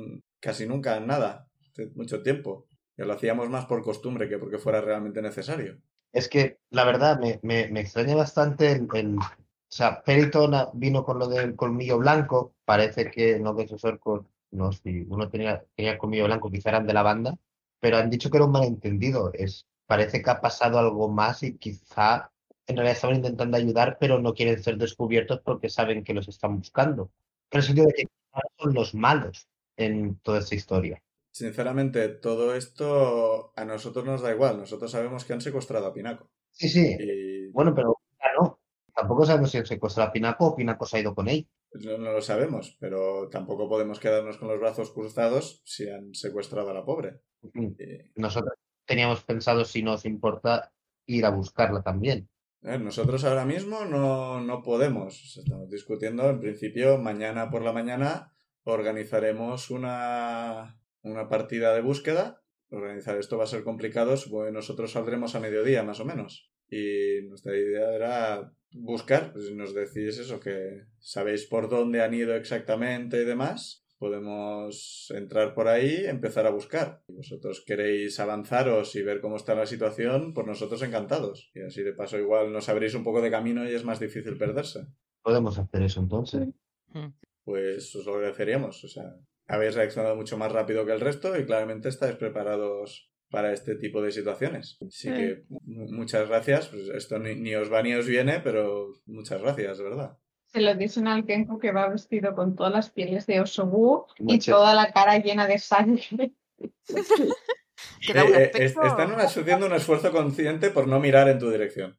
[0.40, 1.48] casi nunca nada,
[1.94, 2.68] mucho tiempo.
[2.96, 5.78] Ya lo hacíamos más por costumbre que porque fuera realmente necesario.
[6.12, 9.18] Es que la verdad me, me, me extraña bastante el, el-
[9.74, 13.84] o sea, Periton a- vino con lo del colmillo blanco, parece que no que esos
[13.84, 17.36] orcos, no, si uno tenía, tenía colmillo blanco, quizá eran de la banda,
[17.80, 21.56] pero han dicho que era un malentendido, es, parece que ha pasado algo más y
[21.58, 22.30] quizá
[22.66, 26.58] en realidad estaban intentando ayudar, pero no quieren ser descubiertos porque saben que los están
[26.58, 27.10] buscando.
[27.50, 28.06] En el sentido de que
[28.58, 31.02] son los malos en toda esta historia.
[31.32, 34.56] Sinceramente, todo esto a nosotros nos da igual.
[34.58, 36.30] Nosotros sabemos que han secuestrado a Pinaco.
[36.52, 37.98] Sí, sí, Y bueno, pero.
[38.94, 41.48] Tampoco sabemos si han secuestrado a Pinaco o Pinaco se ha ido con él.
[41.84, 46.70] no, no lo sabemos, pero tampoco podemos quedarnos con los brazos cruzados si han secuestrado
[46.70, 47.20] a la pobre.
[48.14, 48.54] Nosotros
[48.86, 50.72] teníamos pensado, si nos importa,
[51.06, 52.28] ir a buscarla también.
[52.62, 55.36] nosotros ahora mismo no, no podemos.
[55.36, 62.42] Estamos discutiendo, en principio, mañana por la mañana organizaremos una, una partida de búsqueda.
[62.70, 66.50] Organizar esto va a ser complicado, supongo que nosotros saldremos a mediodía más o menos.
[66.68, 72.12] Y nuestra idea era buscar, pues si nos decís eso, que sabéis por dónde han
[72.12, 77.02] ido exactamente y demás, podemos entrar por ahí, empezar a buscar.
[77.06, 81.50] Si vosotros queréis avanzaros y ver cómo está la situación, por nosotros encantados.
[81.54, 84.36] Y así de paso igual nos abréis un poco de camino y es más difícil
[84.36, 84.86] perderse.
[85.22, 86.48] Podemos hacer eso entonces.
[87.44, 88.84] Pues os lo agradeceríamos.
[88.84, 89.14] O sea,
[89.46, 94.00] habéis reaccionado mucho más rápido que el resto y claramente estáis preparados para este tipo
[94.00, 94.78] de situaciones.
[94.80, 95.10] Así Sí.
[95.10, 96.68] que mu- muchas gracias.
[96.68, 100.16] Pues esto ni, ni os va ni os viene, pero muchas gracias, de verdad.
[100.46, 104.06] Se lo dicen al Kenko que va vestido con todas las pieles de oso búho
[104.20, 106.32] y toda la cara llena de sangre.
[108.06, 111.96] Eh, eh, es- están haciendo un esfuerzo consciente por no mirar en tu dirección.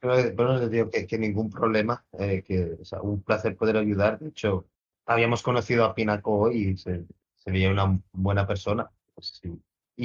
[0.00, 4.18] Pero les digo que, que ningún problema, eh, que o sea, un placer poder ayudar.
[4.18, 4.66] De hecho,
[5.06, 7.04] habíamos conocido a Pinaco hoy y se,
[7.36, 8.90] se veía una buena persona.
[9.14, 9.50] Pues sí.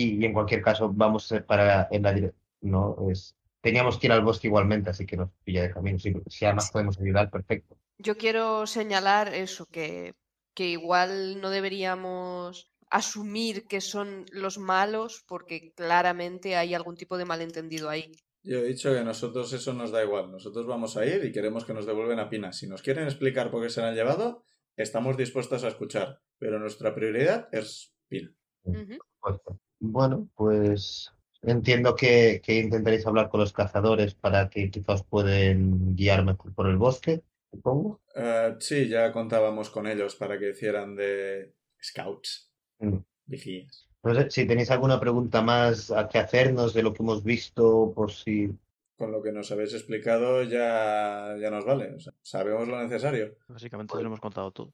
[0.01, 2.41] Y, y en cualquier caso, vamos a- para en la dirección.
[2.61, 5.99] No, es, teníamos que ir al bosque igualmente, así que nos pilla de camino.
[5.99, 7.77] Si, si además podemos ayudar, perfecto.
[7.99, 10.13] Yo quiero señalar eso, que,
[10.53, 17.25] que igual no deberíamos asumir que son los malos porque claramente hay algún tipo de
[17.25, 18.11] malentendido ahí.
[18.43, 20.31] Yo he dicho que a nosotros eso nos da igual.
[20.31, 22.53] Nosotros vamos a ir y queremos que nos devuelven a Pina.
[22.53, 24.43] Si nos quieren explicar por qué se la han llevado,
[24.77, 26.21] estamos dispuestos a escuchar.
[26.39, 28.31] Pero nuestra prioridad es Pina.
[28.63, 28.97] Ujú.
[29.19, 29.35] Pues,
[29.79, 36.25] Bueno, pues entiendo que, que intentaréis hablar con los cazadores para que quizás pueden guiar
[36.25, 37.21] mejor por el bosque,
[37.51, 38.01] supongo.
[38.15, 42.97] Eh, sí, ya contábamos con ellos para que hicieran de scouts, Mm.
[43.25, 43.87] vigías.
[44.03, 47.91] No sé, si tenéis alguna pregunta más a que hacernos de lo que hemos visto,
[47.95, 48.51] por si...
[48.95, 51.93] Con lo que nos habéis explicado ya, ya nos vale.
[51.95, 53.35] O sea, sabemos lo necesario.
[53.47, 54.73] Básicamente te lo hemos contado todo.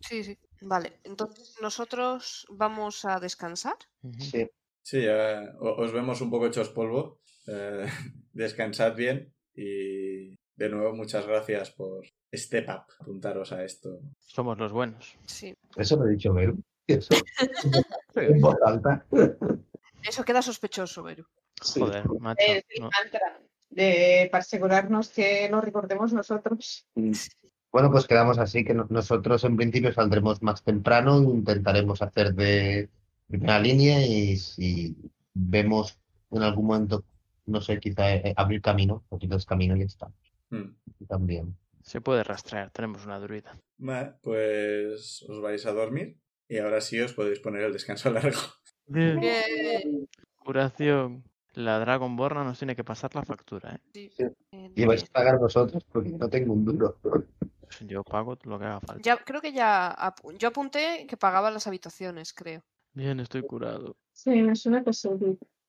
[0.00, 0.36] Sí, sí.
[0.62, 3.76] Vale, entonces nosotros vamos a descansar.
[4.18, 4.48] Sí,
[4.84, 7.20] Sí, o- os vemos un poco hechos polvo.
[7.46, 7.86] Eh,
[8.32, 14.00] descansad bien y de nuevo muchas gracias por step up, apuntaros a esto.
[14.18, 15.16] Somos los buenos.
[15.26, 15.54] Sí.
[15.76, 16.58] eso lo he dicho, Beru.
[16.86, 17.14] Eso.
[18.16, 19.06] En voz alta.
[20.02, 21.24] Eso queda sospechoso, Beru.
[21.62, 21.80] Sí.
[21.80, 22.42] Joder, macho.
[22.46, 22.90] Es el no.
[22.90, 23.40] mantra
[23.70, 26.86] de, para asegurarnos que lo recordemos nosotros.
[27.72, 32.34] Bueno, pues quedamos así, que no- nosotros en principio saldremos más temprano e intentaremos hacer
[32.34, 32.88] de,
[33.26, 34.94] primera línea y si
[35.32, 35.98] vemos
[36.30, 37.02] en algún momento,
[37.46, 40.12] no sé, quizá eh, abrir camino, poquitos camino y ya está.
[40.50, 40.74] Hmm.
[41.00, 41.56] Y También.
[41.82, 43.58] Se puede rastrear, tenemos una druida.
[43.78, 46.16] Vale, pues os vais a dormir
[46.48, 48.38] y ahora sí os podéis poner el descanso largo.
[48.86, 49.18] Bien.
[49.18, 50.08] Bien.
[50.38, 51.24] Curación.
[51.54, 53.78] La Dragonborn nos tiene que pasar la factura, ¿eh?
[53.92, 54.10] Sí.
[54.16, 54.24] Sí.
[54.52, 56.98] Bien, Y vais a pagar vosotros porque no tengo un duro.
[57.80, 59.02] Yo pago lo que haga falta.
[59.02, 59.96] Ya, creo que ya
[60.38, 62.62] yo apunté que pagaba las habitaciones, creo.
[62.94, 63.96] Bien, estoy curado.
[64.12, 65.08] Sí, me suena que sí.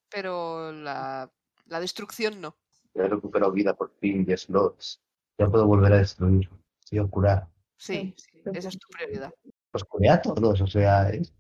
[0.09, 1.31] Pero la,
[1.65, 2.55] la destrucción no.
[2.93, 5.01] Ya he recuperado vida por fin, 10 slots.
[5.37, 6.49] Ya puedo volver a destruir.
[6.83, 7.47] Estoy a curar.
[7.77, 9.31] Sí, sí, esa es tu prioridad.
[9.71, 11.33] Pues curé a todos, o sea, es-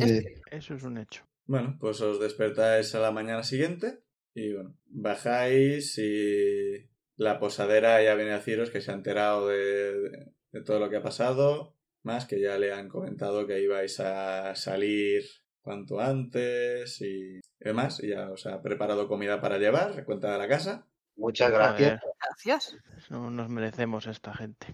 [0.00, 1.24] Es- Eso es un hecho.
[1.46, 4.02] Bueno, pues os despertáis a la mañana siguiente
[4.34, 6.87] y bueno, bajáis y
[7.18, 9.56] la posadera ya viene a deciros que se ha enterado de,
[10.00, 14.00] de- de todo lo que ha pasado, más que ya le han comentado que ibais
[14.00, 15.24] a salir
[15.60, 20.48] cuanto antes y demás, y ya os ha preparado comida para llevar, cuenta de la
[20.48, 20.86] casa.
[21.16, 22.00] Muchas gracias.
[22.18, 22.76] Gracias.
[23.10, 24.68] no nos merecemos esta gente.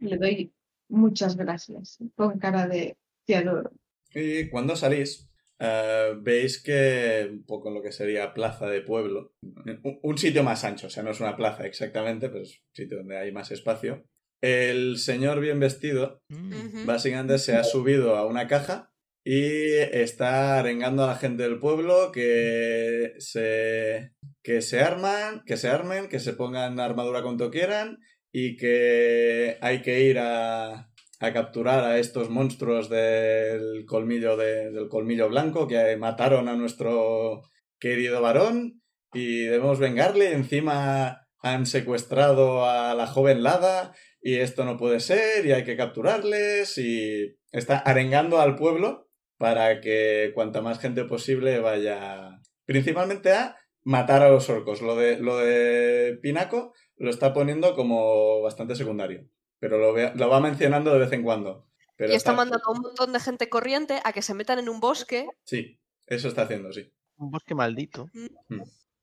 [0.00, 0.52] Le doy
[0.88, 1.98] muchas gracias.
[2.14, 3.70] Con cara de te adoro.
[4.12, 5.29] Y cuando salís,
[5.60, 10.42] eh, veis que un poco en lo que sería plaza de pueblo, un, un sitio
[10.42, 13.30] más ancho, o sea, no es una plaza exactamente, pero es un sitio donde hay
[13.30, 14.04] más espacio.
[14.42, 16.86] El señor bien vestido Mm.
[16.86, 18.92] Básicamente se ha subido a una caja
[19.24, 24.12] y está arengando a la gente del pueblo que se
[24.42, 27.98] que se arman, que se armen, que se pongan armadura cuanto quieran
[28.32, 30.89] y que hay que ir a,
[31.20, 37.42] a capturar a estos monstruos del colmillo de- del colmillo blanco que mataron a nuestro
[37.78, 38.82] querido varón
[39.12, 40.32] y debemos vengarle.
[40.32, 45.76] Encima han secuestrado a la joven Lada y esto no puede ser y hay que
[45.76, 53.56] capturarles y está arengando al pueblo para que cuanta más gente posible vaya principalmente a
[53.82, 54.82] matar a los orcos.
[54.82, 59.24] Lo de, lo de Pinaco lo está poniendo como bastante secundario,
[59.60, 61.66] pero lo, ve- lo va mencionando de vez en cuando.
[61.96, 64.68] Pero y está mandando a un montón de gente corriente a que se metan en
[64.68, 65.28] un bosque.
[65.44, 66.90] Sí, eso está haciendo, sí.
[67.18, 68.08] Un bosque maldito.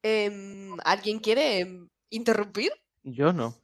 [0.03, 1.67] Em, ¿Alguien quiere
[2.09, 2.71] interrumpir?
[3.03, 3.55] Yo no.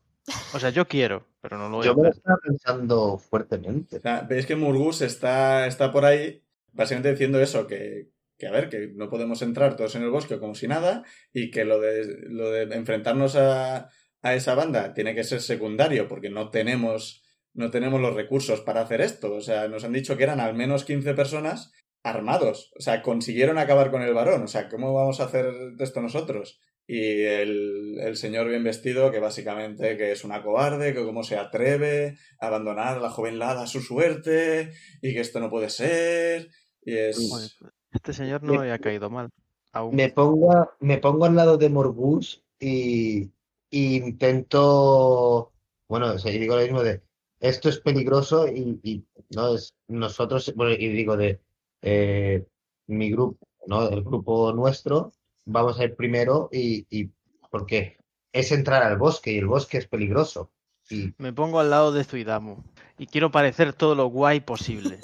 [0.54, 2.18] O sea, yo quiero, pero no lo voy a Yo me lo hacer.
[2.20, 3.98] estaba pensando fuertemente.
[3.98, 6.42] O sea, veis que Murgus está, está por ahí
[6.72, 10.40] básicamente diciendo eso, que, que a ver, que no podemos entrar todos en el bosque
[10.40, 11.04] como si nada
[11.34, 13.90] y que lo de, lo de enfrentarnos a,
[14.24, 17.22] a esa banda tiene que ser secundario porque no tenemos,
[17.54, 19.34] no tenemos los recursos para hacer esto.
[19.36, 21.72] O sea, nos han dicho que eran al menos 15 personas
[22.04, 22.72] armados.
[22.80, 24.44] O sea, consiguieron acabar con el varón.
[24.44, 26.60] O sea, ¿cómo vamos a hacer esto nosotros?
[26.88, 31.38] Y el, el señor bien vestido, que básicamente que es una cobarde, que cómo se
[31.38, 34.72] atreve a abandonar a la joven Lada a su suerte,
[35.02, 36.50] y que esto no puede ser.
[36.82, 37.58] Y es...
[37.92, 39.30] Este señor no me había caído mal.
[39.74, 39.96] Aún.
[39.96, 43.43] Me pongo, me pongo al lado de Morgus y, y
[43.80, 45.52] intento,
[45.88, 47.02] bueno, o sea, digo lo mismo de,
[47.40, 49.04] esto es peligroso y, y
[49.36, 51.40] no es nosotros, bueno, y digo de
[51.82, 52.46] eh,
[52.88, 53.88] mi grupo, ¿no?
[53.90, 55.12] El grupo nuestro,
[55.46, 57.10] vamos a ir primero y, y
[57.50, 57.98] porque
[58.32, 60.52] es entrar al bosque y el bosque es peligroso.
[60.90, 62.64] Y Me pongo al lado de Zuidamu
[62.98, 65.00] y quiero parecer todo lo guay posible.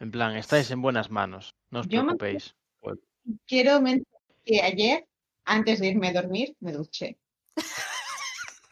[0.00, 1.54] En plan, estáis en buenas manos.
[1.70, 2.54] No os Yo me- preocupéis.
[3.46, 5.06] Quiero mencionar que ayer,
[5.44, 7.18] antes de irme a dormir, me duché.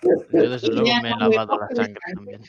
[0.02, 2.42] Yo desde Y luego ya me he lavado la sangre también.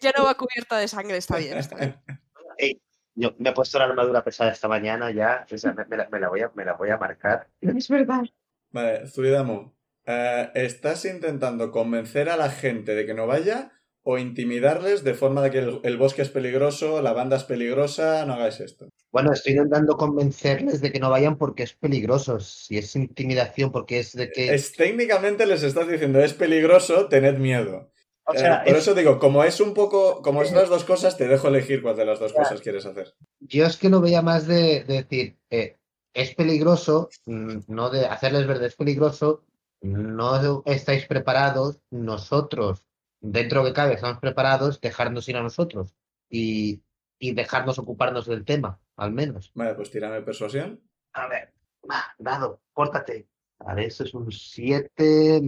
[0.00, 1.58] Ya no va cubierta de sangre, está bien.
[1.58, 1.96] Está bien.
[3.14, 6.08] yo me he puesto la armadura pesada esta mañana ya, o sea, me, me la,
[6.08, 7.48] me la voy a, me la voy a marcar.
[7.60, 8.24] Es verdad.
[8.70, 13.72] Vale, Zuidamo, eh, ¿estás intentando convencer a la gente de que no vaya
[14.06, 18.24] o intimidarles de forma de que el, el bosque es peligroso, la banda es peligrosa,
[18.26, 18.88] no hagáis esto?
[19.10, 22.38] Bueno, estoy intentando convencerles de que no vayan porque es peligroso.
[22.40, 24.54] Si es intimidación, porque es de que.
[24.54, 27.90] Es, técnicamente les estás diciendo es peligroso, tened miedo.
[28.26, 30.84] o Eh, sea, por es- eso digo, como es un poco, como es las dos
[30.84, 33.14] cosas, te dejo elegir cuál de las dos cosas quieres hacer.
[33.40, 35.76] yo es que lo veía más de, de decir, eh,
[36.12, 39.44] es peligroso, mm, no de hacerles ver es peligroso,
[39.82, 42.84] no estáis preparados, nosotros,
[43.24, 45.94] dentro que cabe, estamos preparados, dejarnos ir a nosotros
[46.28, 46.82] y,
[47.18, 49.50] y dejarnos ocuparnos del tema, al menos.
[49.54, 50.80] Vale, pues tírame persuasión.
[51.14, 51.52] A ver,
[51.90, 53.26] va, dado, córtate.
[53.60, 55.40] A ver, eso es un 7,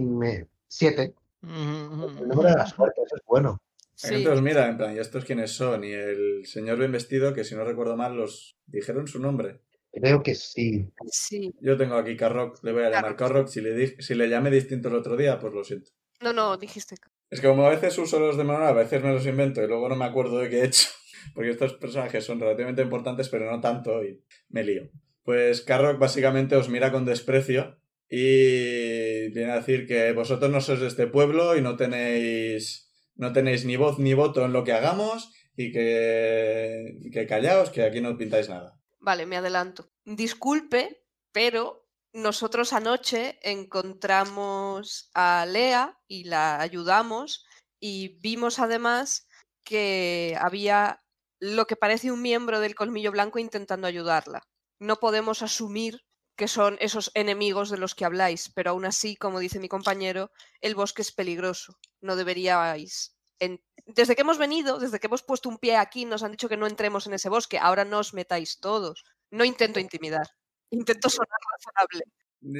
[0.67, 1.13] 7.
[1.43, 3.61] El número de la suerte, eso es bueno.
[3.93, 4.25] Sí.
[4.27, 5.83] os mira, en plan, ¿y estos quiénes son?
[5.83, 9.61] Y el señor bien vestido, que si no recuerdo mal, los dijeron su nombre.
[9.91, 10.87] Creo que sí.
[11.07, 11.53] Sí.
[11.61, 13.47] Yo tengo aquí Carrock, le voy a llamar Carrock.
[13.47, 15.89] Si le, di- si le llamé distinto el otro día, pues lo siento.
[16.21, 16.95] No, no, dijiste.
[17.29, 19.67] Es que como a veces uso los de menor, a veces me los invento y
[19.67, 20.87] luego no me acuerdo de qué he hecho.
[21.33, 24.89] porque estos personajes son relativamente importantes, pero no tanto, y me lío.
[25.23, 27.77] Pues Carrock básicamente os mira con desprecio
[28.09, 33.33] y viene a decir que vosotros no sois de este pueblo y no tenéis, no
[33.33, 37.99] tenéis ni voz ni voto en lo que hagamos y que, que callaos, que aquí
[37.99, 38.79] no pintáis nada.
[38.99, 39.91] Vale, me adelanto.
[40.05, 41.86] Disculpe, pero
[42.17, 47.45] nosotros anoche encontramos a Lea y la ayudamos
[47.79, 49.27] y vimos además
[49.63, 51.03] que había
[51.39, 54.41] lo que parece un miembro del colmillo blanco intentando ayudarla.
[54.79, 56.01] No podemos asumir
[56.35, 60.31] que son esos enemigos de los que habláis, pero aún así, como dice mi compañero,
[60.61, 61.77] el bosque es peligroso.
[62.01, 63.13] No deberíais.
[63.39, 66.49] en- Desde que hemos venido, desde que hemos puesto un pie aquí, nos han dicho
[66.49, 67.59] que no entremos en ese bosque.
[67.59, 69.03] Ahora no os metáis todos.
[69.29, 70.27] No intento intimidar.
[70.71, 72.03] Intento sonar razonable.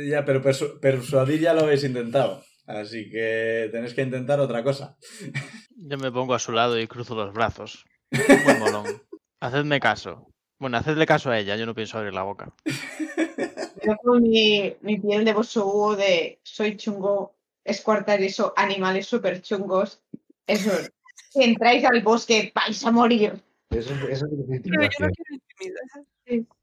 [0.09, 2.43] Ya, pero persu- persuadir ya lo habéis intentado.
[2.65, 4.97] Así que tenéis que intentar otra cosa.
[5.75, 7.85] Yo me pongo a su lado y cruzo los brazos.
[8.11, 8.85] Un buen molón.
[9.39, 10.27] Hacedme caso.
[10.59, 12.51] Bueno, hacedle caso a ella, yo no pienso abrir la boca.
[13.85, 20.01] Yo con mi, mi piel de bosso de soy chungo, escuartar eso, animales súper chungos.
[20.47, 20.71] Eso,
[21.29, 23.39] si entráis al bosque vais a morir.
[23.69, 26.56] Eso, eso es Pero yo no quiero intimidar.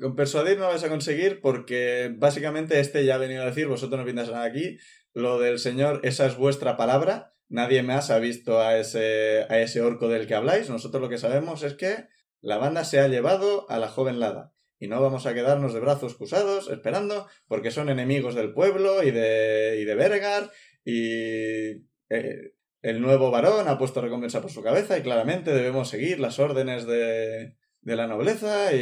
[0.00, 3.66] Con persuadir no lo vais a conseguir porque básicamente este ya ha venido a decir,
[3.66, 4.78] vosotros no nada aquí,
[5.12, 9.82] lo del señor, esa es vuestra palabra, nadie más ha visto a ese, a ese
[9.82, 12.06] orco del que habláis, nosotros lo que sabemos es que
[12.40, 14.52] la banda se ha llevado a la joven Lada.
[14.78, 19.10] Y no vamos a quedarnos de brazos cruzados esperando porque son enemigos del pueblo y
[19.10, 19.94] de, y de
[20.84, 26.18] y eh, el nuevo varón ha puesto recompensa por su cabeza y claramente debemos seguir
[26.18, 28.72] las órdenes de, de la nobleza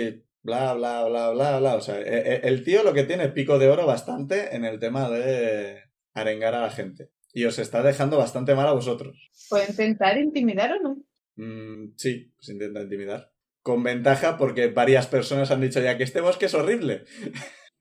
[0.43, 1.75] bla, bla, bla, bla, bla.
[1.77, 4.65] O sea, e- e- el tío lo que tiene es pico de oro bastante en
[4.65, 5.83] el tema de
[6.15, 7.11] arengar a la gente.
[7.33, 9.31] Y os está dejando bastante mal a vosotros.
[9.49, 10.97] ¿Puedo intentar intimidar o no?
[11.37, 13.33] Mm, sí, se intenta intimidar.
[13.63, 17.05] Con ventaja porque varias personas han dicho ya que este bosque es horrible.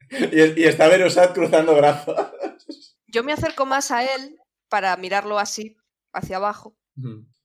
[0.32, 2.16] y, y está Verusat cruzando brazos.
[3.08, 4.38] Yo me acerco más a él
[4.70, 5.78] para mirarlo así,
[6.14, 6.76] hacia abajo.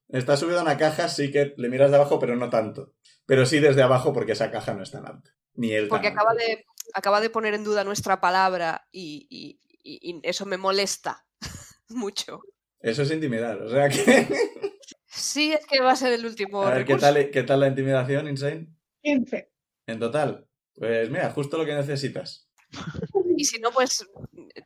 [0.09, 2.95] Está subido a una caja, sí que le miras de abajo, pero no tanto.
[3.27, 5.31] Pero sí desde abajo porque esa caja no es tan alta.
[5.55, 6.43] Ni él Porque acaba alto.
[6.45, 11.25] de, acaba de poner en duda nuestra palabra y, y- y- y eso me molesta
[11.89, 12.41] mucho.
[12.81, 14.29] Eso es intimidar, o sea que...
[15.15, 17.69] Sí, es que va a ser el último A ver, ¿qué tal, ¿qué tal la
[17.69, 18.67] intimidación, Insane?
[19.03, 19.53] 15.
[19.87, 20.49] En total.
[20.75, 22.49] Pues mira, justo lo que necesitas.
[23.37, 24.07] Y si no, pues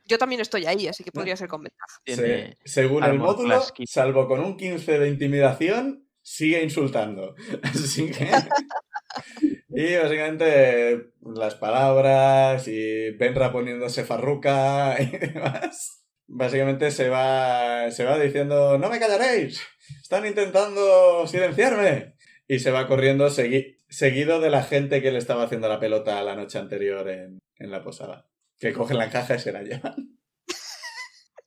[0.05, 1.99] yo también estoy ahí, así que podría ser con ventaja.
[2.03, 7.35] Tiene Se- según el módulo, salvo con un 15 de intimidación, sigue insultando.
[7.63, 8.29] Así que...
[9.69, 16.03] y básicamente las palabras y Benra poniéndose farruca y demás.
[16.27, 19.61] Básicamente se va, se va diciendo, no me callaréis,
[20.01, 22.15] están intentando silenciarme.
[22.49, 26.21] Y se va corriendo segui- seguido de la gente que le estaba haciendo la pelota
[26.23, 28.29] la noche anterior en, en la posada.
[28.59, 30.17] Que cogen la caja y se la llevan.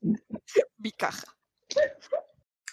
[0.78, 1.36] Mi caja.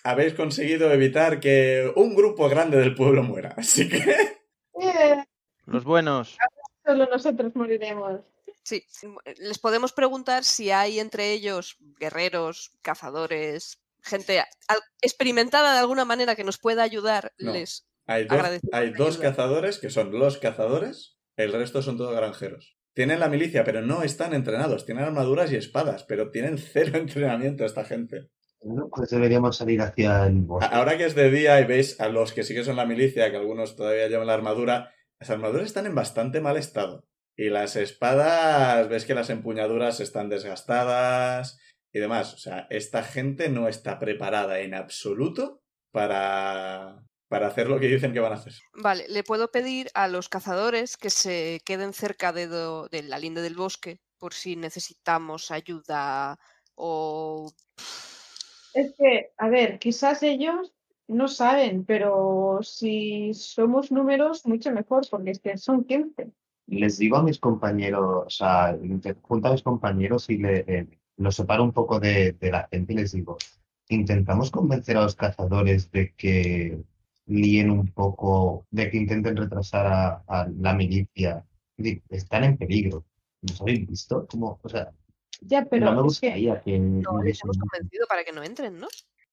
[0.08, 3.54] Habéis conseguido evitar que un grupo grande del pueblo muera.
[3.58, 4.38] Así que
[5.66, 6.38] Los buenos.
[6.86, 8.22] solo nosotros moriremos.
[8.64, 8.84] Sí,
[9.38, 14.44] les podemos preguntar si hay entre ellos guerreros, cazadores, gente
[15.02, 17.34] experimentada de alguna manera que nos pueda ayudar.
[17.38, 17.52] No.
[17.52, 22.78] Les hay dos, hay dos cazadores que son los cazadores, el resto son todos granjeros.
[22.94, 24.86] Tienen la milicia, pero no están entrenados.
[24.86, 28.30] Tienen armaduras y espadas, pero tienen cero entrenamiento esta gente.
[28.62, 30.70] Bueno, pues deberíamos salir hacia el bosque.
[30.74, 33.30] Ahora que es de día y veis a los que sí que son la milicia,
[33.32, 37.06] que algunos todavía llevan la armadura, las armaduras están en bastante mal estado.
[37.36, 41.60] Y las espadas, ves que las empuñaduras están desgastadas
[41.94, 42.34] y demás.
[42.34, 45.62] O sea, esta gente no está preparada en absoluto
[45.92, 48.54] para, para hacer lo que dicen que van a hacer.
[48.74, 53.20] Vale, le puedo pedir a los cazadores que se queden cerca de, do- de la
[53.20, 56.40] linde del bosque por si necesitamos ayuda
[56.74, 57.52] o...
[58.78, 60.72] Es que, a ver, quizás ellos
[61.08, 66.32] no saben, pero si somos números, mucho mejor, porque es que son 15.
[66.68, 68.78] Les digo a mis compañeros, o sea,
[69.24, 72.94] junto a mis compañeros y le, eh, los separo un poco de, de la gente
[72.94, 73.38] y les digo,
[73.90, 76.78] intentamos convencer a los cazadores de que
[77.26, 81.44] líen un poco, de que intenten retrasar a, a la milicia.
[82.10, 83.06] Están en peligro.
[83.42, 84.28] ¿Los habéis visto?
[84.28, 84.92] Como, o sea,
[85.42, 86.80] Ya, pero no me es que gustaría que...
[86.80, 88.88] No, les hemos convencido para que no entren, ¿no?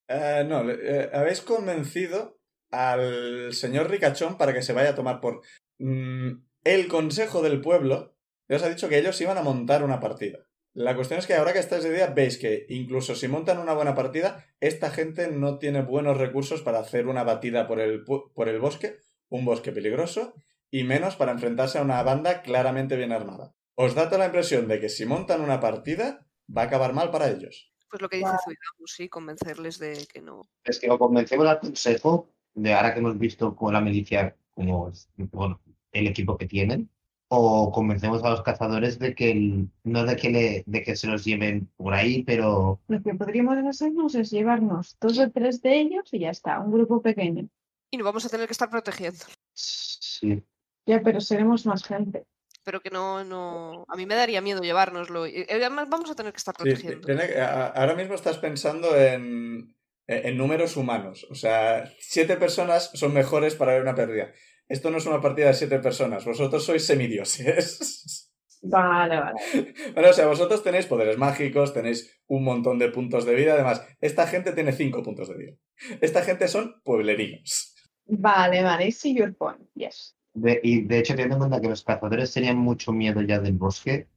[0.09, 2.39] Eh, no, eh, habéis convencido
[2.71, 5.43] al señor Ricachón para que se vaya a tomar por...
[5.79, 8.15] Mm, el consejo del pueblo
[8.49, 10.39] ya os ha dicho que ellos iban a montar una partida.
[10.75, 13.75] La cuestión es que ahora que estáis de día veis que incluso si montan una
[13.75, 18.49] buena partida, esta gente no tiene buenos recursos para hacer una batida por el, por
[18.49, 18.99] el bosque
[19.35, 20.35] un bosque peligroso
[20.71, 23.55] y menos para enfrentarse a una banda claramente bien armada.
[23.77, 27.11] Os da toda la impresión de que si montan una partida va a acabar mal
[27.11, 27.73] para ellos.
[27.91, 30.43] Pues lo que dice Zuidamu, sí, convencerles de que no.
[30.65, 34.89] Es que o convencemos al consejo de ahora que hemos visto con la milicia como
[34.89, 35.61] es, bueno,
[35.93, 36.89] el equipo que tienen,
[37.29, 41.07] o convencemos a los cazadores de que el- no de que le, de que se
[41.09, 45.81] los lleven por ahí, pero Lo que podríamos hacernos es llevarnos dos o tres de
[45.81, 47.49] ellos y ya está, un grupo pequeño.
[47.91, 49.25] Y nos vamos a tener que estar protegiendo.
[49.53, 50.43] sí.
[50.87, 52.25] Ya, pero seremos más gente.
[52.65, 53.85] Pero que no, no.
[53.89, 55.27] A mí me daría miedo llevárnoslo.
[55.27, 57.07] y- y Además, vamos a tener que estar Sí, protegiendo.
[57.07, 59.75] tiene ahora mismo estás pensando en,
[60.07, 61.27] en números humanos.
[61.31, 64.33] O sea, siete personas son mejores para ver una pérdida.
[64.69, 66.25] Esto no es una partida de siete personas.
[66.25, 68.31] Vosotros sois semidioses.
[68.67, 69.35] Vale, vale.
[69.95, 73.53] Bueno, o sea, vosotros tenéis poderes mágicos, tenéis un montón de puntos de vida.
[73.53, 75.53] Además, esta gente tiene cinco puntos de vida.
[76.01, 77.75] Esta gente son pueblerinos.
[78.07, 78.91] Vale, vale.
[78.91, 79.61] See your point.
[79.75, 80.17] Yes.
[80.35, 83.53] De- y de hecho, teniendo en cuenta que los cazadores tenían mucho miedo ya del
[83.55, 84.09] bosque,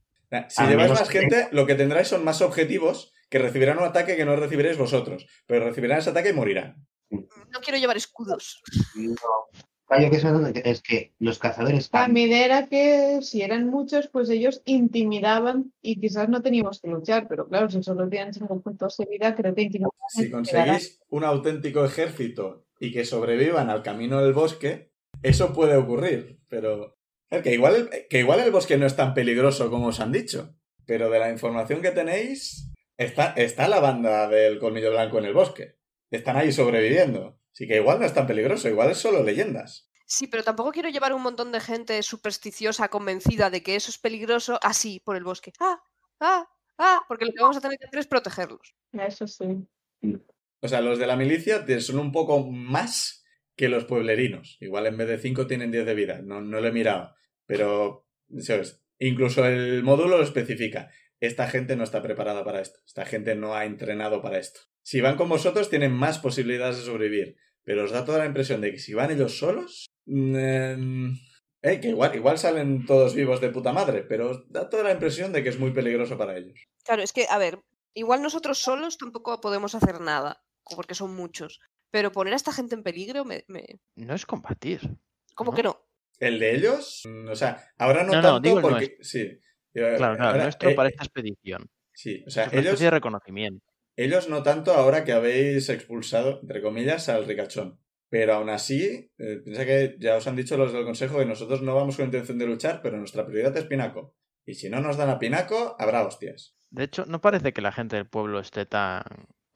[0.49, 4.15] Si lleváis más que- gente, lo que tendráis son más objetivos que recibirán un ataque
[4.18, 5.26] que no recibiréis vosotros.
[5.45, 6.76] Pero recibirán ese ataque y morirán.
[7.10, 8.61] No quiero llevar escudos.
[8.95, 9.15] no.
[9.89, 15.72] Que es que los cazadores La idea era que si eran muchos, pues ellos intimidaban
[15.81, 19.34] y quizás no teníamos que luchar, pero claro, si solo tienen cinco puntos de vida,
[19.34, 24.91] creo que intimidar Si conseguís un auténtico ejército y que sobrevivan al camino del bosque,
[25.23, 26.39] eso puede ocurrir.
[26.48, 26.98] Pero.
[27.30, 30.56] Que igual, que igual el bosque no es tan peligroso como os han dicho.
[30.85, 35.34] Pero de la información que tenéis, está, está la banda del colmillo blanco en el
[35.34, 35.77] bosque.
[36.10, 37.38] Están ahí sobreviviendo.
[37.53, 39.89] Así que igual no es tan peligroso, igual es solo leyendas.
[40.06, 43.98] Sí, pero tampoco quiero llevar un montón de gente supersticiosa, convencida de que eso es
[43.98, 45.52] peligroso, así por el bosque.
[45.60, 45.81] ¡Ah!
[46.22, 46.48] ¡Ah!
[46.77, 47.02] ¡Ah!
[47.10, 48.73] Porque lo que vamos a tener que hacer es protegerlos.
[48.94, 49.68] Eso sí.
[50.61, 53.16] O sea, los de la milicia son un poco más
[53.57, 54.57] que los pueblerinos.
[54.61, 56.21] Igual en vez de 5 tienen 10 de vida.
[56.23, 57.15] No, no lo he mirado.
[57.45, 58.07] Pero,
[58.39, 58.81] ¿sabes?
[58.99, 60.89] Incluso el módulo lo especifica.
[61.19, 62.79] Esta gente no está preparada para esto.
[62.85, 64.61] Esta gente no ha entrenado para esto.
[64.84, 67.38] Si van con vosotros, tienen más posibilidades de sobrevivir.
[67.63, 69.88] Pero os da toda la impresión de que si van ellos solos.
[70.05, 71.17] mm, em,
[71.63, 74.03] eh, que igual, igual salen todos vivos de puta madre.
[74.03, 76.59] Pero os da toda la impresión de que es muy peligroso para ellos.
[76.84, 77.59] Claro, es que, a ver,
[77.95, 80.43] igual nosotros solos tampoco podemos hacer nada,
[80.75, 81.59] porque son muchos.
[81.91, 84.81] Pero poner a esta gente en peligro, me, me- No es combatir.
[85.35, 85.55] ¿cómo No.
[85.57, 85.81] que no?
[86.19, 88.97] El de ellos, mm, o sea, ahora no, No, no, tanto digo el porque.
[89.01, 89.19] Sí.
[89.22, 89.39] Eh,
[89.73, 91.69] Claro, claro, ahora, nuestro eh, para esta expedición.
[91.93, 93.65] Sí, o sea, es una ellos, de reconocimiento.
[93.95, 97.80] ellos no tanto ahora que habéis expulsado, entre comillas, al ricachón.
[98.09, 101.61] Pero aún así, eh, piensa que ya os han dicho los del consejo que nosotros
[101.61, 104.15] no vamos con intención de luchar, pero nuestra prioridad es Pinaco.
[104.45, 106.55] Y si no nos dan a Pinaco, habrá hostias.
[106.72, 109.03] De hecho, no parece que la gente del pueblo esté tan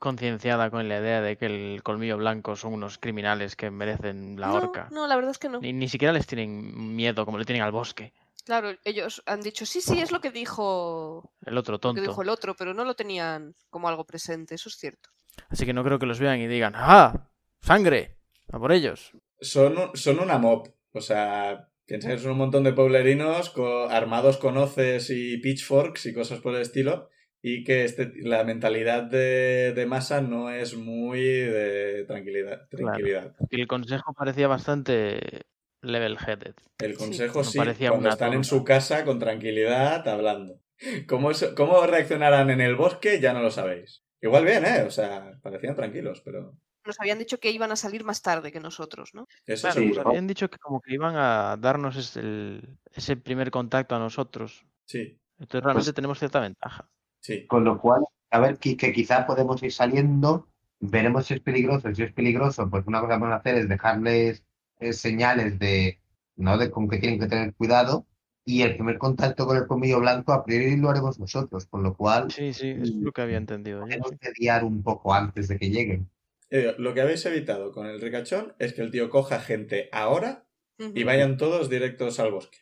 [0.02, 4.48] concienciada con la idea de que el colmillo blanco son unos criminales que merecen la
[4.48, 4.88] no, horca.
[4.90, 5.60] no, la verdad es que no.
[5.60, 8.12] Ni, ni siquiera les tienen miedo como le tienen al bosque.
[8.44, 12.02] Claro, ellos han dicho, sí, sí, es lo que dijo, El otro lo que tonto.
[12.02, 15.10] dijo el otro, pero no lo tenían como algo presente, eso es cierto.
[15.48, 17.30] Así que no creo que los vean y digan, ¡ah!
[17.60, 18.16] ¡Sangre!
[18.50, 19.12] ¡A por ellos!
[19.40, 20.68] Son, un- son una mob.
[20.92, 26.06] O sea, piensa que son un montón de pueblerinos co- armados con hoces y pitchforks
[26.06, 27.08] y cosas por el estilo.
[27.44, 32.68] Y que este, la mentalidad de, de masa no es muy de tranquilidad.
[32.68, 32.86] Claro.
[32.86, 33.34] tranquilidad.
[33.50, 35.42] Y el consejo parecía bastante
[35.80, 36.54] level-headed.
[36.78, 40.60] El Sí, consejo sí, parecía cuando están en su casa con tranquilidad hablando.
[41.08, 43.20] ¿Cómo, es- ¿Cómo reaccionarán en el bosque?
[43.20, 44.04] Ya no lo sabéis.
[44.20, 44.82] Igual bien, ¿eh?
[44.86, 48.58] O sea, parecían tranquilos, pero Nos habían dicho que iban a salir más tarde que
[48.60, 49.26] nosotros, ¿no?
[49.46, 50.10] eso Claro, Sí, nos seguro.
[50.10, 54.64] habían dicho que como que iban a darnos ese, el- ese primer contacto a nosotros.
[54.84, 56.88] Sí, Entonces realmente tenemos cierta ventaja.
[57.22, 57.46] Sí.
[57.46, 60.48] con lo cual, a ver, que, que quizá podemos ir saliendo,
[60.80, 64.44] veremos si es peligroso, si es peligroso, pues una cosa que podemos hacer es dejarles
[64.80, 66.00] eh, señales de,
[66.36, 66.58] ¿no?
[66.58, 68.06] de con que tienen que tener cuidado,
[68.44, 71.94] y el primer contacto con el colmillo blanco a priori lo haremos nosotros, con lo
[71.94, 73.96] cual Sí, sí, es lo que había entendido sí.
[74.20, 76.10] que guiar un poco antes de que lleguen.
[76.50, 80.44] Eh, lo que habéis evitado con el ricachón es que el tío coja gente ahora
[80.78, 82.58] y vayan todos directos al bosque.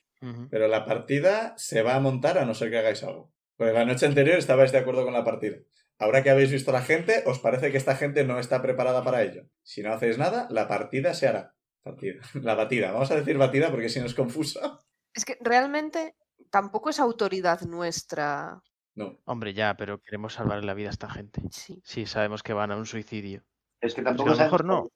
[0.50, 3.32] Pero la partida se va a montar a no ser que hagáis algo.
[3.60, 5.58] Porque la noche anterior estabais de acuerdo con la partida.
[5.98, 9.04] Ahora que habéis visto a la gente, os parece que esta gente no está preparada
[9.04, 9.50] para ello.
[9.62, 11.54] Si no hacéis nada, la partida se hará.
[11.82, 12.22] Partida.
[12.42, 12.90] La batida.
[12.90, 14.80] Vamos a decir batida porque si no es confuso.
[15.12, 16.16] Es que realmente
[16.48, 18.62] tampoco es autoridad nuestra.
[18.94, 19.18] No.
[19.26, 21.42] Hombre, ya, pero queremos salvarle la vida a esta gente.
[21.50, 21.82] Sí.
[21.84, 23.44] Sí, sabemos que van a un suicidio.
[23.82, 24.90] Es que Pues tampoco a lo mejor no.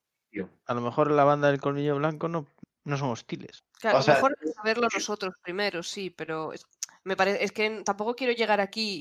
[0.65, 2.47] A lo mejor la banda del colmillo blanco no,
[2.85, 3.62] no son hostiles.
[3.78, 6.55] Claro, O sea, mejor es saberlo nosotros primero, sí, pero
[7.05, 8.98] me parece, es que tampoco quiero llegar aquí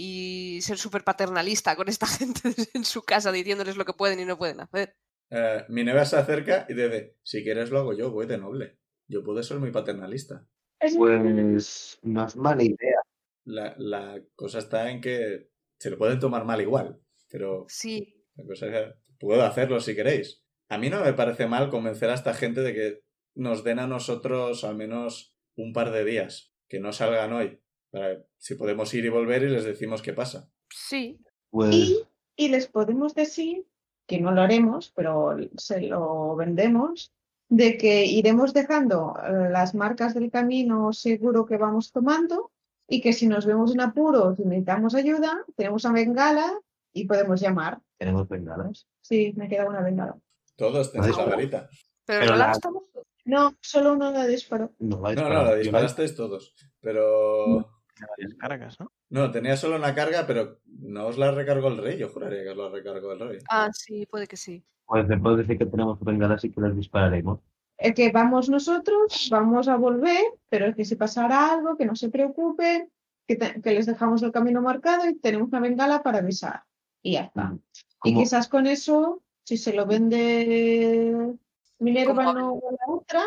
[0.58, 4.26] y ser súper paternalista con esta gente en su casa diciéndoles lo que pueden y
[4.26, 4.96] no pueden hacer.
[5.30, 8.78] Eh, mi se acerca y dice, si quieres lo hago yo, voy de noble.
[9.08, 10.46] yo puedo ser muy paternalista.
[10.80, 13.00] Es- Pues no es mala idea.
[13.46, 15.50] La, la cosa está en que
[15.80, 19.96] se lo pueden tomar mal igual, pero Sí, la cosa es que puedo hacerlo si
[19.96, 20.44] queréis.
[20.70, 23.04] A mí no me parece mal convencer a esta gente de que
[23.36, 27.62] nos den a nosotros al menos un par de días, que no salgan hoy,
[27.94, 30.50] para si podemos ir y volver y les decimos qué pasa.
[30.70, 31.20] sí.
[31.52, 32.04] Pues Y,
[32.36, 33.68] y les podemos decir,
[34.08, 37.14] que no lo haremos, pero se lo vendemos,
[37.48, 42.52] de que iremos dejando eh, las marcas del camino seguro que vamos tomando
[42.90, 46.60] y que si nos vemos en apuros y necesitamos ayuda, tenemos una bengala
[46.92, 47.80] y podemos llamar.
[48.00, 48.88] tenemos bengalas.
[49.02, 50.18] Sí, me queda una bengala.
[50.56, 51.70] Todos tenéis la varita.
[52.06, 52.84] Pero, Pero no la la- gastamos.
[53.26, 54.72] No, solo uno de disparo.
[54.80, 56.56] No, No, no, la disparasteis todos.
[56.82, 57.70] Pero...
[58.10, 58.92] varias cargas, ¿no?
[59.10, 61.98] No, tenía solo una carga, pero no os la recargó el rey.
[61.98, 63.40] Yo juraría que os la recargó el rey.
[63.50, 64.64] Ah, sí, puede que sí.
[64.86, 67.40] Pues te puedo decir que tenemos bengalas y que las dispararemos.
[67.78, 71.96] El que vamos nosotros, vamos a volver, pero el que si pasara algo, que no
[71.96, 72.90] se preocupen,
[73.28, 76.64] que, te- que les dejamos el camino marcado y tenemos una bengala para avisar.
[77.02, 77.58] Y ya está.
[78.04, 81.34] Y quizás con eso, si se lo vende
[81.80, 83.22] Minerva no o la otra,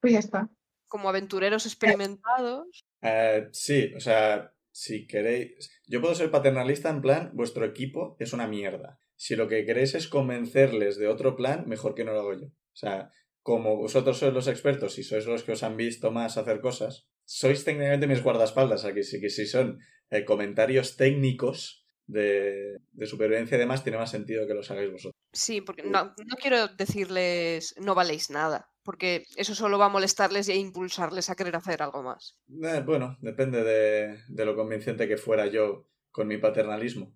[0.00, 0.48] pues ya está.
[0.88, 2.84] Como aventureros experimentados.
[3.06, 5.70] Eh, sí, o sea, si queréis...
[5.86, 8.98] Yo puedo ser paternalista en plan, vuestro equipo es una mierda.
[9.14, 12.46] Si lo que queréis es convencerles de otro plan, mejor que no lo hago yo.
[12.46, 13.10] O sea,
[13.42, 17.06] como vosotros sois los expertos y sois los que os han visto más hacer cosas,
[17.24, 18.84] sois técnicamente mis guardaespaldas.
[18.84, 19.78] Aquí sí que si son
[20.10, 25.14] eh, comentarios técnicos de, de supervivencia y demás, tiene más sentido que los hagáis vosotros.
[25.32, 30.48] Sí, porque no, no quiero decirles no valéis nada, porque eso solo va a molestarles
[30.48, 32.36] e impulsarles a querer hacer algo más.
[32.62, 37.12] Eh, bueno, depende de, de lo convincente que fuera yo con mi paternalismo.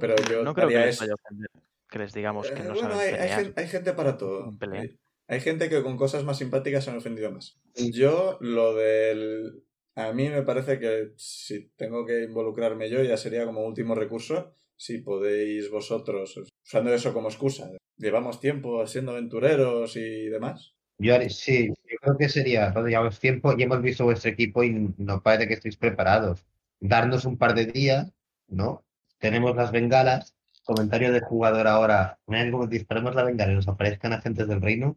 [0.00, 1.02] Pero yo No creo que les eso.
[1.04, 1.50] vaya a ofender
[1.90, 3.42] que les digamos que Eh, no bueno, saben hay, hay pelear.
[3.44, 4.56] gen- hay gente para todo.
[4.72, 4.98] Hay,
[5.28, 7.58] hay gente que con cosas más simpáticas se han ofendido más.
[7.92, 9.62] Yo, lo del.
[9.96, 14.54] A mí me parece que si tengo que involucrarme yo, ya sería como último recurso.
[14.76, 16.34] Si podéis vosotros,
[16.64, 20.73] usando eso como excusa, llevamos tiempo siendo aventureros y demás.
[20.98, 24.92] Yo sí, yo creo que sería, cuando llevamos tiempo y hemos visto vuestro equipo y
[24.96, 26.44] no parece que estéis preparados.
[26.80, 28.12] Darnos un par de días,
[28.48, 28.84] ¿no?
[29.18, 30.34] Tenemos las bengalas.
[30.64, 32.18] Comentario del jugador ahora.
[32.26, 34.96] Miren cómo disparamos la bengala y nos aparezcan agentes del reino.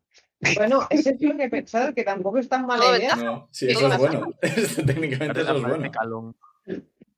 [0.55, 3.15] Bueno, eso es lo que he pensado, que tampoco es tan mala idea.
[3.15, 4.33] No, sí, eso es bueno.
[4.41, 6.35] Técnicamente eso es bueno.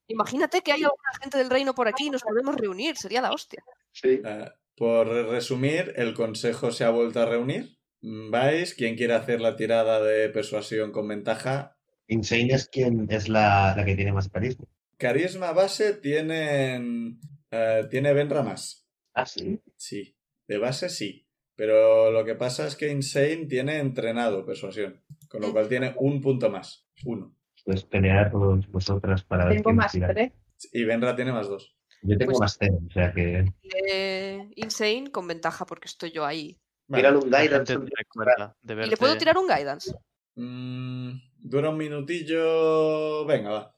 [0.07, 3.31] Imagínate que hay alguna gente del reino por aquí y nos podemos reunir, sería la
[3.31, 3.63] hostia.
[3.91, 4.21] Sí.
[4.23, 7.77] Eh, por resumir, el consejo se ha vuelto a reunir.
[8.01, 11.77] Vais, quien quiera hacer la tirada de persuasión con ventaja.
[12.07, 14.65] Insane es quien es la, la que tiene más carisma.
[14.97, 17.19] Carisma base tienen.
[17.51, 18.87] eh, tiene Benra más.
[19.13, 19.59] Ah, sí.
[19.75, 20.15] Sí,
[20.47, 21.25] de base sí.
[21.55, 25.03] Pero lo que pasa es que Insane tiene entrenado persuasión.
[25.27, 26.87] Con lo cual tiene un punto más.
[27.05, 27.35] Uno.
[27.65, 30.07] Pues pelear vosotras para ver Tengo más tira.
[30.13, 30.31] tres.
[30.73, 31.75] Y Benra tiene más dos.
[32.01, 33.45] Yo tengo Pues- más cero, o sea que.
[33.91, 36.57] Eh, insane con ventaja porque estoy yo ahí.
[36.89, 37.01] Vale.
[37.03, 37.77] Tírale un guidance.
[37.95, 39.91] recuerda de ¿Y le puedo tirar un guidance?
[40.35, 43.25] Mm, dura un minutillo.
[43.25, 43.75] Venga, va.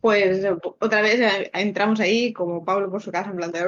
[0.00, 3.60] Pues eh, otra vez eh, entramos ahí como Pablo por su casa en plan de...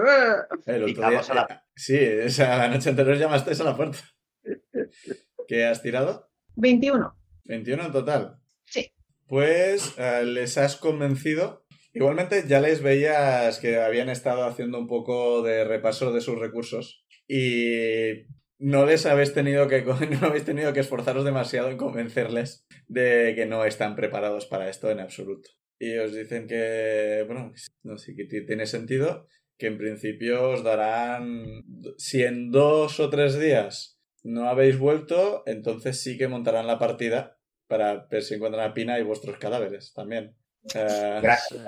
[0.67, 3.77] El otro día- a la- eh, Sí, o sea, la noche anterior llamasteis a la
[3.77, 3.99] puerta.
[5.49, 6.29] ¿Qué has tirado?
[6.57, 7.15] 21.
[7.45, 8.39] 21 en total.
[8.65, 8.93] Sí.
[9.27, 11.65] Pues les has convencido.
[11.93, 17.07] Igualmente ya les veías que habían estado haciendo un poco de repaso de sus recursos
[17.27, 18.27] y
[18.59, 19.83] no les habéis tenido que
[20.21, 24.91] no habéis tenido que esforzaros demasiado en convencerles de que no están preparados para esto
[24.91, 25.51] en absoluto.
[25.79, 27.53] Y os dicen que, bueno,
[27.83, 29.27] no sé, que tiene sentido,
[29.59, 31.65] que en principio os darán,
[31.99, 37.39] si en dos o tres días no habéis vuelto, entonces sí que montarán la partida
[37.69, 40.37] para ver si encuentran a Pina y vuestros cadáveres también.
[40.75, 41.63] Eh, Gracias.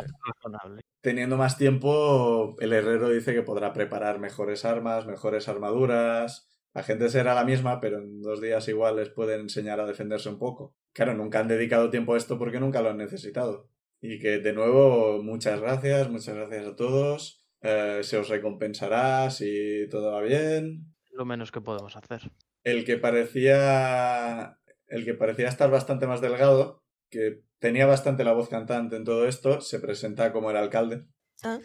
[1.00, 6.48] Teniendo más tiempo, el herrero dice que podrá preparar mejores armas, mejores armaduras.
[6.78, 10.28] La gente será la misma, pero en dos días igual les pueden enseñar a defenderse
[10.28, 10.76] un poco.
[10.92, 13.68] Claro, nunca han dedicado tiempo a esto porque nunca lo han necesitado.
[14.00, 17.44] Y que de nuevo, muchas gracias, muchas gracias a todos.
[17.62, 20.94] Eh, se os recompensará si todo va bien.
[21.10, 22.30] Lo menos que podemos hacer.
[22.62, 24.60] El que parecía.
[24.86, 29.26] El que parecía estar bastante más delgado, que tenía bastante la voz cantante en todo
[29.26, 31.06] esto, se presenta como el alcalde.
[31.42, 31.58] Ah.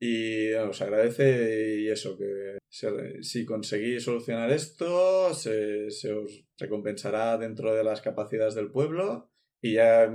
[0.00, 6.44] Y bueno, os agradece y eso, que se- si conseguís solucionar esto, se, se os
[6.58, 9.30] recompensará dentro de las capacidades del pueblo
[9.60, 10.08] y ya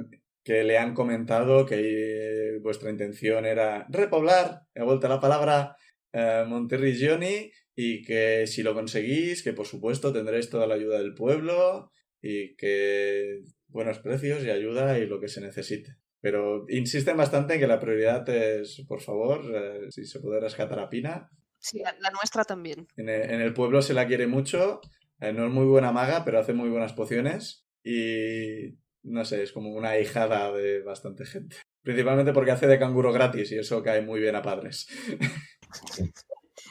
[0.44, 5.76] que le han comentado que eh, vuestra intención era repoblar, he vuelto la palabra,
[6.14, 11.14] eh, Monterrigioni y que si lo conseguís, que por supuesto tendréis toda la ayuda del
[11.16, 11.92] pueblo
[12.22, 15.98] y que buenos precios y ayuda y lo que se necesite.
[16.24, 20.80] Pero insisten bastante en que la prioridad es, por favor, eh, si se puede rescatar
[20.80, 21.30] a Pina.
[21.60, 22.88] Sí, la, nuestra también.
[22.96, 24.80] En el, en el pueblo se la quiere mucho,
[25.20, 29.52] eh, no es muy buena maga, pero hace muy buenas pociones y no sé, es
[29.52, 31.58] como una hijada de bastante gente.
[31.82, 34.88] Principalmente porque hace de canguro gratis y eso cae muy bien a padres.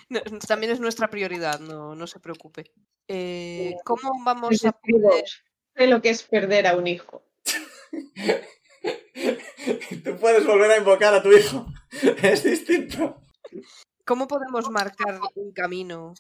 [0.09, 2.73] No, También es nuestra prioridad, no, no se preocupe.
[3.07, 5.25] Eh, ¿Cómo vamos a poder-
[5.77, 7.23] sé lo que es perder a un hijo.
[10.05, 11.67] Tú puedes volver a invocar a tu hijo.
[12.23, 13.21] Es distinto.
[14.05, 16.15] ¿Cómo podemos marcar un camino?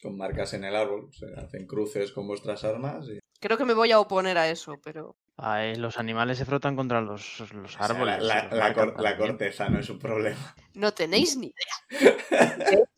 [0.00, 3.74] Con marcas en el árbol, se hacen cruces con vuestras armas y Creo que me
[3.74, 7.78] voy a oponer a eso, pero Ay, los animales se frotan contra los, los O
[7.78, 8.22] sea, árboles.
[8.22, 10.54] la, cor- corteza no es un problema.
[10.74, 11.52] no tenéis ni
[11.90, 12.56] idea.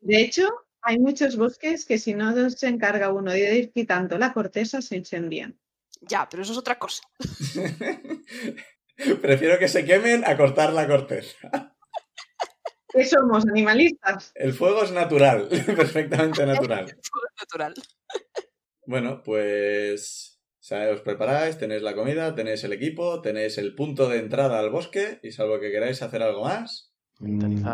[0.00, 0.48] De hecho,
[0.82, 4.96] hay muchos bosques que si no se encarga uno de ir quitando la corteza, se
[4.96, 5.58] incendian.
[6.00, 7.02] Ya, pero eso es otra cosa.
[9.22, 11.74] Prefiero que se quemen a cortar la corteza.
[12.88, 13.46] ¿Qué somos?
[13.46, 14.32] ¿Animalistas?
[14.34, 16.86] El fuego es natural, perfectamente natural.
[16.86, 17.74] Fuego natural.
[18.86, 20.36] Bueno, pues
[20.66, 24.58] o sea, os preparáis, tenéis la comida, tenéis el equipo, tenéis el punto de entrada
[24.58, 26.92] al bosque y salvo que queráis hacer algo más.
[27.20, 27.64] Mm,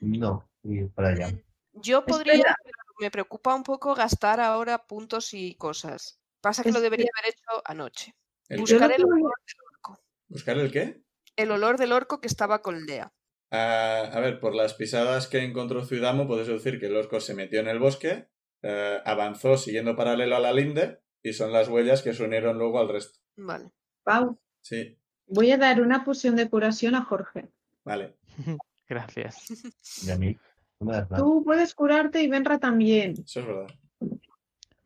[0.00, 1.32] No, ir para allá.
[1.72, 2.54] Yo podría, Espera.
[2.62, 6.20] pero me preocupa un poco gastar ahora puntos y cosas.
[6.48, 8.14] Pasa que lo debería haber hecho anoche.
[8.48, 8.60] ¿el?
[8.60, 9.98] Buscar el que voy olor,
[10.28, 11.02] ¿buscar el qué?
[11.36, 13.12] el olor del orco que estaba con Lea.
[13.50, 17.34] Ah, a ver, por las pisadas que encontró Ciudadamo, puedes deducir que el orco se
[17.34, 18.28] metió en el bosque,
[18.62, 22.80] eh, avanzó siguiendo paralelo a la linde y son las huellas que se unieron luego
[22.80, 23.18] al resto.
[23.36, 23.70] Vale.
[24.02, 27.50] Pau, Sí, voy a dar una poción de curación a Jorge.
[27.84, 28.16] vale.
[28.88, 29.44] Gracias.
[30.06, 30.34] Y a mí.
[30.80, 31.22] No me das nada.
[31.22, 33.16] Tú puedes curarte y Benra también.
[33.22, 33.68] Eso es verdad.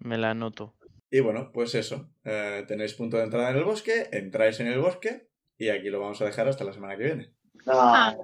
[0.01, 0.74] Me la anoto.
[1.12, 2.09] Y bueno, pues eso.
[2.24, 5.28] eh, tenéis punto de entrada en el bosque, entráis en el bosque
[5.59, 7.32] y aquí lo vamos a dejar hasta la semana que viene.
[7.66, 7.72] No.
[7.76, 8.16] Ah.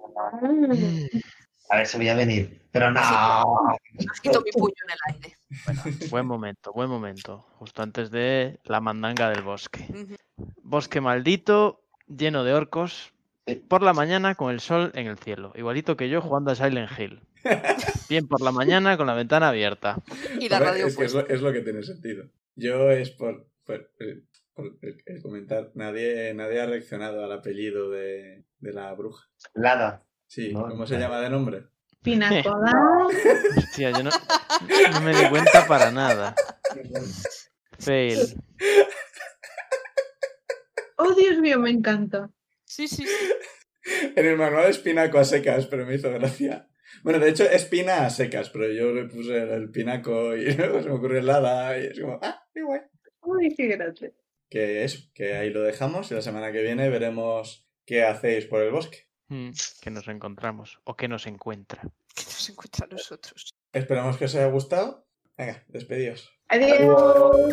[1.69, 2.63] A ver, se voy a venir.
[2.73, 3.01] Pero no.
[4.23, 6.09] Quito mi puño en el aire.
[6.09, 7.47] Buen momento, buen momento.
[7.59, 9.87] Justo antes de la mandanga del bosque.
[10.63, 13.13] Bosque maldito, lleno de orcos.
[13.69, 15.53] Por la mañana con el sol en el cielo.
[15.57, 17.21] Igualito que yo jugando a Silent Hill.
[18.09, 19.99] Bien por la mañana con la ventana abierta.
[20.41, 21.29] Y la radio es, que es, puesta.
[21.29, 22.25] lo, es lo que tiene sentido.
[22.61, 24.23] Yo es por, por, eh,
[24.53, 25.71] por el- el comentar.
[25.75, 29.29] Nadie, nadie ha reaccionado al apellido de, de la bruja.
[29.55, 30.05] Lada.
[30.27, 31.01] Sí, No, ¿cómo se no.
[31.01, 31.63] llama de nombre?
[32.03, 32.73] Pinacoda.
[33.57, 34.11] Hostia, yo no,
[34.93, 36.35] no me di cuenta para nada.
[37.79, 38.19] Fail.
[40.97, 42.31] Oh, Dios mío, me encanta.
[42.65, 43.33] Sí, sí, sí.
[44.17, 46.69] En el manual es pinaco a secas, pero me hizo gracia.
[47.03, 50.83] Bueno, de hecho es pina a secas, pero yo le puse el pinaco y luego
[50.83, 52.81] se me ocurrió el hada y es como, ah, qué guay.
[53.23, 54.15] Uy, qué grande.
[54.51, 58.63] Que eso, que ahí lo dejamos y la semana que viene veremos qué hacéis por
[58.63, 59.07] el bosque.
[59.29, 59.51] Mm,
[59.83, 60.81] Que nos encontramos.
[60.85, 61.83] O que nos encuentra.
[62.15, 63.55] Que nos encuentra a nosotros.
[63.73, 65.07] Esperamos que os haya gustado.
[65.37, 66.33] Venga, despedidos.
[66.49, 67.53] Adiós.